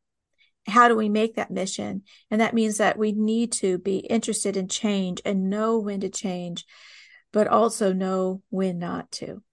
how 0.66 0.88
do 0.88 0.96
we 0.96 1.10
make 1.10 1.36
that 1.36 1.52
mission? 1.52 2.04
And 2.32 2.42
that 2.42 2.54
means 2.54 2.78
that 2.78 2.98
we 2.98 3.12
need 3.12 3.52
to 3.54 3.78
be 3.78 3.98
interested 3.98 4.58
in 4.58 4.68
change 4.68 5.22
and 5.26 5.50
know 5.50 5.80
when 5.80 6.02
to 6.02 6.10
change, 6.10 6.66
but 7.32 7.48
also 7.48 7.94
know 7.94 8.42
when 8.50 8.80
not 8.80 9.12
to. 9.14 9.44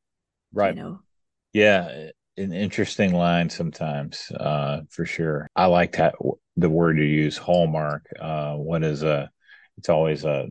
Right. 0.52 0.74
You 0.74 0.82
know? 0.82 1.00
Yeah. 1.52 2.08
An 2.36 2.52
interesting 2.52 3.12
line 3.12 3.50
sometimes, 3.50 4.30
uh, 4.30 4.82
for 4.88 5.04
sure. 5.04 5.46
I 5.54 5.66
like 5.66 5.92
that 5.96 6.14
the 6.56 6.70
word 6.70 6.98
you 6.98 7.04
use, 7.04 7.36
hallmark. 7.36 8.06
Uh, 8.18 8.54
what 8.54 8.84
is 8.84 9.02
a? 9.02 9.30
It's 9.78 9.88
always 9.88 10.24
a. 10.24 10.48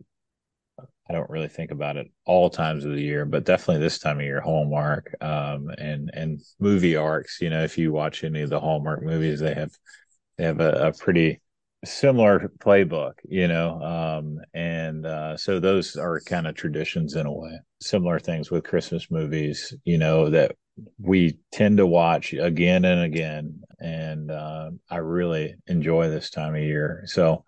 I 1.09 1.13
don't 1.13 1.29
really 1.29 1.47
think 1.47 1.71
about 1.71 1.97
it 1.97 2.11
all 2.25 2.51
times 2.51 2.85
of 2.85 2.91
the 2.91 3.01
year, 3.01 3.25
but 3.25 3.43
definitely 3.43 3.81
this 3.81 3.97
time 3.97 4.17
of 4.17 4.23
year, 4.23 4.41
Hallmark 4.41 5.15
um, 5.21 5.69
and 5.77 6.11
and 6.13 6.39
movie 6.59 6.95
arcs. 6.95 7.41
You 7.41 7.49
know, 7.49 7.63
if 7.63 7.77
you 7.77 7.91
watch 7.91 8.23
any 8.23 8.41
of 8.41 8.51
the 8.51 8.59
Hallmark 8.59 9.01
movies, 9.01 9.39
they 9.39 9.55
have 9.55 9.71
they 10.39 10.45
have 10.45 10.59
a, 10.59 10.87
a 10.87 10.93
pretty 10.93 11.41
similar 11.85 12.51
playbook. 12.59 13.13
You 13.27 13.47
know, 13.47 13.79
um, 13.81 14.39
and 14.55 15.05
uh, 15.05 15.37
so 15.37 15.59
those 15.59 15.95
are 15.95 16.19
kind 16.21 16.47
of 16.47 16.55
traditions 16.55 17.15
in 17.15 17.27
a 17.27 17.31
way. 17.31 17.59
Similar 17.81 18.19
things 18.19 18.49
with 18.49 18.63
Christmas 18.63 19.11
movies. 19.11 19.73
You 19.83 19.99
know 19.99 20.31
that 20.31 20.55
we 20.97 21.37
tend 21.51 21.77
to 21.77 21.85
watch 21.85 22.33
again 22.33 22.85
and 22.85 23.01
again 23.01 23.61
and 23.81 24.31
uh, 24.31 24.69
i 24.89 24.95
really 24.95 25.53
enjoy 25.67 26.07
this 26.07 26.29
time 26.29 26.55
of 26.55 26.61
year 26.61 27.03
so 27.05 27.43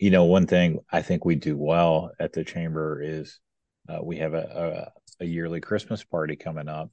you 0.00 0.10
know, 0.10 0.24
one 0.24 0.46
thing 0.46 0.80
I 0.90 1.02
think 1.02 1.24
we 1.24 1.36
do 1.36 1.56
well 1.58 2.10
at 2.18 2.32
the 2.32 2.42
chamber 2.42 3.02
is 3.02 3.38
uh, 3.88 3.98
we 4.02 4.16
have 4.16 4.32
a, 4.32 4.90
a, 5.20 5.24
a, 5.24 5.26
yearly 5.26 5.60
Christmas 5.60 6.02
party 6.02 6.36
coming 6.36 6.68
up, 6.68 6.90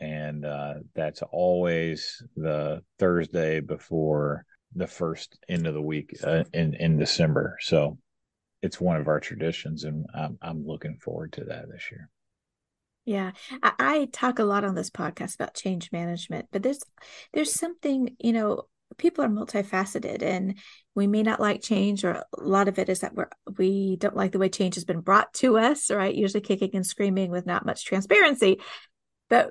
and 0.00 0.46
uh, 0.46 0.74
that's 0.94 1.20
always 1.30 2.22
the 2.34 2.82
Thursday 2.98 3.60
before 3.60 4.46
the 4.74 4.86
first 4.86 5.38
end 5.48 5.66
of 5.66 5.74
the 5.74 5.82
week 5.82 6.16
uh, 6.22 6.44
in 6.52 6.74
in 6.74 6.98
December. 6.98 7.56
So 7.60 7.98
it's 8.62 8.80
one 8.80 8.96
of 8.96 9.08
our 9.08 9.20
traditions, 9.20 9.84
and 9.84 10.06
I'm 10.14 10.38
I'm 10.42 10.66
looking 10.66 10.96
forward 10.96 11.32
to 11.34 11.44
that 11.44 11.68
this 11.70 11.90
year. 11.90 12.10
Yeah, 13.04 13.32
I, 13.62 13.72
I 13.78 14.08
talk 14.12 14.38
a 14.38 14.44
lot 14.44 14.64
on 14.64 14.74
this 14.74 14.90
podcast 14.90 15.36
about 15.36 15.54
change 15.54 15.92
management, 15.92 16.48
but 16.50 16.62
there's 16.62 16.80
there's 17.32 17.52
something 17.52 18.16
you 18.18 18.32
know 18.32 18.64
people 18.98 19.24
are 19.24 19.28
multifaceted 19.28 20.22
and 20.22 20.58
we 20.94 21.06
may 21.06 21.22
not 21.22 21.40
like 21.40 21.60
change 21.60 22.04
or 22.04 22.12
a 22.12 22.24
lot 22.38 22.68
of 22.68 22.78
it 22.78 22.88
is 22.88 23.00
that 23.00 23.14
we're 23.14 23.28
we 23.58 23.96
don't 23.96 24.16
like 24.16 24.32
the 24.32 24.38
way 24.38 24.48
change 24.48 24.74
has 24.74 24.84
been 24.84 25.00
brought 25.00 25.32
to 25.34 25.58
us 25.58 25.90
right 25.90 26.14
usually 26.14 26.40
kicking 26.40 26.70
and 26.74 26.86
screaming 26.86 27.30
with 27.30 27.46
not 27.46 27.66
much 27.66 27.84
transparency 27.84 28.60
but 29.28 29.50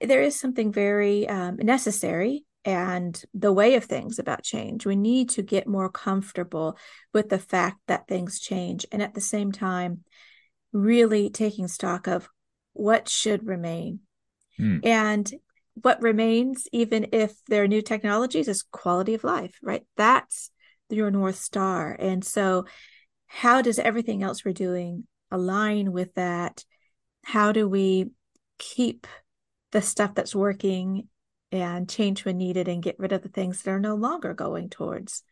there 0.00 0.22
is 0.22 0.38
something 0.38 0.72
very 0.72 1.26
um, 1.28 1.56
necessary 1.56 2.44
and 2.64 3.22
the 3.34 3.52
way 3.52 3.74
of 3.74 3.84
things 3.84 4.18
about 4.18 4.42
change 4.42 4.86
we 4.86 4.96
need 4.96 5.28
to 5.28 5.42
get 5.42 5.66
more 5.66 5.88
comfortable 5.88 6.78
with 7.12 7.28
the 7.28 7.38
fact 7.38 7.78
that 7.86 8.08
things 8.08 8.40
change 8.40 8.86
and 8.90 9.02
at 9.02 9.14
the 9.14 9.20
same 9.20 9.52
time 9.52 10.00
really 10.72 11.30
taking 11.30 11.68
stock 11.68 12.06
of 12.06 12.28
what 12.72 13.08
should 13.08 13.46
remain 13.46 14.00
mm. 14.58 14.84
and 14.84 15.32
what 15.82 16.00
remains, 16.00 16.68
even 16.72 17.08
if 17.12 17.32
there 17.46 17.64
are 17.64 17.68
new 17.68 17.82
technologies, 17.82 18.48
is 18.48 18.62
quality 18.62 19.14
of 19.14 19.24
life, 19.24 19.58
right? 19.62 19.84
That's 19.96 20.50
your 20.88 21.10
North 21.10 21.36
Star. 21.36 21.96
And 21.98 22.24
so, 22.24 22.66
how 23.26 23.62
does 23.62 23.78
everything 23.78 24.22
else 24.22 24.44
we're 24.44 24.52
doing 24.52 25.04
align 25.30 25.92
with 25.92 26.14
that? 26.14 26.64
How 27.24 27.50
do 27.52 27.68
we 27.68 28.10
keep 28.58 29.06
the 29.72 29.82
stuff 29.82 30.14
that's 30.14 30.34
working 30.34 31.08
and 31.54 31.88
change 31.88 32.24
when 32.24 32.38
needed 32.38 32.68
and 32.68 32.82
get 32.82 32.98
rid 32.98 33.12
of 33.12 33.22
the 33.22 33.28
things 33.28 33.62
that 33.62 33.70
are 33.70 33.80
no 33.80 33.94
longer 33.94 34.34
going 34.34 34.68
towards 34.68 35.22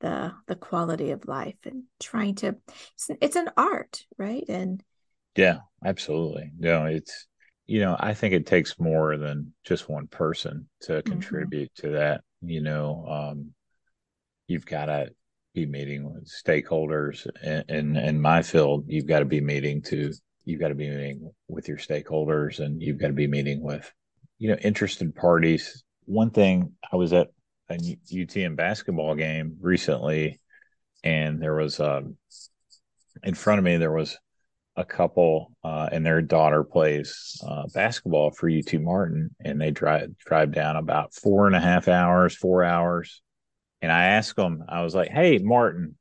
the 0.00 0.32
the 0.46 0.56
quality 0.56 1.10
of 1.10 1.28
life 1.28 1.58
and 1.64 1.84
trying 2.00 2.34
to 2.34 2.56
it's, 2.94 3.10
it's 3.20 3.36
an 3.36 3.48
art 3.56 4.04
right 4.18 4.44
and 4.48 4.82
yeah 5.36 5.58
absolutely 5.84 6.50
no 6.58 6.86
it's 6.86 7.26
you 7.66 7.80
know, 7.80 7.96
I 7.98 8.14
think 8.14 8.34
it 8.34 8.46
takes 8.46 8.78
more 8.78 9.16
than 9.16 9.54
just 9.64 9.88
one 9.88 10.06
person 10.06 10.68
to 10.82 10.92
mm-hmm. 10.92 11.10
contribute 11.10 11.72
mm-hmm. 11.74 11.86
to 11.86 11.92
that. 11.94 12.20
You 12.42 12.60
know, 12.60 13.06
um, 13.08 13.50
you've 14.46 14.66
got 14.66 14.86
to 14.86 15.10
be 15.54 15.66
meeting 15.66 16.12
with 16.12 16.30
stakeholders 16.30 17.26
in, 17.42 17.64
in, 17.68 17.96
in 17.96 18.20
my 18.20 18.42
field. 18.42 18.84
You've 18.88 19.06
got 19.06 19.20
to 19.20 19.24
be 19.24 19.40
meeting 19.40 19.82
to, 19.82 20.12
you've 20.44 20.60
got 20.60 20.68
to 20.68 20.74
be 20.74 20.90
meeting 20.90 21.30
with 21.48 21.68
your 21.68 21.76
stakeholders 21.76 22.58
and 22.58 22.82
you've 22.82 22.98
got 22.98 23.08
to 23.08 23.12
be 23.12 23.26
meeting 23.26 23.62
with, 23.62 23.90
you 24.42 24.48
know, 24.48 24.56
interested 24.56 25.14
parties. 25.14 25.84
One 26.06 26.30
thing 26.30 26.72
I 26.92 26.96
was 26.96 27.12
at 27.12 27.28
a 27.70 27.76
UTM 27.76 28.56
basketball 28.56 29.14
game 29.14 29.56
recently 29.60 30.40
and 31.04 31.40
there 31.40 31.54
was, 31.54 31.78
um, 31.78 32.16
in 33.22 33.34
front 33.34 33.60
of 33.60 33.64
me, 33.64 33.76
there 33.76 33.92
was 33.92 34.18
a 34.74 34.84
couple 34.84 35.52
uh, 35.62 35.88
and 35.92 36.04
their 36.04 36.20
daughter 36.20 36.64
plays 36.64 37.40
uh, 37.46 37.68
basketball 37.72 38.32
for 38.32 38.50
UT 38.50 38.72
Martin, 38.80 39.30
and 39.44 39.60
they 39.60 39.70
drive 39.70 40.18
drive 40.18 40.50
down 40.50 40.74
about 40.74 41.14
four 41.14 41.46
and 41.46 41.54
a 41.54 41.60
half 41.60 41.86
hours, 41.86 42.34
four 42.34 42.64
hours. 42.64 43.22
And 43.80 43.92
I 43.92 44.04
asked 44.04 44.34
them, 44.34 44.64
I 44.68 44.82
was 44.82 44.94
like, 44.94 45.10
"Hey, 45.10 45.38
Martin, 45.38 45.96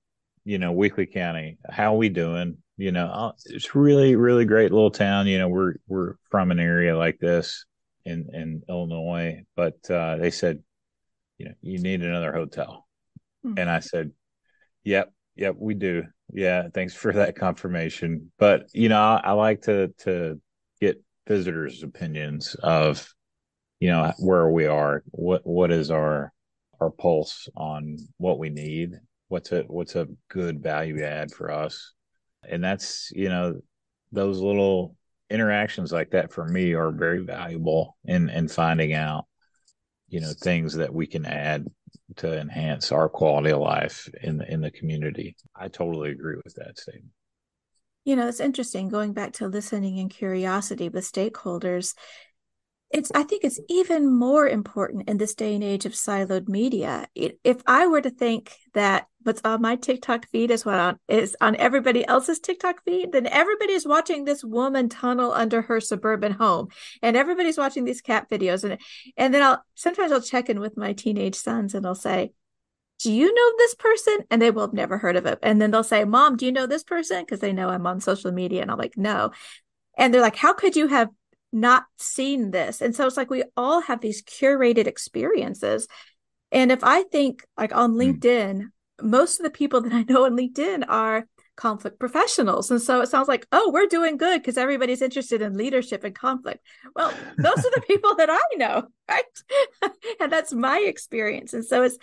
you 0.45 0.57
know, 0.57 0.73
Weakley 0.73 1.11
County, 1.13 1.57
how 1.69 1.95
we 1.95 2.09
doing? 2.09 2.57
You 2.77 2.91
know, 2.91 3.07
uh, 3.07 3.31
it's 3.45 3.75
really, 3.75 4.15
really 4.15 4.45
great 4.45 4.71
little 4.71 4.89
town. 4.89 5.27
You 5.27 5.37
know, 5.37 5.49
we're 5.49 5.75
we're 5.87 6.15
from 6.31 6.49
an 6.49 6.59
area 6.59 6.97
like 6.97 7.19
this 7.19 7.65
in 8.05 8.29
in 8.33 8.63
Illinois, 8.69 9.43
but 9.55 9.77
uh, 9.89 10.17
they 10.17 10.31
said, 10.31 10.61
you 11.37 11.47
know, 11.47 11.53
you 11.61 11.79
need 11.79 12.01
another 12.01 12.33
hotel." 12.33 12.87
Mm-hmm. 13.45 13.59
And 13.59 13.69
I 13.69 13.79
said, 13.79 14.11
"Yep, 14.83 15.11
yep, 15.35 15.55
we 15.57 15.73
do." 15.73 16.03
Yeah, 16.33 16.67
thanks 16.73 16.93
for 16.93 17.11
that 17.13 17.35
confirmation. 17.35 18.31
But 18.37 18.67
you 18.73 18.89
know, 18.89 19.01
I, 19.01 19.21
I 19.23 19.31
like 19.33 19.61
to 19.63 19.89
to 19.99 20.39
get 20.79 21.01
visitors' 21.27 21.83
opinions 21.83 22.55
of 22.55 23.13
you 23.79 23.89
know 23.89 24.13
where 24.19 24.49
we 24.49 24.65
are, 24.65 25.03
what 25.11 25.45
what 25.45 25.71
is 25.71 25.91
our 25.91 26.31
our 26.79 26.89
pulse 26.89 27.47
on 27.55 27.97
what 28.17 28.39
we 28.39 28.49
need, 28.49 28.93
what's 29.27 29.51
a 29.51 29.63
what's 29.63 29.95
a 29.95 30.07
good 30.29 30.61
value 30.61 31.03
add 31.03 31.31
for 31.31 31.51
us, 31.51 31.93
and 32.47 32.63
that's 32.63 33.11
you 33.13 33.29
know 33.29 33.59
those 34.11 34.39
little 34.39 34.95
interactions 35.32 35.91
like 35.91 36.11
that 36.11 36.32
for 36.32 36.45
me 36.45 36.73
are 36.73 36.91
very 36.91 37.19
valuable 37.23 37.97
in 38.05 38.29
in 38.29 38.47
finding 38.47 38.93
out 38.93 39.25
you 40.07 40.19
know 40.19 40.34
things 40.41 40.73
that 40.75 40.93
we 40.93 41.07
can 41.07 41.25
add 41.25 41.65
to 42.17 42.39
enhance 42.39 42.91
our 42.91 43.09
quality 43.09 43.51
of 43.51 43.59
life 43.59 44.09
in 44.21 44.38
the, 44.38 44.51
in 44.51 44.61
the 44.61 44.71
community. 44.71 45.36
I 45.55 45.69
totally 45.69 46.11
agree 46.11 46.36
with 46.43 46.55
that 46.55 46.77
statement. 46.77 47.13
You 48.03 48.15
know, 48.15 48.27
it's 48.27 48.39
interesting 48.39 48.89
going 48.89 49.13
back 49.13 49.34
to 49.34 49.47
listening 49.47 49.99
and 49.99 50.09
curiosity 50.09 50.89
with 50.89 51.09
stakeholders. 51.09 51.95
It's 52.93 53.11
I 53.15 53.23
think 53.23 53.43
it's 53.43 53.59
even 53.69 54.11
more 54.13 54.47
important 54.47 55.09
in 55.09 55.17
this 55.17 55.33
day 55.33 55.55
and 55.55 55.63
age 55.63 55.85
of 55.85 55.93
siloed 55.93 56.49
media. 56.49 57.07
If 57.15 57.61
I 57.65 57.87
were 57.87 58.01
to 58.01 58.09
think 58.09 58.57
that 58.73 59.07
what's 59.23 59.41
on 59.45 59.61
my 59.61 59.75
TikTok 59.75 60.27
feed 60.29 60.51
is 60.51 60.65
what 60.65 60.79
on, 60.79 60.99
is 61.07 61.35
on 61.39 61.55
everybody 61.55 62.05
else's 62.05 62.39
TikTok 62.39 62.83
feed, 62.83 63.11
then 63.11 63.27
everybody's 63.27 63.85
watching 63.87 64.25
this 64.25 64.43
woman 64.43 64.89
tunnel 64.89 65.31
under 65.31 65.61
her 65.61 65.79
suburban 65.79 66.33
home, 66.33 66.67
and 67.01 67.15
everybody's 67.15 67.57
watching 67.57 67.85
these 67.85 68.01
cat 68.01 68.29
videos, 68.29 68.63
and 68.63 68.77
and 69.15 69.33
then 69.33 69.41
I'll 69.41 69.63
sometimes 69.75 70.11
I'll 70.11 70.21
check 70.21 70.49
in 70.49 70.59
with 70.59 70.75
my 70.75 70.93
teenage 70.93 71.35
sons, 71.35 71.73
and 71.73 71.85
I'll 71.85 71.95
say, 71.95 72.33
"Do 72.99 73.11
you 73.11 73.33
know 73.33 73.53
this 73.57 73.75
person?" 73.75 74.17
And 74.29 74.41
they 74.41 74.51
will 74.51 74.63
have 74.63 74.73
never 74.73 74.97
heard 74.97 75.15
of 75.15 75.25
it, 75.25 75.39
and 75.43 75.61
then 75.61 75.71
they'll 75.71 75.83
say, 75.83 76.03
"Mom, 76.03 76.35
do 76.35 76.45
you 76.45 76.51
know 76.51 76.67
this 76.67 76.83
person?" 76.83 77.23
Because 77.23 77.39
they 77.39 77.53
know 77.53 77.69
I'm 77.69 77.87
on 77.87 78.01
social 78.01 78.31
media, 78.31 78.61
and 78.61 78.69
I'm 78.69 78.77
like, 78.77 78.97
"No," 78.97 79.31
and 79.97 80.13
they're 80.13 80.21
like, 80.21 80.35
"How 80.35 80.53
could 80.53 80.75
you 80.75 80.87
have?" 80.87 81.07
Not 81.51 81.85
seen 81.97 82.51
this. 82.51 82.81
And 82.81 82.95
so 82.95 83.05
it's 83.05 83.17
like 83.17 83.29
we 83.29 83.43
all 83.57 83.81
have 83.81 84.01
these 84.01 84.21
curated 84.23 84.87
experiences. 84.87 85.87
And 86.51 86.71
if 86.71 86.83
I 86.83 87.03
think 87.03 87.45
like 87.57 87.75
on 87.75 87.91
hmm. 87.91 87.99
LinkedIn, 87.99 88.61
mm. 88.61 88.69
most 89.01 89.39
of 89.39 89.43
the 89.43 89.51
people 89.51 89.81
that 89.81 89.93
I 89.93 90.03
know 90.03 90.25
on 90.25 90.37
LinkedIn 90.37 90.85
are 90.87 91.27
conflict 91.55 91.99
professionals. 91.99 92.71
And 92.71 92.81
so 92.81 93.01
it 93.01 93.07
sounds 93.09 93.27
like, 93.27 93.45
oh, 93.51 93.69
we're 93.71 93.85
doing 93.85 94.17
good 94.17 94.41
because 94.41 94.57
everybody's 94.57 95.01
interested 95.01 95.41
in 95.41 95.57
leadership 95.57 96.03
and 96.03 96.15
conflict. 96.15 96.65
Well, 96.95 97.13
those 97.37 97.59
are 97.59 97.71
the 97.75 97.83
people 97.87 98.15
that 98.15 98.29
I 98.31 98.55
know, 98.55 98.87
right? 99.09 99.23
and 100.19 100.31
that's 100.31 100.53
my 100.53 100.79
experience. 100.79 101.53
And 101.53 101.63
so 101.63 101.83
it's, 101.83 101.97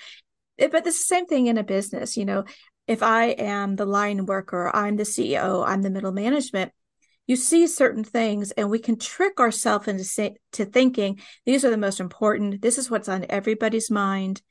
it, 0.58 0.70
but 0.70 0.86
it's 0.86 0.98
the 0.98 1.04
same 1.04 1.26
thing 1.26 1.46
in 1.46 1.58
a 1.58 1.64
business. 1.64 2.16
You 2.16 2.24
know, 2.24 2.44
if 2.86 3.02
I 3.02 3.26
am 3.26 3.76
the 3.76 3.86
line 3.86 4.26
worker, 4.26 4.70
I'm 4.74 4.96
the 4.96 5.02
CEO, 5.02 5.66
I'm 5.66 5.82
the 5.82 5.90
middle 5.90 6.12
management, 6.12 6.72
you 7.28 7.36
see 7.36 7.68
certain 7.68 8.02
things 8.02 8.50
and 8.52 8.68
we 8.68 8.80
can 8.80 8.98
trick 8.98 9.38
ourselves 9.38 9.86
into 9.86 10.02
say, 10.02 10.34
to 10.54 10.64
thinking 10.64 11.20
these 11.46 11.64
are 11.64 11.70
the 11.70 11.76
most 11.76 12.00
important 12.00 12.60
this 12.60 12.78
is 12.78 12.90
what's 12.90 13.08
on 13.08 13.26
everybody's 13.28 13.90
mind. 13.90 14.42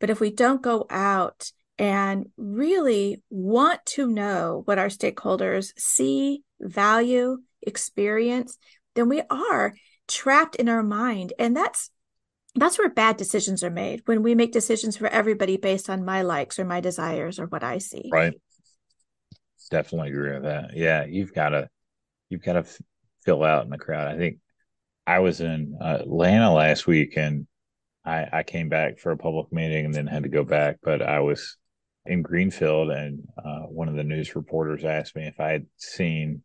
But 0.00 0.10
if 0.10 0.18
we 0.18 0.32
don't 0.32 0.60
go 0.60 0.86
out 0.90 1.52
and 1.78 2.26
really 2.36 3.22
want 3.30 3.84
to 3.86 4.08
know 4.08 4.62
what 4.64 4.78
our 4.78 4.88
stakeholders 4.88 5.72
see 5.78 6.42
value 6.60 7.38
experience 7.62 8.58
then 8.94 9.08
we 9.08 9.22
are 9.30 9.74
trapped 10.08 10.56
in 10.56 10.68
our 10.68 10.82
mind. 10.82 11.32
And 11.38 11.56
that's 11.56 11.90
that's 12.54 12.78
where 12.78 12.90
bad 12.90 13.16
decisions 13.16 13.64
are 13.64 13.70
made 13.70 14.02
when 14.04 14.22
we 14.22 14.34
make 14.34 14.52
decisions 14.52 14.96
for 14.96 15.06
everybody 15.06 15.56
based 15.56 15.88
on 15.88 16.04
my 16.04 16.20
likes 16.20 16.58
or 16.58 16.66
my 16.66 16.80
desires 16.80 17.38
or 17.38 17.46
what 17.46 17.64
i 17.64 17.78
see. 17.78 18.10
Right. 18.12 18.34
Definitely 19.70 20.10
agree 20.10 20.32
with 20.32 20.42
that. 20.42 20.76
Yeah 20.76 21.04
you've 21.04 21.32
got 21.32 21.50
to 21.50 21.68
you've 22.32 22.42
got 22.42 22.54
to 22.54 22.64
fill 23.24 23.44
out 23.44 23.64
in 23.64 23.70
the 23.70 23.78
crowd. 23.78 24.08
I 24.08 24.16
think 24.16 24.38
I 25.06 25.18
was 25.18 25.40
in 25.40 25.76
Atlanta 25.80 26.52
last 26.52 26.86
week 26.86 27.16
and 27.16 27.46
I, 28.04 28.26
I 28.32 28.42
came 28.42 28.68
back 28.68 28.98
for 28.98 29.12
a 29.12 29.16
public 29.18 29.52
meeting 29.52 29.84
and 29.84 29.94
then 29.94 30.06
had 30.06 30.22
to 30.22 30.28
go 30.28 30.42
back, 30.42 30.78
but 30.82 31.02
I 31.02 31.20
was 31.20 31.56
in 32.06 32.22
Greenfield 32.22 32.90
and 32.90 33.22
uh, 33.38 33.66
one 33.66 33.88
of 33.88 33.94
the 33.94 34.02
news 34.02 34.34
reporters 34.34 34.84
asked 34.84 35.14
me 35.14 35.26
if 35.26 35.38
I 35.38 35.50
had 35.50 35.66
seen 35.76 36.42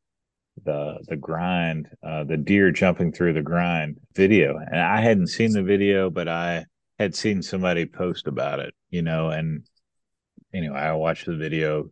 the 0.65 0.97
the 1.07 1.15
grind, 1.15 1.87
uh, 2.05 2.23
the 2.23 2.37
deer 2.37 2.71
jumping 2.71 3.11
through 3.11 3.33
the 3.33 3.43
grind 3.43 3.97
video, 4.15 4.57
and 4.57 4.79
I 4.79 5.01
hadn't 5.01 5.27
seen 5.27 5.51
the 5.51 5.61
video, 5.61 6.09
but 6.09 6.27
I 6.27 6.65
had 6.97 7.15
seen 7.15 7.43
somebody 7.43 7.85
post 7.85 8.25
about 8.25 8.59
it, 8.59 8.73
you 8.89 9.03
know, 9.03 9.29
and 9.29 9.67
anyway, 10.53 10.79
I 10.79 10.93
watched 10.93 11.27
the 11.27 11.37
video 11.37 11.91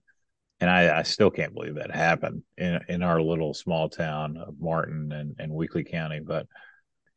and 0.65 0.71
I, 0.71 0.97
I, 0.97 1.03
still 1.03 1.29
can't 1.29 1.53
believe 1.53 1.75
that 1.75 1.93
happened 1.93 2.41
in 2.57 2.79
in 2.89 3.03
our 3.03 3.21
little 3.21 3.53
small 3.53 3.87
town 3.87 4.35
of 4.35 4.55
Martin 4.59 5.11
and, 5.11 5.35
and 5.37 5.51
Weakley 5.51 5.87
County. 5.87 6.19
But 6.19 6.47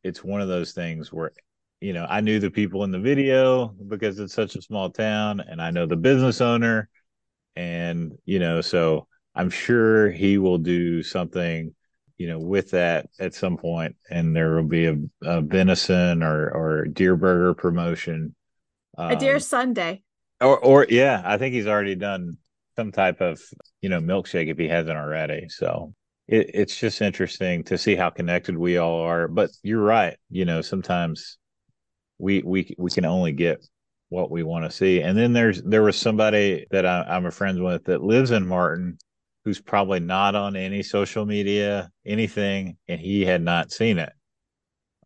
it's 0.05 0.23
one 0.23 0.43
of 0.43 0.49
those 0.49 0.73
things 0.73 1.11
where, 1.11 1.33
you 1.81 1.95
know, 1.95 2.07
I 2.07 2.21
knew 2.21 2.41
the 2.41 2.51
people 2.51 2.85
in 2.85 2.91
the 2.91 2.99
video 2.99 3.69
because 3.89 4.19
it's 4.19 4.35
such 4.35 4.55
a 4.55 4.61
small 4.61 4.91
town, 4.91 5.41
and 5.41 5.63
I 5.63 5.71
know 5.71 5.87
the 5.87 5.97
business 5.97 6.43
owner, 6.43 6.91
and 7.57 8.19
you 8.27 8.39
know, 8.39 8.61
so 8.61 9.07
I'm 9.35 9.49
sure 9.49 10.11
he 10.11 10.37
will 10.37 10.59
do 10.59 11.03
something, 11.03 11.75
you 12.19 12.29
know, 12.29 12.39
with 12.39 12.73
that 12.73 13.09
at 13.19 13.35
some 13.35 13.57
point, 13.57 13.97
and 14.11 14.37
there 14.37 14.57
will 14.57 14.65
be 14.65 14.89
a, 14.89 14.97
a 15.23 15.41
venison 15.41 16.23
or 16.23 16.51
or 16.51 16.85
deer 16.85 17.17
burger 17.17 17.55
promotion, 17.55 18.35
um, 18.99 19.13
a 19.13 19.17
deer 19.17 19.39
Sunday, 19.39 20.03
or 20.39 20.59
or 20.59 20.87
yeah, 20.91 21.23
I 21.25 21.39
think 21.39 21.55
he's 21.55 21.67
already 21.67 21.95
done 21.95 22.37
some 22.79 22.93
type 22.93 23.21
of 23.21 23.41
you 23.83 23.89
know 23.89 24.01
milkshake 24.01 24.49
if 24.49 24.57
he 24.57 24.69
hasn't 24.69 24.97
already. 24.97 25.49
So 25.49 25.95
it, 26.29 26.51
it's 26.55 26.79
just 26.79 27.03
interesting 27.03 27.65
to 27.65 27.77
see 27.77 27.97
how 27.97 28.11
connected 28.11 28.57
we 28.57 28.79
all 28.79 29.01
are. 29.01 29.27
But 29.27 29.51
you're 29.65 29.83
right, 29.83 30.17
you 30.31 30.45
know, 30.45 30.63
sometimes 30.63 31.39
we 32.19 32.43
we 32.43 32.73
we 32.79 32.91
can 32.91 33.05
only 33.05 33.33
get 33.33 33.67
what 34.11 34.31
we 34.31 34.45
want 34.45 34.65
to 34.65 34.71
see. 34.71 35.03
And 35.03 35.19
then 35.19 35.33
there's 35.33 35.61
there 35.63 35.83
was 35.83 35.97
somebody 35.97 36.67
that 36.71 36.87
I, 36.87 37.03
I'm 37.03 37.27
a 37.27 37.33
friend 37.33 37.65
with 37.65 37.85
that 37.87 38.03
lives 38.03 38.31
in 38.31 38.47
Martin, 38.47 38.97
who's 39.45 39.61
probably 39.61 39.99
not 39.99 40.37
on 40.37 40.55
any 40.55 40.85
social 40.85 41.27
media, 41.27 41.91
anything, 42.07 42.77
and 42.87 43.01
he 43.01 43.25
had 43.25 43.43
not 43.43 43.73
seen 43.73 43.99
it. 43.99 44.13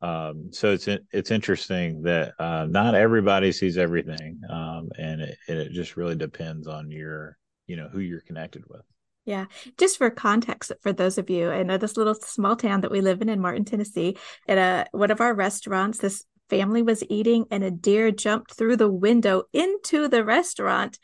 Um, 0.03 0.51
so 0.53 0.73
it's 0.73 0.89
it's 1.11 1.31
interesting 1.31 2.03
that 2.03 2.35
uh, 2.39 2.67
not 2.69 2.95
everybody 2.95 3.51
sees 3.51 3.79
everything, 3.79 4.41
um, 4.51 4.91
and 4.99 5.23
it, 5.23 5.39
it 5.49 5.73
just 5.73 5.97
really 5.97 6.17
depends 6.17 6.67
on 6.67 6.91
your 6.91 7.39
you 7.67 7.77
know 7.77 7.89
who 7.89 8.01
you're 8.01 8.21
connected 8.21 8.65
with. 8.69 8.83
Yeah. 9.25 9.47
Just 9.79 9.99
for 9.99 10.11
context, 10.11 10.73
for 10.81 10.93
those 10.93 11.17
of 11.17 11.31
you, 11.31 11.49
I 11.51 11.63
know 11.63 11.77
this 11.77 11.97
little 11.97 12.15
small 12.15 12.57
town 12.57 12.81
that 12.81 12.91
we 12.91 13.01
live 13.01 13.23
in 13.23 13.29
in 13.29 13.41
Martin, 13.41 13.65
Tennessee, 13.65 14.17
at 14.49 14.59
a, 14.59 14.89
one 14.91 15.13
of 15.13 15.21
our 15.21 15.33
restaurants, 15.33 15.99
this 15.99 16.25
family 16.51 16.83
was 16.83 17.05
eating 17.09 17.47
and 17.51 17.65
a 17.65 17.71
deer 17.71 18.11
jumped 18.11 18.53
through 18.53 18.77
the 18.77 18.91
window 18.91 19.45
into 19.53 20.09
the 20.09 20.25
restaurant 20.25 20.99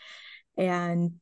and 0.59 1.13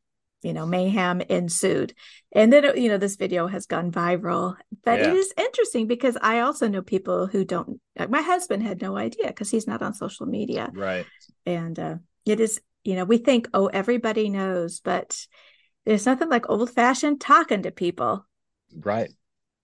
you 0.42 0.52
know 0.52 0.66
mayhem 0.66 1.20
ensued 1.20 1.94
and 2.32 2.52
then 2.52 2.64
you 2.76 2.88
know 2.88 2.98
this 2.98 3.14
video 3.14 3.46
has 3.46 3.66
gone 3.66 3.92
viral 3.92 4.56
but 4.84 4.98
yeah. 4.98 5.10
it 5.10 5.14
is 5.14 5.32
interesting 5.38 5.86
because 5.86 6.16
i 6.22 6.40
also 6.40 6.66
know 6.66 6.82
people 6.82 7.28
who 7.28 7.44
don't 7.44 7.80
like 7.96 8.10
my 8.10 8.20
husband 8.20 8.64
had 8.64 8.82
no 8.82 8.96
idea 8.96 9.28
because 9.28 9.48
he's 9.48 9.68
not 9.68 9.80
on 9.80 9.94
social 9.94 10.26
media 10.26 10.72
right 10.74 11.06
and 11.46 11.78
uh, 11.78 11.94
it 12.24 12.40
is 12.40 12.60
you 12.86 12.94
know 12.94 13.04
we 13.04 13.18
think 13.18 13.48
oh 13.54 13.66
everybody 13.66 14.28
knows 14.28 14.80
but 14.80 15.26
there's 15.84 16.06
nothing 16.06 16.28
like 16.28 16.50
old 16.50 16.70
fashioned 16.70 17.20
talking 17.20 17.62
to 17.62 17.70
people. 17.70 18.26
Right. 18.74 19.10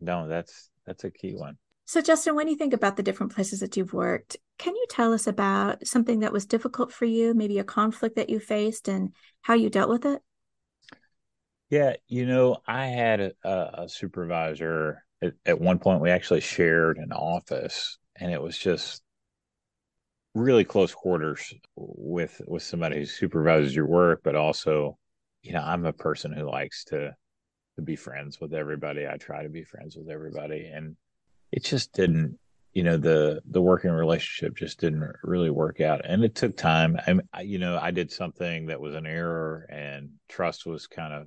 No 0.01 0.29
that's 0.29 0.71
that's 0.87 1.05
a 1.05 1.11
key 1.11 1.35
one. 1.35 1.59
So, 1.85 2.01
Justin, 2.01 2.37
when 2.37 2.49
you 2.49 2.57
think 2.57 2.73
about 2.73 2.97
the 2.97 3.03
different 3.03 3.35
places 3.35 3.61
that 3.61 3.77
you've 3.77 3.93
worked, 3.93 4.37
can 4.57 4.75
you 4.75 4.87
tell 4.89 5.13
us 5.13 5.27
about 5.27 5.87
something 5.87 6.21
that 6.21 6.33
was 6.33 6.47
difficult 6.47 6.93
for 6.93 7.05
you, 7.05 7.35
maybe 7.35 7.59
a 7.59 7.65
conflict 7.65 8.17
that 8.17 8.31
you 8.31 8.39
faced 8.39 8.89
and 8.89 9.11
how 9.43 9.55
you 9.55 9.69
dealt 9.69 9.91
with 9.91 10.07
it? 10.07 10.23
Yeah, 11.71 11.95
you 12.07 12.25
know, 12.25 12.59
I 12.67 12.87
had 12.87 13.21
a, 13.21 13.35
a 13.45 13.89
supervisor 13.89 15.05
at, 15.23 15.35
at 15.47 15.61
one 15.61 15.79
point, 15.79 16.01
we 16.01 16.11
actually 16.11 16.41
shared 16.41 16.99
an 16.99 17.13
office, 17.13 17.99
and 18.17 18.33
it 18.33 18.43
was 18.43 18.59
just 18.59 19.03
really 20.35 20.65
close 20.65 20.95
quarters 20.95 21.53
with 21.77 22.41
with 22.47 22.63
somebody 22.63 22.97
who 22.99 23.05
supervises 23.05 23.75
your 23.77 23.87
work 23.87 24.21
but 24.25 24.35
also 24.35 24.97
you 25.43 25.53
know 25.53 25.61
i'm 25.61 25.85
a 25.85 25.93
person 25.93 26.33
who 26.33 26.49
likes 26.49 26.85
to 26.85 27.15
to 27.77 27.83
be 27.83 27.97
friends 27.97 28.41
with 28.41 28.55
everybody. 28.55 29.07
I 29.07 29.17
try 29.17 29.43
to 29.43 29.49
be 29.49 29.65
friends 29.65 29.97
with 29.97 30.09
everybody. 30.09 30.71
And 30.73 30.97
it 31.51 31.65
just 31.65 31.93
didn't 31.93 32.39
you 32.73 32.83
know 32.83 32.97
the 32.97 33.43
the 33.51 33.61
working 33.61 33.91
relationship 33.91 34.57
just 34.57 34.81
didn't 34.81 35.05
really 35.23 35.51
work 35.51 35.81
out. 35.81 36.03
And 36.05 36.25
it 36.25 36.35
took 36.35 36.57
time. 36.57 36.99
I, 37.33 37.43
you 37.43 37.59
know 37.59 37.79
i 37.81 37.91
did 37.91 38.11
something 38.11 38.67
that 38.67 38.81
was 38.81 38.95
an 38.95 39.07
error 39.07 39.67
and 39.69 40.11
trust 40.29 40.65
was 40.65 40.87
kind 40.87 41.13
of 41.13 41.27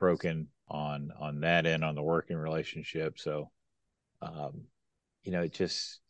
broken 0.00 0.48
on 0.68 1.12
on 1.18 1.40
that 1.40 1.66
end 1.66 1.84
on 1.84 1.94
the 1.94 2.02
working 2.02 2.36
relationship. 2.36 3.18
So 3.18 3.50
um 4.20 4.62
you 5.22 5.32
know 5.32 5.42
it 5.42 5.52
just 5.52 6.00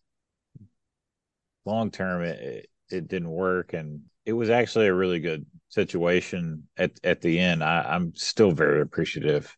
long 1.65 1.91
term 1.91 2.23
it, 2.23 2.69
it, 2.91 3.09
didn't 3.09 3.31
work 3.31 3.73
and 3.73 4.01
it 4.25 4.33
was 4.33 4.51
actually 4.51 4.87
a 4.87 4.95
really 4.95 5.19
good 5.19 5.45
situation 5.69 6.62
at 6.77 6.93
at 7.03 7.21
the 7.21 7.39
end 7.39 7.65
I, 7.65 7.83
i'm 7.83 8.15
still 8.15 8.53
very 8.53 8.81
appreciative 8.81 9.55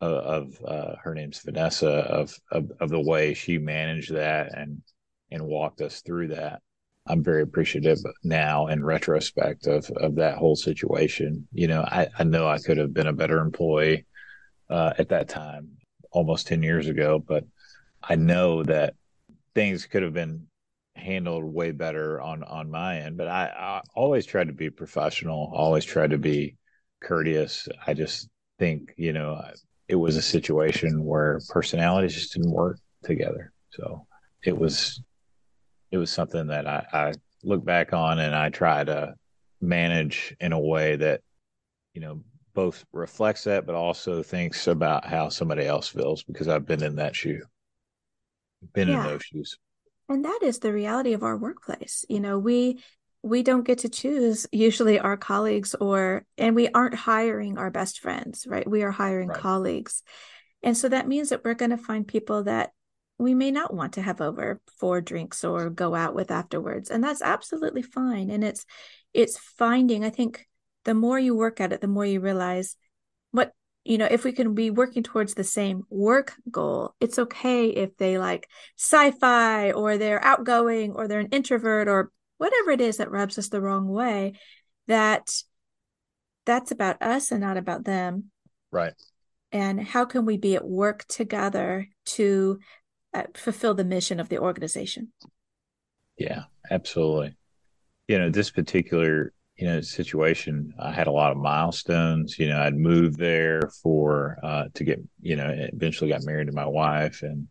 of, 0.00 0.58
uh, 0.64 0.94
her 1.02 1.14
name's 1.14 1.40
Vanessa 1.40 1.88
of, 1.88 2.34
of 2.50 2.70
of 2.80 2.88
the 2.88 3.00
way 3.00 3.34
she 3.34 3.58
managed 3.58 4.14
that 4.14 4.56
and 4.56 4.82
and 5.30 5.44
walked 5.44 5.80
us 5.80 6.00
through 6.00 6.28
that. 6.28 6.62
I'm 7.06 7.22
very 7.22 7.42
appreciative 7.42 7.98
now 8.22 8.66
in 8.66 8.84
retrospect 8.84 9.66
of 9.66 9.90
of 9.90 10.16
that 10.16 10.38
whole 10.38 10.56
situation. 10.56 11.48
You 11.52 11.68
know, 11.68 11.82
I, 11.82 12.08
I 12.18 12.24
know 12.24 12.46
I 12.46 12.58
could 12.58 12.76
have 12.76 12.92
been 12.92 13.06
a 13.06 13.12
better 13.12 13.38
employee 13.38 14.06
uh, 14.68 14.92
at 14.98 15.08
that 15.08 15.28
time, 15.28 15.70
almost 16.10 16.46
ten 16.46 16.62
years 16.62 16.88
ago, 16.88 17.18
but 17.18 17.44
I 18.02 18.16
know 18.16 18.62
that 18.64 18.94
things 19.54 19.86
could 19.86 20.02
have 20.02 20.12
been 20.12 20.46
handled 20.98 21.44
way 21.44 21.70
better 21.70 22.20
on 22.20 22.42
on 22.42 22.70
my 22.70 23.00
end. 23.00 23.16
But 23.16 23.28
I, 23.28 23.46
I 23.46 23.82
always 23.94 24.26
tried 24.26 24.48
to 24.48 24.52
be 24.52 24.70
professional, 24.70 25.50
always 25.54 25.84
tried 25.84 26.10
to 26.10 26.18
be 26.18 26.56
courteous. 27.00 27.68
I 27.86 27.94
just 27.94 28.28
think 28.58 28.94
you 28.96 29.12
know 29.12 29.40
it 29.88 29.96
was 29.96 30.16
a 30.16 30.22
situation 30.22 31.04
where 31.04 31.40
personalities 31.48 32.14
just 32.14 32.34
didn't 32.34 32.52
work 32.52 32.78
together. 33.04 33.52
So 33.70 34.06
it 34.44 34.56
was 34.56 35.00
it 35.90 35.98
was 35.98 36.10
something 36.10 36.48
that 36.48 36.66
I, 36.66 36.86
I 36.92 37.12
look 37.42 37.64
back 37.64 37.92
on 37.92 38.18
and 38.18 38.34
I 38.34 38.50
try 38.50 38.84
to 38.84 39.14
manage 39.60 40.36
in 40.40 40.52
a 40.52 40.60
way 40.60 40.96
that 40.96 41.22
you 41.94 42.00
know 42.00 42.22
both 42.54 42.84
reflects 42.92 43.44
that 43.44 43.66
but 43.66 43.74
also 43.74 44.22
thinks 44.22 44.66
about 44.66 45.06
how 45.06 45.28
somebody 45.28 45.64
else 45.64 45.88
feels 45.88 46.22
because 46.24 46.48
I've 46.48 46.66
been 46.66 46.82
in 46.82 46.96
that 46.96 47.14
shoe. 47.14 47.40
Been 48.74 48.88
yeah. 48.88 49.00
in 49.00 49.06
those 49.06 49.22
shoes. 49.22 49.56
And 50.08 50.24
that 50.24 50.40
is 50.42 50.58
the 50.58 50.72
reality 50.72 51.12
of 51.12 51.22
our 51.22 51.36
workplace. 51.36 52.04
You 52.08 52.20
know, 52.20 52.38
we 52.38 52.80
we 53.22 53.42
don't 53.42 53.66
get 53.66 53.78
to 53.78 53.88
choose 53.88 54.46
usually 54.52 54.98
our 54.98 55.16
colleagues 55.16 55.74
or 55.74 56.24
and 56.36 56.54
we 56.54 56.68
aren't 56.68 56.94
hiring 56.94 57.58
our 57.58 57.70
best 57.70 58.00
friends 58.00 58.46
right 58.46 58.68
we 58.68 58.82
are 58.82 58.90
hiring 58.90 59.28
right. 59.28 59.38
colleagues 59.38 60.02
and 60.62 60.76
so 60.76 60.88
that 60.88 61.08
means 61.08 61.28
that 61.28 61.44
we're 61.44 61.54
going 61.54 61.70
to 61.70 61.76
find 61.76 62.06
people 62.06 62.44
that 62.44 62.70
we 63.18 63.34
may 63.34 63.50
not 63.50 63.74
want 63.74 63.94
to 63.94 64.02
have 64.02 64.20
over 64.20 64.60
for 64.78 65.00
drinks 65.00 65.42
or 65.42 65.68
go 65.68 65.94
out 65.94 66.14
with 66.14 66.30
afterwards 66.30 66.90
and 66.90 67.02
that's 67.02 67.22
absolutely 67.22 67.82
fine 67.82 68.30
and 68.30 68.44
it's 68.44 68.64
it's 69.12 69.36
finding 69.36 70.04
i 70.04 70.10
think 70.10 70.46
the 70.84 70.94
more 70.94 71.18
you 71.18 71.34
work 71.34 71.60
at 71.60 71.72
it 71.72 71.80
the 71.80 71.88
more 71.88 72.06
you 72.06 72.20
realize 72.20 72.76
what 73.32 73.52
you 73.84 73.98
know 73.98 74.08
if 74.10 74.24
we 74.24 74.32
can 74.32 74.54
be 74.54 74.70
working 74.70 75.02
towards 75.02 75.34
the 75.34 75.44
same 75.44 75.82
work 75.88 76.34
goal 76.50 76.94
it's 77.00 77.18
okay 77.18 77.68
if 77.68 77.96
they 77.96 78.18
like 78.18 78.48
sci-fi 78.76 79.72
or 79.72 79.96
they're 79.96 80.24
outgoing 80.24 80.92
or 80.92 81.08
they're 81.08 81.20
an 81.20 81.28
introvert 81.28 81.88
or 81.88 82.10
whatever 82.38 82.70
it 82.70 82.80
is 82.80 82.96
that 82.96 83.10
rubs 83.10 83.38
us 83.38 83.48
the 83.48 83.60
wrong 83.60 83.88
way 83.88 84.32
that 84.86 85.30
that's 86.48 86.70
about 86.70 87.02
us 87.02 87.30
and 87.30 87.42
not 87.42 87.58
about 87.58 87.84
them. 87.84 88.30
Right. 88.72 88.94
And 89.52 89.80
how 89.80 90.06
can 90.06 90.24
we 90.24 90.38
be 90.38 90.56
at 90.56 90.66
work 90.66 91.04
together 91.06 91.88
to 92.06 92.58
uh, 93.12 93.24
fulfill 93.34 93.74
the 93.74 93.84
mission 93.84 94.18
of 94.18 94.28
the 94.28 94.38
organization? 94.38 95.12
Yeah 96.16 96.44
absolutely. 96.70 97.36
You 98.08 98.18
know 98.18 98.30
this 98.30 98.50
particular 98.50 99.32
you 99.58 99.66
know 99.66 99.80
situation 99.80 100.72
i 100.78 100.92
had 100.92 101.06
a 101.06 101.12
lot 101.12 101.32
of 101.32 101.36
milestones 101.36 102.38
you 102.38 102.48
know 102.48 102.60
i'd 102.62 102.76
moved 102.76 103.18
there 103.18 103.70
for 103.82 104.38
uh 104.42 104.64
to 104.74 104.84
get 104.84 105.00
you 105.20 105.36
know 105.36 105.52
eventually 105.72 106.10
got 106.10 106.22
married 106.24 106.46
to 106.46 106.52
my 106.52 106.66
wife 106.66 107.22
and 107.22 107.48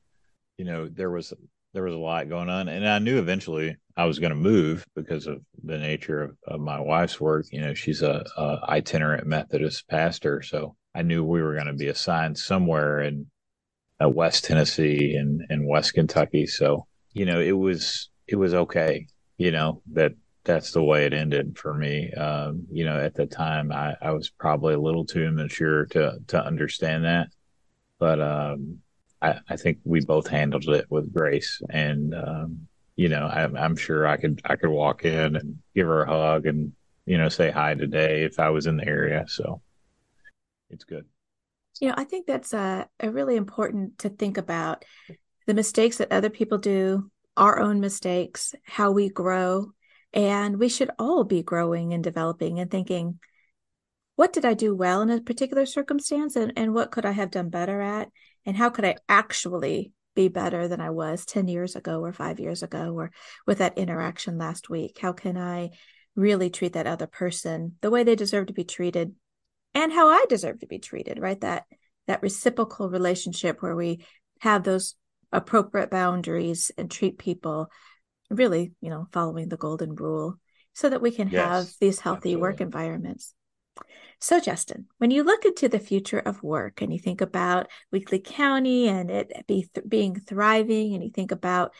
you 0.57 0.65
know 0.65 0.87
there 0.87 1.11
was 1.11 1.33
there 1.73 1.83
was 1.83 1.93
a 1.93 1.97
lot 1.97 2.29
going 2.29 2.49
on 2.49 2.67
and 2.69 2.87
i 2.87 2.99
knew 2.99 3.19
eventually 3.19 3.75
I 3.97 4.05
was 4.05 4.19
going 4.19 4.29
to 4.29 4.35
move 4.35 4.85
because 4.95 5.25
of 5.25 5.41
the 5.63 5.79
nature 5.79 6.21
of, 6.21 6.37
of, 6.47 6.59
my 6.61 6.79
wife's 6.79 7.19
work. 7.19 7.47
You 7.51 7.61
know, 7.61 7.73
she's 7.73 8.03
a, 8.03 8.23
a, 8.37 8.59
itinerant 8.69 9.25
Methodist 9.25 9.87
pastor, 9.87 10.43
so 10.43 10.75
I 10.93 11.01
knew 11.01 11.23
we 11.23 11.41
were 11.41 11.55
going 11.55 11.65
to 11.65 11.73
be 11.73 11.87
assigned 11.87 12.37
somewhere 12.37 13.01
in 13.01 13.25
uh, 13.99 14.07
West 14.07 14.43
Tennessee 14.43 15.15
and, 15.15 15.41
and 15.49 15.67
West 15.67 15.95
Kentucky. 15.95 16.45
So 16.45 16.85
you 17.13 17.25
know, 17.25 17.39
it 17.39 17.53
was 17.53 18.09
it 18.27 18.35
was 18.35 18.53
okay. 18.53 19.07
You 19.39 19.51
know 19.51 19.81
that 19.93 20.13
that's 20.47 20.71
the 20.71 20.83
way 20.83 21.05
it 21.05 21.13
ended 21.13 21.57
for 21.57 21.73
me. 21.73 22.11
Um, 22.13 22.65
you 22.71 22.85
know, 22.85 22.99
at 22.99 23.13
the 23.13 23.27
time, 23.27 23.71
I, 23.71 23.95
I 24.01 24.11
was 24.11 24.29
probably 24.29 24.73
a 24.73 24.79
little 24.79 25.05
too 25.05 25.23
immature 25.23 25.85
to 25.87 26.17
to 26.27 26.43
understand 26.43 27.05
that, 27.05 27.27
but 27.99 28.19
um, 28.19 28.79
I, 29.21 29.35
I 29.47 29.57
think 29.57 29.77
we 29.83 30.03
both 30.03 30.27
handled 30.27 30.67
it 30.69 30.85
with 30.89 31.13
grace 31.13 31.61
and. 31.69 32.15
Um, 32.15 32.67
you 32.99 33.09
know, 33.09 33.27
I'm, 33.27 33.55
I'm 33.55 33.75
sure 33.75 34.07
I 34.07 34.17
could 34.17 34.41
I 34.43 34.55
could 34.55 34.71
walk 34.71 35.05
in 35.05 35.35
and 35.35 35.59
give 35.75 35.85
her 35.85 36.01
a 36.01 36.09
hug 36.09 36.47
and 36.47 36.73
you 37.05 37.17
know 37.19 37.29
say 37.29 37.51
hi 37.51 37.75
today 37.75 38.23
if 38.23 38.39
I 38.39 38.49
was 38.49 38.65
in 38.65 38.77
the 38.77 38.87
area. 38.87 39.23
So 39.27 39.61
it's 40.71 40.83
good. 40.83 41.05
You 41.79 41.89
know, 41.89 41.93
I 41.95 42.05
think 42.05 42.25
that's 42.25 42.53
a, 42.53 42.89
a 42.99 43.11
really 43.11 43.35
important 43.35 43.99
to 43.99 44.09
think 44.09 44.37
about 44.39 44.83
the 45.45 45.53
mistakes 45.53 45.97
that 45.97 46.11
other 46.11 46.31
people 46.31 46.57
do, 46.57 47.11
our 47.37 47.59
own 47.59 47.79
mistakes, 47.79 48.55
how 48.65 48.91
we 48.91 49.09
grow, 49.09 49.71
and 50.17 50.57
we 50.59 50.67
should 50.67 50.89
all 50.97 51.23
be 51.23 51.43
growing 51.43 51.93
and 51.93 52.03
developing 52.03 52.59
and 52.59 52.71
thinking, 52.71 53.19
what 54.15 54.33
did 54.33 54.45
I 54.45 54.55
do 54.55 54.73
well 54.73 55.03
in 55.03 55.11
a 55.11 55.21
particular 55.21 55.67
circumstance 55.67 56.35
and, 56.35 56.51
and 56.57 56.73
what 56.73 56.89
could 56.89 57.05
I 57.05 57.11
have 57.11 57.29
done 57.29 57.49
better 57.49 57.79
at? 57.81 58.09
And 58.43 58.57
how 58.57 58.71
could 58.71 58.83
I 58.83 58.95
actually 59.07 59.91
be 60.15 60.27
better 60.27 60.67
than 60.67 60.81
I 60.81 60.89
was 60.89 61.23
10 61.23 61.47
years 61.47 61.75
ago 61.75 62.03
or 62.03 62.13
five 62.13 62.39
years 62.39 62.63
ago 62.63 62.95
or 62.95 63.11
with 63.45 63.59
that 63.59 63.77
interaction 63.77 64.39
last 64.39 64.71
week? 64.71 64.97
How 64.99 65.13
can 65.13 65.37
I 65.37 65.69
really 66.15 66.49
treat 66.49 66.73
that 66.73 66.87
other 66.87 67.05
person 67.05 67.75
the 67.81 67.91
way 67.91 68.03
they 68.03 68.15
deserve 68.15 68.47
to 68.47 68.53
be 68.53 68.63
treated 68.63 69.13
and 69.75 69.93
how 69.93 70.07
I 70.07 70.25
deserve 70.27 70.61
to 70.61 70.67
be 70.67 70.79
treated, 70.79 71.19
right? 71.19 71.39
That 71.41 71.65
that 72.07 72.23
reciprocal 72.23 72.89
relationship 72.89 73.61
where 73.61 73.75
we 73.75 74.03
have 74.39 74.63
those 74.63 74.95
appropriate 75.31 75.91
boundaries 75.91 76.71
and 76.75 76.89
treat 76.89 77.19
people 77.19 77.69
really, 78.29 78.73
you 78.81 78.89
know, 78.89 79.07
following 79.11 79.49
the 79.49 79.57
golden 79.57 79.95
rule 79.95 80.35
so 80.73 80.89
that 80.89 81.01
we 81.01 81.11
can 81.11 81.27
yes, 81.29 81.39
have 81.39 81.67
these 81.79 81.99
healthy 81.99 82.35
absolutely. 82.35 82.41
work 82.41 82.61
environments. 82.61 83.33
So, 84.19 84.39
Justin, 84.39 84.87
when 84.97 85.11
you 85.11 85.23
look 85.23 85.45
into 85.45 85.69
the 85.69 85.79
future 85.79 86.19
of 86.19 86.41
work 86.41 86.81
and 86.81 86.91
you 86.91 86.99
think 86.99 87.21
about 87.21 87.67
Weakley 87.93 88.23
County 88.23 88.87
and 88.87 89.11
it 89.11 89.45
be 89.47 89.67
th- 89.73 89.87
being 89.87 90.19
thriving, 90.19 90.93
and 90.93 91.03
you 91.03 91.11
think 91.11 91.31
about 91.31 91.73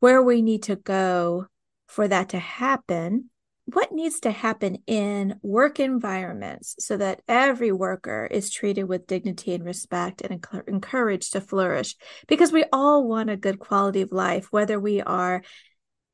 where 0.00 0.22
we 0.22 0.42
need 0.42 0.64
to 0.64 0.76
go 0.76 1.46
for 1.86 2.08
that 2.08 2.30
to 2.30 2.38
happen, 2.38 3.30
what 3.66 3.92
needs 3.92 4.20
to 4.20 4.30
happen 4.30 4.78
in 4.86 5.38
work 5.42 5.80
environments 5.80 6.74
so 6.78 6.96
that 6.96 7.22
every 7.28 7.72
worker 7.72 8.28
is 8.30 8.50
treated 8.50 8.84
with 8.84 9.06
dignity 9.06 9.54
and 9.54 9.64
respect 9.64 10.20
and 10.20 10.40
enc- 10.40 10.68
encouraged 10.68 11.32
to 11.32 11.40
flourish? 11.40 11.96
Because 12.28 12.52
we 12.52 12.64
all 12.72 13.06
want 13.06 13.30
a 13.30 13.36
good 13.36 13.58
quality 13.58 14.02
of 14.02 14.12
life, 14.12 14.48
whether 14.50 14.78
we 14.78 15.00
are 15.00 15.42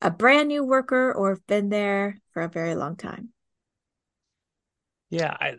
a 0.03 0.11
brand 0.11 0.49
new 0.49 0.65
worker 0.65 1.13
or 1.13 1.31
have 1.31 1.47
been 1.47 1.69
there 1.69 2.21
for 2.33 2.43
a 2.43 2.49
very 2.49 2.75
long 2.75 2.97
time. 2.97 3.31
Yeah, 5.11 5.37
I 5.41 5.57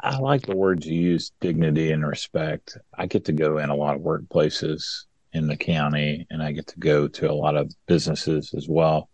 I 0.00 0.18
like 0.18 0.42
the 0.42 0.56
words 0.56 0.86
you 0.86 1.00
use, 1.00 1.32
dignity 1.40 1.90
and 1.90 2.06
respect. 2.06 2.78
I 2.96 3.06
get 3.06 3.24
to 3.26 3.32
go 3.32 3.58
in 3.58 3.70
a 3.70 3.74
lot 3.74 3.96
of 3.96 4.02
workplaces 4.02 5.04
in 5.32 5.48
the 5.48 5.56
county 5.56 6.26
and 6.30 6.42
I 6.42 6.52
get 6.52 6.68
to 6.68 6.78
go 6.78 7.08
to 7.08 7.30
a 7.30 7.34
lot 7.34 7.56
of 7.56 7.72
businesses 7.86 8.54
as 8.54 8.68
well. 8.68 9.08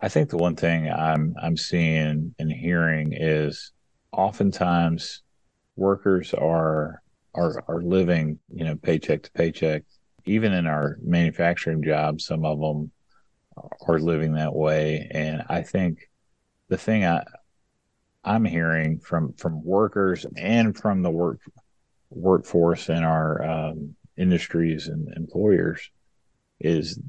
I 0.00 0.08
think 0.08 0.30
the 0.30 0.38
one 0.38 0.56
thing 0.56 0.90
I'm 0.90 1.34
I'm 1.40 1.56
seeing 1.56 2.34
and 2.38 2.50
hearing 2.50 3.12
is 3.12 3.72
oftentimes 4.10 5.22
workers 5.76 6.34
are 6.34 7.02
are 7.34 7.64
are 7.68 7.82
living, 7.82 8.38
you 8.48 8.64
know, 8.64 8.76
paycheck 8.76 9.22
to 9.24 9.32
paycheck. 9.32 9.82
Even 10.24 10.52
in 10.52 10.66
our 10.66 10.98
manufacturing 11.02 11.82
jobs, 11.82 12.26
some 12.26 12.44
of 12.44 12.60
them 12.60 12.90
are 13.86 13.98
living 13.98 14.34
that 14.34 14.54
way. 14.54 15.08
And 15.10 15.42
I 15.48 15.62
think 15.62 16.10
the 16.68 16.76
thing 16.78 17.04
I 17.04 17.24
I'm 18.24 18.44
hearing 18.44 19.00
from 19.00 19.32
from 19.34 19.64
workers 19.64 20.24
and 20.36 20.76
from 20.76 21.02
the 21.02 21.10
work 21.10 21.40
workforce 22.10 22.88
in 22.88 23.02
our 23.02 23.42
um, 23.42 23.96
industries 24.16 24.88
and 24.88 25.12
employers 25.16 25.90
is 26.60 27.00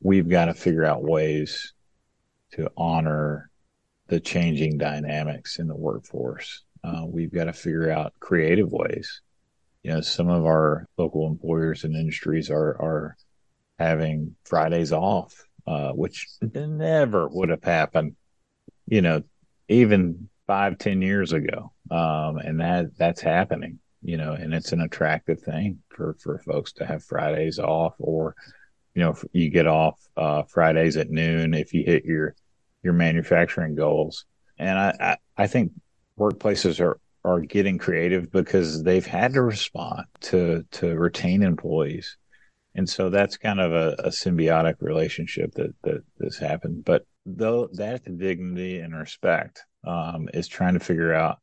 we've 0.00 0.28
got 0.28 0.46
to 0.46 0.54
figure 0.54 0.84
out 0.84 1.02
ways 1.02 1.72
to 2.52 2.70
honor 2.76 3.50
the 4.08 4.20
changing 4.20 4.78
dynamics 4.78 5.58
in 5.58 5.66
the 5.66 5.74
workforce. 5.74 6.62
Uh, 6.84 7.04
we've 7.04 7.32
got 7.32 7.44
to 7.44 7.52
figure 7.52 7.90
out 7.90 8.12
creative 8.20 8.70
ways. 8.70 9.20
You 9.82 9.94
know, 9.94 10.00
some 10.00 10.28
of 10.28 10.44
our 10.44 10.86
local 10.96 11.26
employers 11.26 11.82
and 11.82 11.96
industries 11.96 12.50
are 12.50 12.80
are 12.80 13.16
having 13.78 14.36
Fridays 14.44 14.92
off, 14.92 15.44
uh, 15.66 15.92
which 15.92 16.26
never 16.54 17.28
would 17.28 17.48
have 17.48 17.64
happened. 17.64 18.16
You 18.86 19.02
know, 19.02 19.22
even 19.68 20.28
five, 20.46 20.78
ten 20.78 21.02
years 21.02 21.32
ago. 21.32 21.72
Um, 21.90 22.38
and 22.38 22.60
that 22.60 22.96
that's 22.96 23.20
happening, 23.20 23.78
you 24.02 24.16
know, 24.16 24.32
and 24.32 24.54
it's 24.54 24.72
an 24.72 24.80
attractive 24.80 25.40
thing 25.40 25.82
for, 25.88 26.16
for 26.20 26.38
folks 26.38 26.72
to 26.74 26.86
have 26.86 27.04
Fridays 27.04 27.58
off 27.58 27.94
or, 27.98 28.34
you 28.94 29.02
know, 29.02 29.14
you 29.32 29.50
get 29.50 29.66
off, 29.66 30.00
uh, 30.16 30.42
Fridays 30.44 30.96
at 30.96 31.10
noon 31.10 31.54
if 31.54 31.74
you 31.74 31.84
hit 31.84 32.04
your, 32.04 32.34
your 32.82 32.92
manufacturing 32.92 33.74
goals. 33.74 34.24
And 34.58 34.78
I, 34.78 34.94
I, 35.00 35.16
I 35.44 35.46
think 35.46 35.72
workplaces 36.18 36.80
are, 36.80 36.98
are 37.24 37.40
getting 37.40 37.78
creative 37.78 38.30
because 38.30 38.82
they've 38.82 39.06
had 39.06 39.34
to 39.34 39.42
respond 39.42 40.04
to, 40.20 40.64
to 40.72 40.96
retain 40.96 41.42
employees. 41.42 42.16
And 42.76 42.88
so 42.88 43.08
that's 43.08 43.38
kind 43.38 43.58
of 43.58 43.72
a, 43.72 43.96
a 43.98 44.10
symbiotic 44.10 44.74
relationship 44.80 45.52
that, 45.54 45.74
that 45.82 46.04
has 46.22 46.36
happened. 46.36 46.84
But 46.84 47.06
though 47.24 47.68
that's 47.72 48.06
dignity 48.06 48.80
and 48.80 48.94
respect 48.94 49.64
um, 49.86 50.28
is 50.34 50.46
trying 50.46 50.74
to 50.74 50.80
figure 50.80 51.14
out 51.14 51.38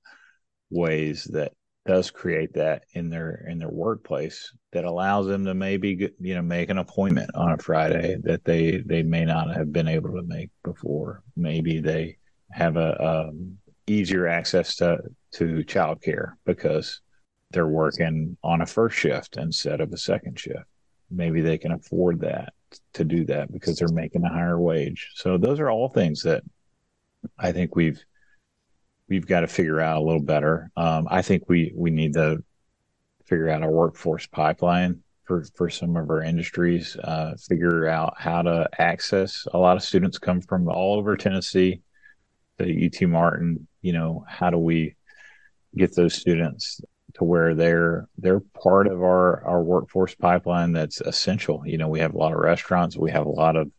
ways 0.70 1.28
that 1.34 1.52
does 1.86 2.12
create 2.12 2.54
that 2.54 2.84
in 2.94 3.10
their 3.10 3.46
in 3.50 3.60
their 3.60 3.70
workplace 3.70 4.54
that 4.72 4.86
allows 4.86 5.28
them 5.28 5.44
to 5.44 5.54
maybe 5.54 6.10
you 6.20 6.36
know 6.36 6.42
make 6.42 6.70
an 6.70 6.78
appointment 6.78 7.30
on 7.36 7.52
a 7.52 7.58
Friday 7.58 8.16
that 8.24 8.46
they 8.46 8.82
they 8.86 9.04
may 9.04 9.26
not 9.26 9.54
have 9.54 9.74
been 9.74 9.88
able 9.88 10.12
to 10.12 10.24
make 10.24 10.50
before. 10.64 11.24
Maybe 11.36 11.82
they 11.82 12.18
have 12.52 12.78
a 12.78 13.04
um, 13.04 13.58
easier 13.88 14.28
access 14.28 14.76
to 14.76 15.00
to 15.34 15.64
childcare 15.66 16.34
because 16.46 17.02
they're 17.50 17.68
working 17.68 18.38
on 18.44 18.62
a 18.62 18.66
first 18.66 18.98
shift 18.98 19.36
instead 19.36 19.82
of 19.82 19.92
a 19.92 19.98
second 19.98 20.40
shift. 20.40 20.64
Maybe 21.14 21.42
they 21.42 21.58
can 21.58 21.72
afford 21.72 22.22
that 22.22 22.54
to 22.94 23.04
do 23.04 23.26
that 23.26 23.52
because 23.52 23.78
they're 23.78 23.88
making 23.90 24.24
a 24.24 24.30
higher 24.30 24.60
wage. 24.60 25.12
So 25.16 25.38
those 25.38 25.60
are 25.60 25.70
all 25.70 25.90
things 25.90 26.24
that 26.24 26.44
I 27.38 27.52
think 27.52 27.76
we've 27.76 28.04
we've 29.10 29.28
got 29.28 29.42
to 29.42 29.48
figure 29.48 29.80
out 29.80 29.98
a 29.98 30.06
little 30.06 30.22
better. 30.22 30.72
Um, 30.76 31.08
I 31.10 31.22
think 31.22 31.44
we 31.48 31.72
we 31.76 31.92
need 31.92 32.14
to 32.14 32.44
figure 33.26 33.50
out 33.50 33.64
our 33.64 33.72
workforce 33.72 34.26
pipeline 34.28 35.02
for 35.26 35.46
for 35.56 35.70
some 35.70 35.96
of 35.96 36.10
our 36.10 36.24
industries. 36.24 36.96
Uh, 36.98 37.36
figure 37.48 37.88
out 37.88 38.16
how 38.18 38.42
to 38.42 38.70
access. 38.78 39.48
A 39.54 39.58
lot 39.58 39.78
of 39.78 39.84
students 39.84 40.18
come 40.18 40.42
from 40.42 40.68
all 40.68 40.98
over 40.98 41.16
Tennessee 41.16 41.82
to 42.60 42.86
UT 42.86 43.08
Martin. 43.08 43.68
You 43.82 43.94
know, 43.94 44.26
how 44.28 44.50
do 44.50 44.58
we 44.58 44.96
get 45.76 45.96
those 45.96 46.14
students 46.14 46.82
to 47.16 47.24
where 47.24 47.54
they're 47.54 48.08
they're 48.18 48.42
part 48.62 48.88
of 48.88 49.02
our 49.02 49.44
our 49.46 49.64
workforce 49.64 50.16
pipeline 50.16 50.72
that's 50.72 51.02
essential. 51.02 51.64
You 51.66 51.78
know, 51.78 51.88
we 51.88 52.00
have 52.00 52.14
a 52.14 52.18
lot 52.18 52.34
of 52.34 52.40
restaurants, 52.40 52.98
we 52.98 53.12
have 53.12 53.26
a 53.26 53.30
lot 53.30 53.56
of 53.56 53.72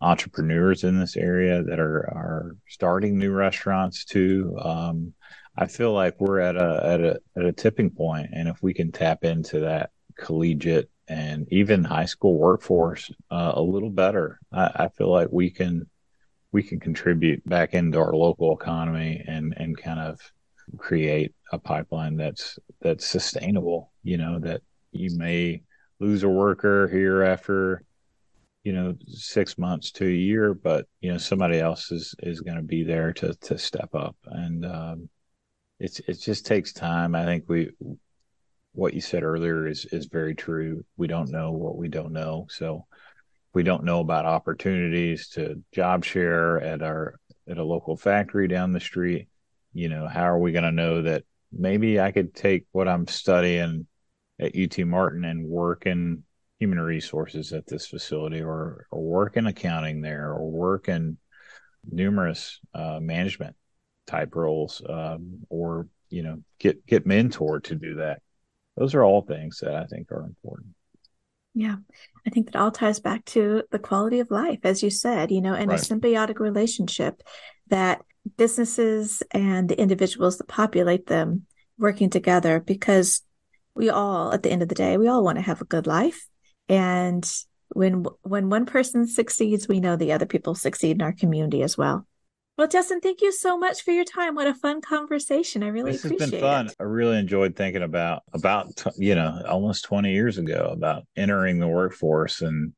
entrepreneurs 0.00 0.84
in 0.84 0.98
this 1.00 1.16
area 1.16 1.62
that 1.62 1.78
are 1.80 2.08
are 2.10 2.56
starting 2.68 3.18
new 3.18 3.32
restaurants 3.32 4.04
too. 4.04 4.56
Um, 4.60 5.14
I 5.56 5.66
feel 5.66 5.92
like 5.92 6.20
we're 6.20 6.40
at 6.40 6.56
a 6.56 6.80
at 6.84 7.00
a 7.00 7.20
at 7.36 7.44
a 7.44 7.52
tipping 7.52 7.90
point, 7.90 8.30
and 8.32 8.48
if 8.48 8.62
we 8.62 8.74
can 8.74 8.92
tap 8.92 9.24
into 9.24 9.60
that 9.60 9.90
collegiate 10.18 10.90
and 11.08 11.46
even 11.50 11.84
high 11.84 12.06
school 12.06 12.38
workforce 12.38 13.10
uh, 13.30 13.52
a 13.54 13.62
little 13.62 13.90
better, 13.90 14.40
I, 14.52 14.70
I, 14.74 14.88
feel 14.88 15.10
like 15.10 15.28
we 15.30 15.50
can 15.50 15.86
we 16.50 16.62
can 16.62 16.80
contribute 16.80 17.46
back 17.46 17.74
into 17.74 17.98
our 17.98 18.14
local 18.14 18.54
economy 18.54 19.22
and 19.26 19.54
and 19.56 19.76
kind 19.76 20.00
of 20.00 20.20
create 20.78 21.34
a 21.52 21.58
pipeline 21.58 22.16
that's 22.16 22.58
that's 22.80 23.06
sustainable. 23.06 23.92
You 24.02 24.18
know 24.18 24.38
that 24.40 24.62
you 24.92 25.16
may 25.16 25.62
lose 26.00 26.22
a 26.22 26.28
worker 26.28 26.88
here 26.88 27.22
after 27.22 27.82
you 28.64 28.72
know 28.72 28.94
six 29.06 29.58
months 29.58 29.90
to 29.92 30.06
a 30.06 30.10
year 30.10 30.54
but 30.54 30.86
you 31.00 31.12
know 31.12 31.18
somebody 31.18 31.60
else 31.60 31.92
is 31.92 32.14
is 32.20 32.40
going 32.40 32.56
to 32.56 32.62
be 32.62 32.82
there 32.82 33.12
to 33.12 33.34
to 33.34 33.58
step 33.58 33.94
up. 33.94 34.16
And 34.26 34.64
um, 34.64 35.08
it's 35.80 36.00
it 36.00 36.20
just 36.20 36.46
takes 36.46 36.72
time. 36.72 37.14
I 37.14 37.24
think 37.24 37.44
we 37.48 37.70
what 38.72 38.94
you 38.94 39.00
said 39.00 39.22
earlier 39.22 39.66
is 39.66 39.86
is 39.86 40.06
very 40.06 40.34
true. 40.34 40.84
We 40.96 41.06
don't 41.06 41.30
know 41.30 41.52
what 41.52 41.76
we 41.76 41.88
don't 41.88 42.12
know. 42.12 42.46
So 42.50 42.86
we 43.52 43.62
don't 43.62 43.84
know 43.84 44.00
about 44.00 44.26
opportunities 44.26 45.28
to 45.30 45.62
job 45.72 46.04
share 46.04 46.60
at 46.60 46.82
our 46.82 47.14
at 47.48 47.58
a 47.58 47.64
local 47.64 47.96
factory 47.96 48.48
down 48.48 48.72
the 48.72 48.80
street 48.80 49.28
you 49.74 49.88
know 49.88 50.08
how 50.08 50.24
are 50.24 50.38
we 50.38 50.52
going 50.52 50.64
to 50.64 50.72
know 50.72 51.02
that 51.02 51.24
maybe 51.52 52.00
i 52.00 52.10
could 52.10 52.34
take 52.34 52.66
what 52.72 52.88
i'm 52.88 53.06
studying 53.06 53.86
at 54.40 54.56
ut 54.56 54.78
martin 54.86 55.24
and 55.24 55.46
work 55.46 55.86
in 55.86 56.22
human 56.58 56.80
resources 56.80 57.52
at 57.52 57.66
this 57.66 57.86
facility 57.86 58.40
or, 58.40 58.86
or 58.90 59.02
work 59.02 59.36
in 59.36 59.46
accounting 59.46 60.00
there 60.00 60.30
or 60.30 60.50
work 60.50 60.88
in 60.88 61.18
numerous 61.90 62.60
uh, 62.74 62.98
management 63.00 63.54
type 64.06 64.34
roles 64.34 64.82
um, 64.88 65.40
or 65.48 65.88
you 66.10 66.22
know 66.22 66.42
get 66.58 66.86
get 66.86 67.06
mentored 67.06 67.64
to 67.64 67.74
do 67.74 67.96
that. 67.96 68.22
Those 68.76 68.94
are 68.94 69.04
all 69.04 69.22
things 69.22 69.60
that 69.60 69.74
i 69.74 69.84
think 69.86 70.10
are 70.10 70.24
important. 70.24 70.68
Yeah. 71.56 71.76
I 72.26 72.30
think 72.30 72.46
that 72.46 72.58
all 72.58 72.72
ties 72.72 72.98
back 72.98 73.24
to 73.26 73.62
the 73.70 73.78
quality 73.78 74.18
of 74.20 74.30
life 74.30 74.60
as 74.64 74.82
you 74.82 74.90
said 74.90 75.30
you 75.30 75.40
know 75.40 75.54
and 75.54 75.70
right. 75.70 75.78
a 75.78 75.82
symbiotic 75.82 76.38
relationship 76.38 77.22
that 77.68 78.02
businesses 78.36 79.22
and 79.30 79.68
the 79.68 79.78
individuals 79.80 80.38
that 80.38 80.48
populate 80.48 81.06
them 81.06 81.46
working 81.78 82.10
together 82.10 82.60
because 82.60 83.22
we 83.74 83.90
all 83.90 84.32
at 84.32 84.42
the 84.42 84.50
end 84.50 84.62
of 84.62 84.68
the 84.68 84.74
day 84.74 84.96
we 84.96 85.08
all 85.08 85.24
want 85.24 85.36
to 85.36 85.42
have 85.42 85.60
a 85.60 85.66
good 85.66 85.86
life 85.86 86.26
and 86.68 87.30
when 87.74 88.04
when 88.22 88.50
one 88.50 88.66
person 88.66 89.06
succeeds, 89.06 89.68
we 89.68 89.80
know 89.80 89.96
the 89.96 90.12
other 90.12 90.26
people 90.26 90.54
succeed 90.54 90.96
in 90.96 91.02
our 91.02 91.12
community 91.12 91.62
as 91.62 91.76
well. 91.76 92.06
Well, 92.56 92.68
Justin, 92.68 93.00
thank 93.00 93.20
you 93.20 93.32
so 93.32 93.58
much 93.58 93.82
for 93.82 93.90
your 93.90 94.04
time. 94.04 94.36
What 94.36 94.46
a 94.46 94.54
fun 94.54 94.80
conversation. 94.80 95.64
I 95.64 95.68
really 95.68 95.92
this 95.92 96.04
appreciate 96.04 96.20
has 96.20 96.30
been 96.30 96.40
fun. 96.40 96.66
it. 96.66 96.76
I 96.78 96.84
really 96.84 97.18
enjoyed 97.18 97.56
thinking 97.56 97.82
about 97.82 98.22
about 98.32 98.84
you 98.96 99.14
know 99.14 99.42
almost 99.48 99.84
20 99.84 100.12
years 100.12 100.38
ago 100.38 100.70
about 100.72 101.04
entering 101.16 101.58
the 101.58 101.68
workforce 101.68 102.40
and 102.42 102.72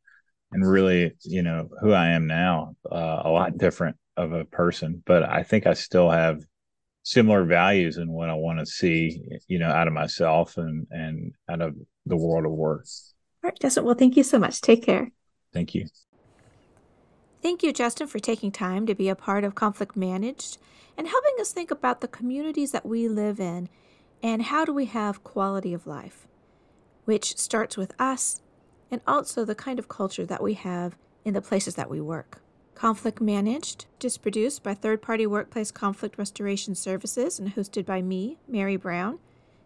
and 0.52 0.66
really 0.66 1.12
you 1.22 1.42
know 1.42 1.68
who 1.80 1.92
I 1.92 2.08
am 2.08 2.26
now 2.26 2.74
uh, 2.90 3.22
a 3.24 3.30
lot 3.30 3.58
different 3.58 3.96
of 4.16 4.32
a 4.32 4.44
person, 4.44 5.02
but 5.06 5.22
I 5.22 5.42
think 5.42 5.66
I 5.66 5.74
still 5.74 6.10
have 6.10 6.44
similar 7.02 7.44
values 7.44 7.98
in 7.98 8.10
what 8.10 8.28
I 8.28 8.34
want 8.34 8.58
to 8.58 8.66
see 8.66 9.22
you 9.46 9.60
know 9.60 9.68
out 9.68 9.86
of 9.86 9.92
myself 9.92 10.56
and 10.56 10.86
and 10.90 11.32
out 11.48 11.60
of 11.60 11.76
the 12.04 12.16
world 12.16 12.46
of 12.46 12.52
work. 12.52 12.84
All 13.44 13.50
right, 13.50 13.58
Justin. 13.60 13.84
Well, 13.84 13.94
thank 13.94 14.16
you 14.16 14.22
so 14.24 14.38
much. 14.38 14.60
Take 14.60 14.84
care. 14.84 15.12
Thank 15.52 15.74
you. 15.74 15.86
Thank 17.42 17.62
you, 17.62 17.72
Justin, 17.72 18.08
for 18.08 18.18
taking 18.18 18.50
time 18.50 18.86
to 18.86 18.94
be 18.94 19.08
a 19.08 19.14
part 19.14 19.44
of 19.44 19.54
Conflict 19.54 19.96
Managed 19.96 20.58
and 20.96 21.06
helping 21.06 21.34
us 21.40 21.52
think 21.52 21.70
about 21.70 22.00
the 22.00 22.08
communities 22.08 22.72
that 22.72 22.84
we 22.84 23.08
live 23.08 23.38
in 23.38 23.68
and 24.22 24.42
how 24.42 24.64
do 24.64 24.72
we 24.72 24.86
have 24.86 25.22
quality 25.22 25.72
of 25.72 25.86
life, 25.86 26.26
which 27.04 27.36
starts 27.36 27.76
with 27.76 27.94
us 28.00 28.40
and 28.90 29.00
also 29.06 29.44
the 29.44 29.54
kind 29.54 29.78
of 29.78 29.88
culture 29.88 30.26
that 30.26 30.42
we 30.42 30.54
have 30.54 30.96
in 31.24 31.34
the 31.34 31.42
places 31.42 31.74
that 31.74 31.90
we 31.90 32.00
work. 32.00 32.40
Conflict 32.76 33.20
Managed 33.22 33.86
is 34.04 34.18
produced 34.18 34.62
by 34.62 34.74
third 34.74 35.00
party 35.00 35.26
workplace 35.26 35.70
conflict 35.70 36.18
restoration 36.18 36.74
services 36.74 37.38
and 37.38 37.54
hosted 37.54 37.86
by 37.86 38.02
me, 38.02 38.36
Merry 38.46 38.76
Brown. 38.76 39.18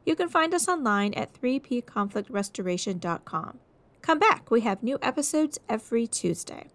You 0.06 0.14
can 0.14 0.28
find 0.28 0.54
us 0.54 0.68
online 0.68 1.12
at 1.14 1.34
3pconflictrestoration.com. 1.34 3.58
Come 4.00 4.18
back, 4.20 4.48
we 4.48 4.60
have 4.60 4.84
new 4.84 4.96
episodes 5.02 5.58
every 5.68 6.06
Tuesday. 6.06 6.68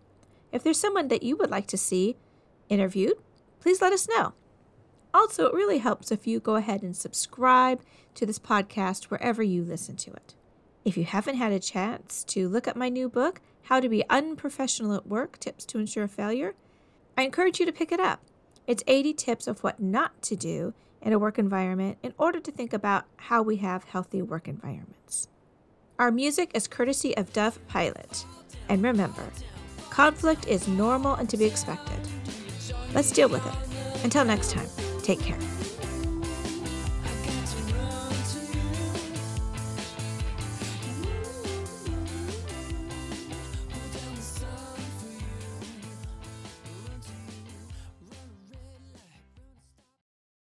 If 0.52 0.62
there's 0.62 0.80
someone 0.80 1.08
that 1.08 1.24
you 1.24 1.38
would 1.38 1.50
like 1.50 1.68
to 1.68 1.78
see 1.78 2.18
interviewed, 2.68 3.16
please 3.62 3.82
let 3.82 3.94
us 3.94 4.10
know. 4.10 4.34
Also, 5.14 5.48
it 5.48 5.54
really 5.54 5.78
helps 5.78 6.12
if 6.12 6.28
you 6.28 6.42
go 6.42 6.58
ahead 6.58 6.84
and 6.84 6.98
subscribe 6.98 7.82
to 8.14 8.26
this 8.26 8.40
podcast 8.40 9.06
wherever 9.06 9.42
you 9.42 9.64
listen 9.64 9.96
to 9.96 10.12
it. 10.12 10.36
If 10.84 10.98
you 10.98 11.06
haven't 11.06 11.38
had 11.38 11.54
a 11.54 11.60
chance 11.60 12.26
to 12.26 12.50
look 12.50 12.68
at 12.68 12.76
my 12.76 12.90
new 12.90 13.08
book, 13.08 13.40
How 13.66 13.80
to 13.80 13.90
Be 13.90 14.04
Unprofessional 14.12 14.94
at 14.94 15.08
Work 15.08 15.40
Tips 15.40 15.66
to 15.66 15.80
Ensure 15.80 16.08
Failure, 16.08 16.54
I 17.18 17.24
encourage 17.24 17.60
you 17.60 17.66
to 17.66 17.72
pick 17.72 17.92
it 17.92 18.00
up. 18.00 18.22
It's 18.68 18.84
80 18.86 19.14
tips 19.14 19.48
of 19.48 19.64
what 19.64 19.80
not 19.80 20.22
to 20.24 20.36
do 20.36 20.76
in 21.02 21.14
a 21.14 21.20
work 21.20 21.40
environment 21.40 21.98
in 22.04 22.14
order 22.20 22.40
to 22.40 22.52
think 22.52 22.74
about 22.74 23.06
how 23.18 23.42
we 23.42 23.56
have 23.58 23.86
healthy 23.86 24.22
work 24.22 24.48
environments. 24.48 25.30
Our 25.98 26.12
music 26.12 26.52
is 26.54 26.68
courtesy 26.68 27.18
of 27.18 27.34
Dove 27.34 27.60
Pilot. 27.68 28.24
And 28.70 28.84
remember, 28.84 29.24
Conflict 29.90 30.46
is 30.46 30.68
normal 30.68 31.16
and 31.16 31.28
to 31.32 31.38
be 31.38 31.46
expected. 31.46 31.98
Let's 32.94 33.12
deal 33.12 33.30
with 33.30 33.46
it. 33.48 34.04
Until 34.04 34.26
next 34.26 34.52
time, 34.52 34.68
take 35.02 35.22
care. 35.22 35.40